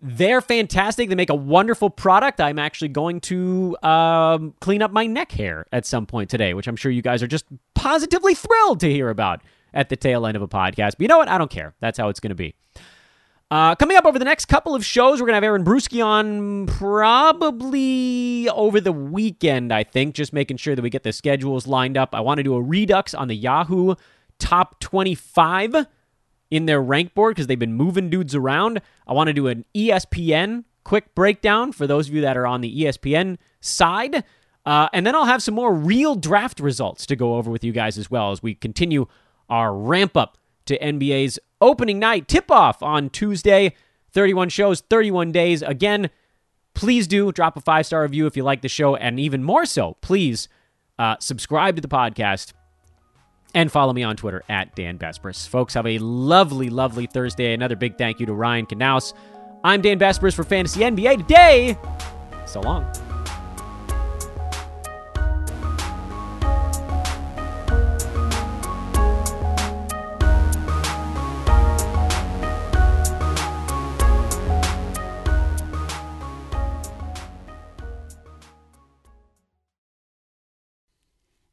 They're 0.00 0.40
fantastic. 0.40 1.08
They 1.08 1.14
make 1.14 1.30
a 1.30 1.34
wonderful 1.34 1.88
product. 1.88 2.40
I'm 2.40 2.58
actually 2.58 2.88
going 2.88 3.20
to 3.22 3.76
um, 3.82 4.54
clean 4.60 4.82
up 4.82 4.90
my 4.90 5.06
neck 5.06 5.30
hair 5.30 5.66
at 5.72 5.86
some 5.86 6.06
point 6.06 6.28
today, 6.28 6.54
which 6.54 6.66
I'm 6.66 6.76
sure 6.76 6.90
you 6.90 7.02
guys 7.02 7.22
are 7.22 7.28
just 7.28 7.44
positively 7.74 8.34
thrilled 8.34 8.80
to 8.80 8.90
hear 8.90 9.10
about 9.10 9.42
at 9.72 9.88
the 9.88 9.96
tail 9.96 10.26
end 10.26 10.36
of 10.36 10.42
a 10.42 10.48
podcast. 10.48 10.92
But 10.92 11.00
you 11.02 11.08
know 11.08 11.18
what? 11.18 11.28
I 11.28 11.38
don't 11.38 11.50
care. 11.50 11.74
That's 11.80 11.98
how 11.98 12.08
it's 12.08 12.18
going 12.18 12.30
to 12.30 12.34
be. 12.36 12.54
Uh, 13.52 13.74
coming 13.74 13.98
up 13.98 14.06
over 14.06 14.18
the 14.18 14.24
next 14.24 14.46
couple 14.46 14.74
of 14.74 14.82
shows, 14.82 15.20
we're 15.20 15.26
going 15.26 15.32
to 15.32 15.36
have 15.36 15.44
Aaron 15.44 15.62
Bruski 15.62 16.02
on 16.02 16.64
probably 16.64 18.48
over 18.48 18.80
the 18.80 18.92
weekend, 18.92 19.74
I 19.74 19.84
think, 19.84 20.14
just 20.14 20.32
making 20.32 20.56
sure 20.56 20.74
that 20.74 20.80
we 20.80 20.88
get 20.88 21.02
the 21.02 21.12
schedules 21.12 21.66
lined 21.66 21.98
up. 21.98 22.14
I 22.14 22.20
want 22.20 22.38
to 22.38 22.42
do 22.42 22.54
a 22.54 22.62
redux 22.62 23.12
on 23.12 23.28
the 23.28 23.34
Yahoo 23.36 23.96
top 24.38 24.80
25 24.80 25.86
in 26.50 26.64
their 26.64 26.80
rank 26.80 27.12
board 27.12 27.34
because 27.34 27.46
they've 27.46 27.58
been 27.58 27.74
moving 27.74 28.08
dudes 28.08 28.34
around. 28.34 28.80
I 29.06 29.12
want 29.12 29.26
to 29.26 29.34
do 29.34 29.48
an 29.48 29.66
ESPN 29.74 30.64
quick 30.82 31.14
breakdown 31.14 31.72
for 31.72 31.86
those 31.86 32.08
of 32.08 32.14
you 32.14 32.22
that 32.22 32.38
are 32.38 32.46
on 32.46 32.62
the 32.62 32.84
ESPN 32.84 33.36
side. 33.60 34.24
Uh, 34.64 34.88
and 34.94 35.06
then 35.06 35.14
I'll 35.14 35.26
have 35.26 35.42
some 35.42 35.54
more 35.54 35.74
real 35.74 36.14
draft 36.14 36.58
results 36.58 37.04
to 37.04 37.16
go 37.16 37.34
over 37.34 37.50
with 37.50 37.64
you 37.64 37.72
guys 37.72 37.98
as 37.98 38.10
well 38.10 38.32
as 38.32 38.42
we 38.42 38.54
continue 38.54 39.08
our 39.50 39.74
ramp 39.74 40.16
up 40.16 40.38
to 40.64 40.78
NBA's 40.78 41.38
opening 41.62 41.98
night 41.98 42.28
tip 42.28 42.50
off 42.50 42.82
on 42.82 43.08
Tuesday. 43.08 43.74
31 44.12 44.50
shows, 44.50 44.82
31 44.82 45.32
days. 45.32 45.62
Again, 45.62 46.10
please 46.74 47.06
do 47.06 47.32
drop 47.32 47.56
a 47.56 47.60
five 47.60 47.86
star 47.86 48.02
review 48.02 48.26
if 48.26 48.36
you 48.36 48.42
like 48.42 48.60
the 48.60 48.68
show. 48.68 48.96
And 48.96 49.18
even 49.18 49.42
more 49.42 49.64
so, 49.64 49.96
please 50.02 50.48
uh, 50.98 51.16
subscribe 51.20 51.76
to 51.76 51.82
the 51.82 51.88
podcast 51.88 52.52
and 53.54 53.70
follow 53.70 53.92
me 53.92 54.02
on 54.02 54.16
Twitter 54.16 54.42
at 54.48 54.74
Dan 54.74 54.98
Besbris. 54.98 55.48
Folks, 55.48 55.74
have 55.74 55.86
a 55.86 55.98
lovely, 55.98 56.70
lovely 56.70 57.06
Thursday. 57.06 57.52
Another 57.54 57.76
big 57.76 57.98
thank 57.98 58.20
you 58.20 58.26
to 58.26 58.32
Ryan 58.32 58.66
Knaus. 58.66 59.14
I'm 59.64 59.80
Dan 59.80 59.98
Besbris 59.98 60.34
for 60.34 60.44
Fantasy 60.44 60.80
NBA 60.80 61.18
today. 61.18 61.78
So 62.46 62.60
long. 62.60 62.90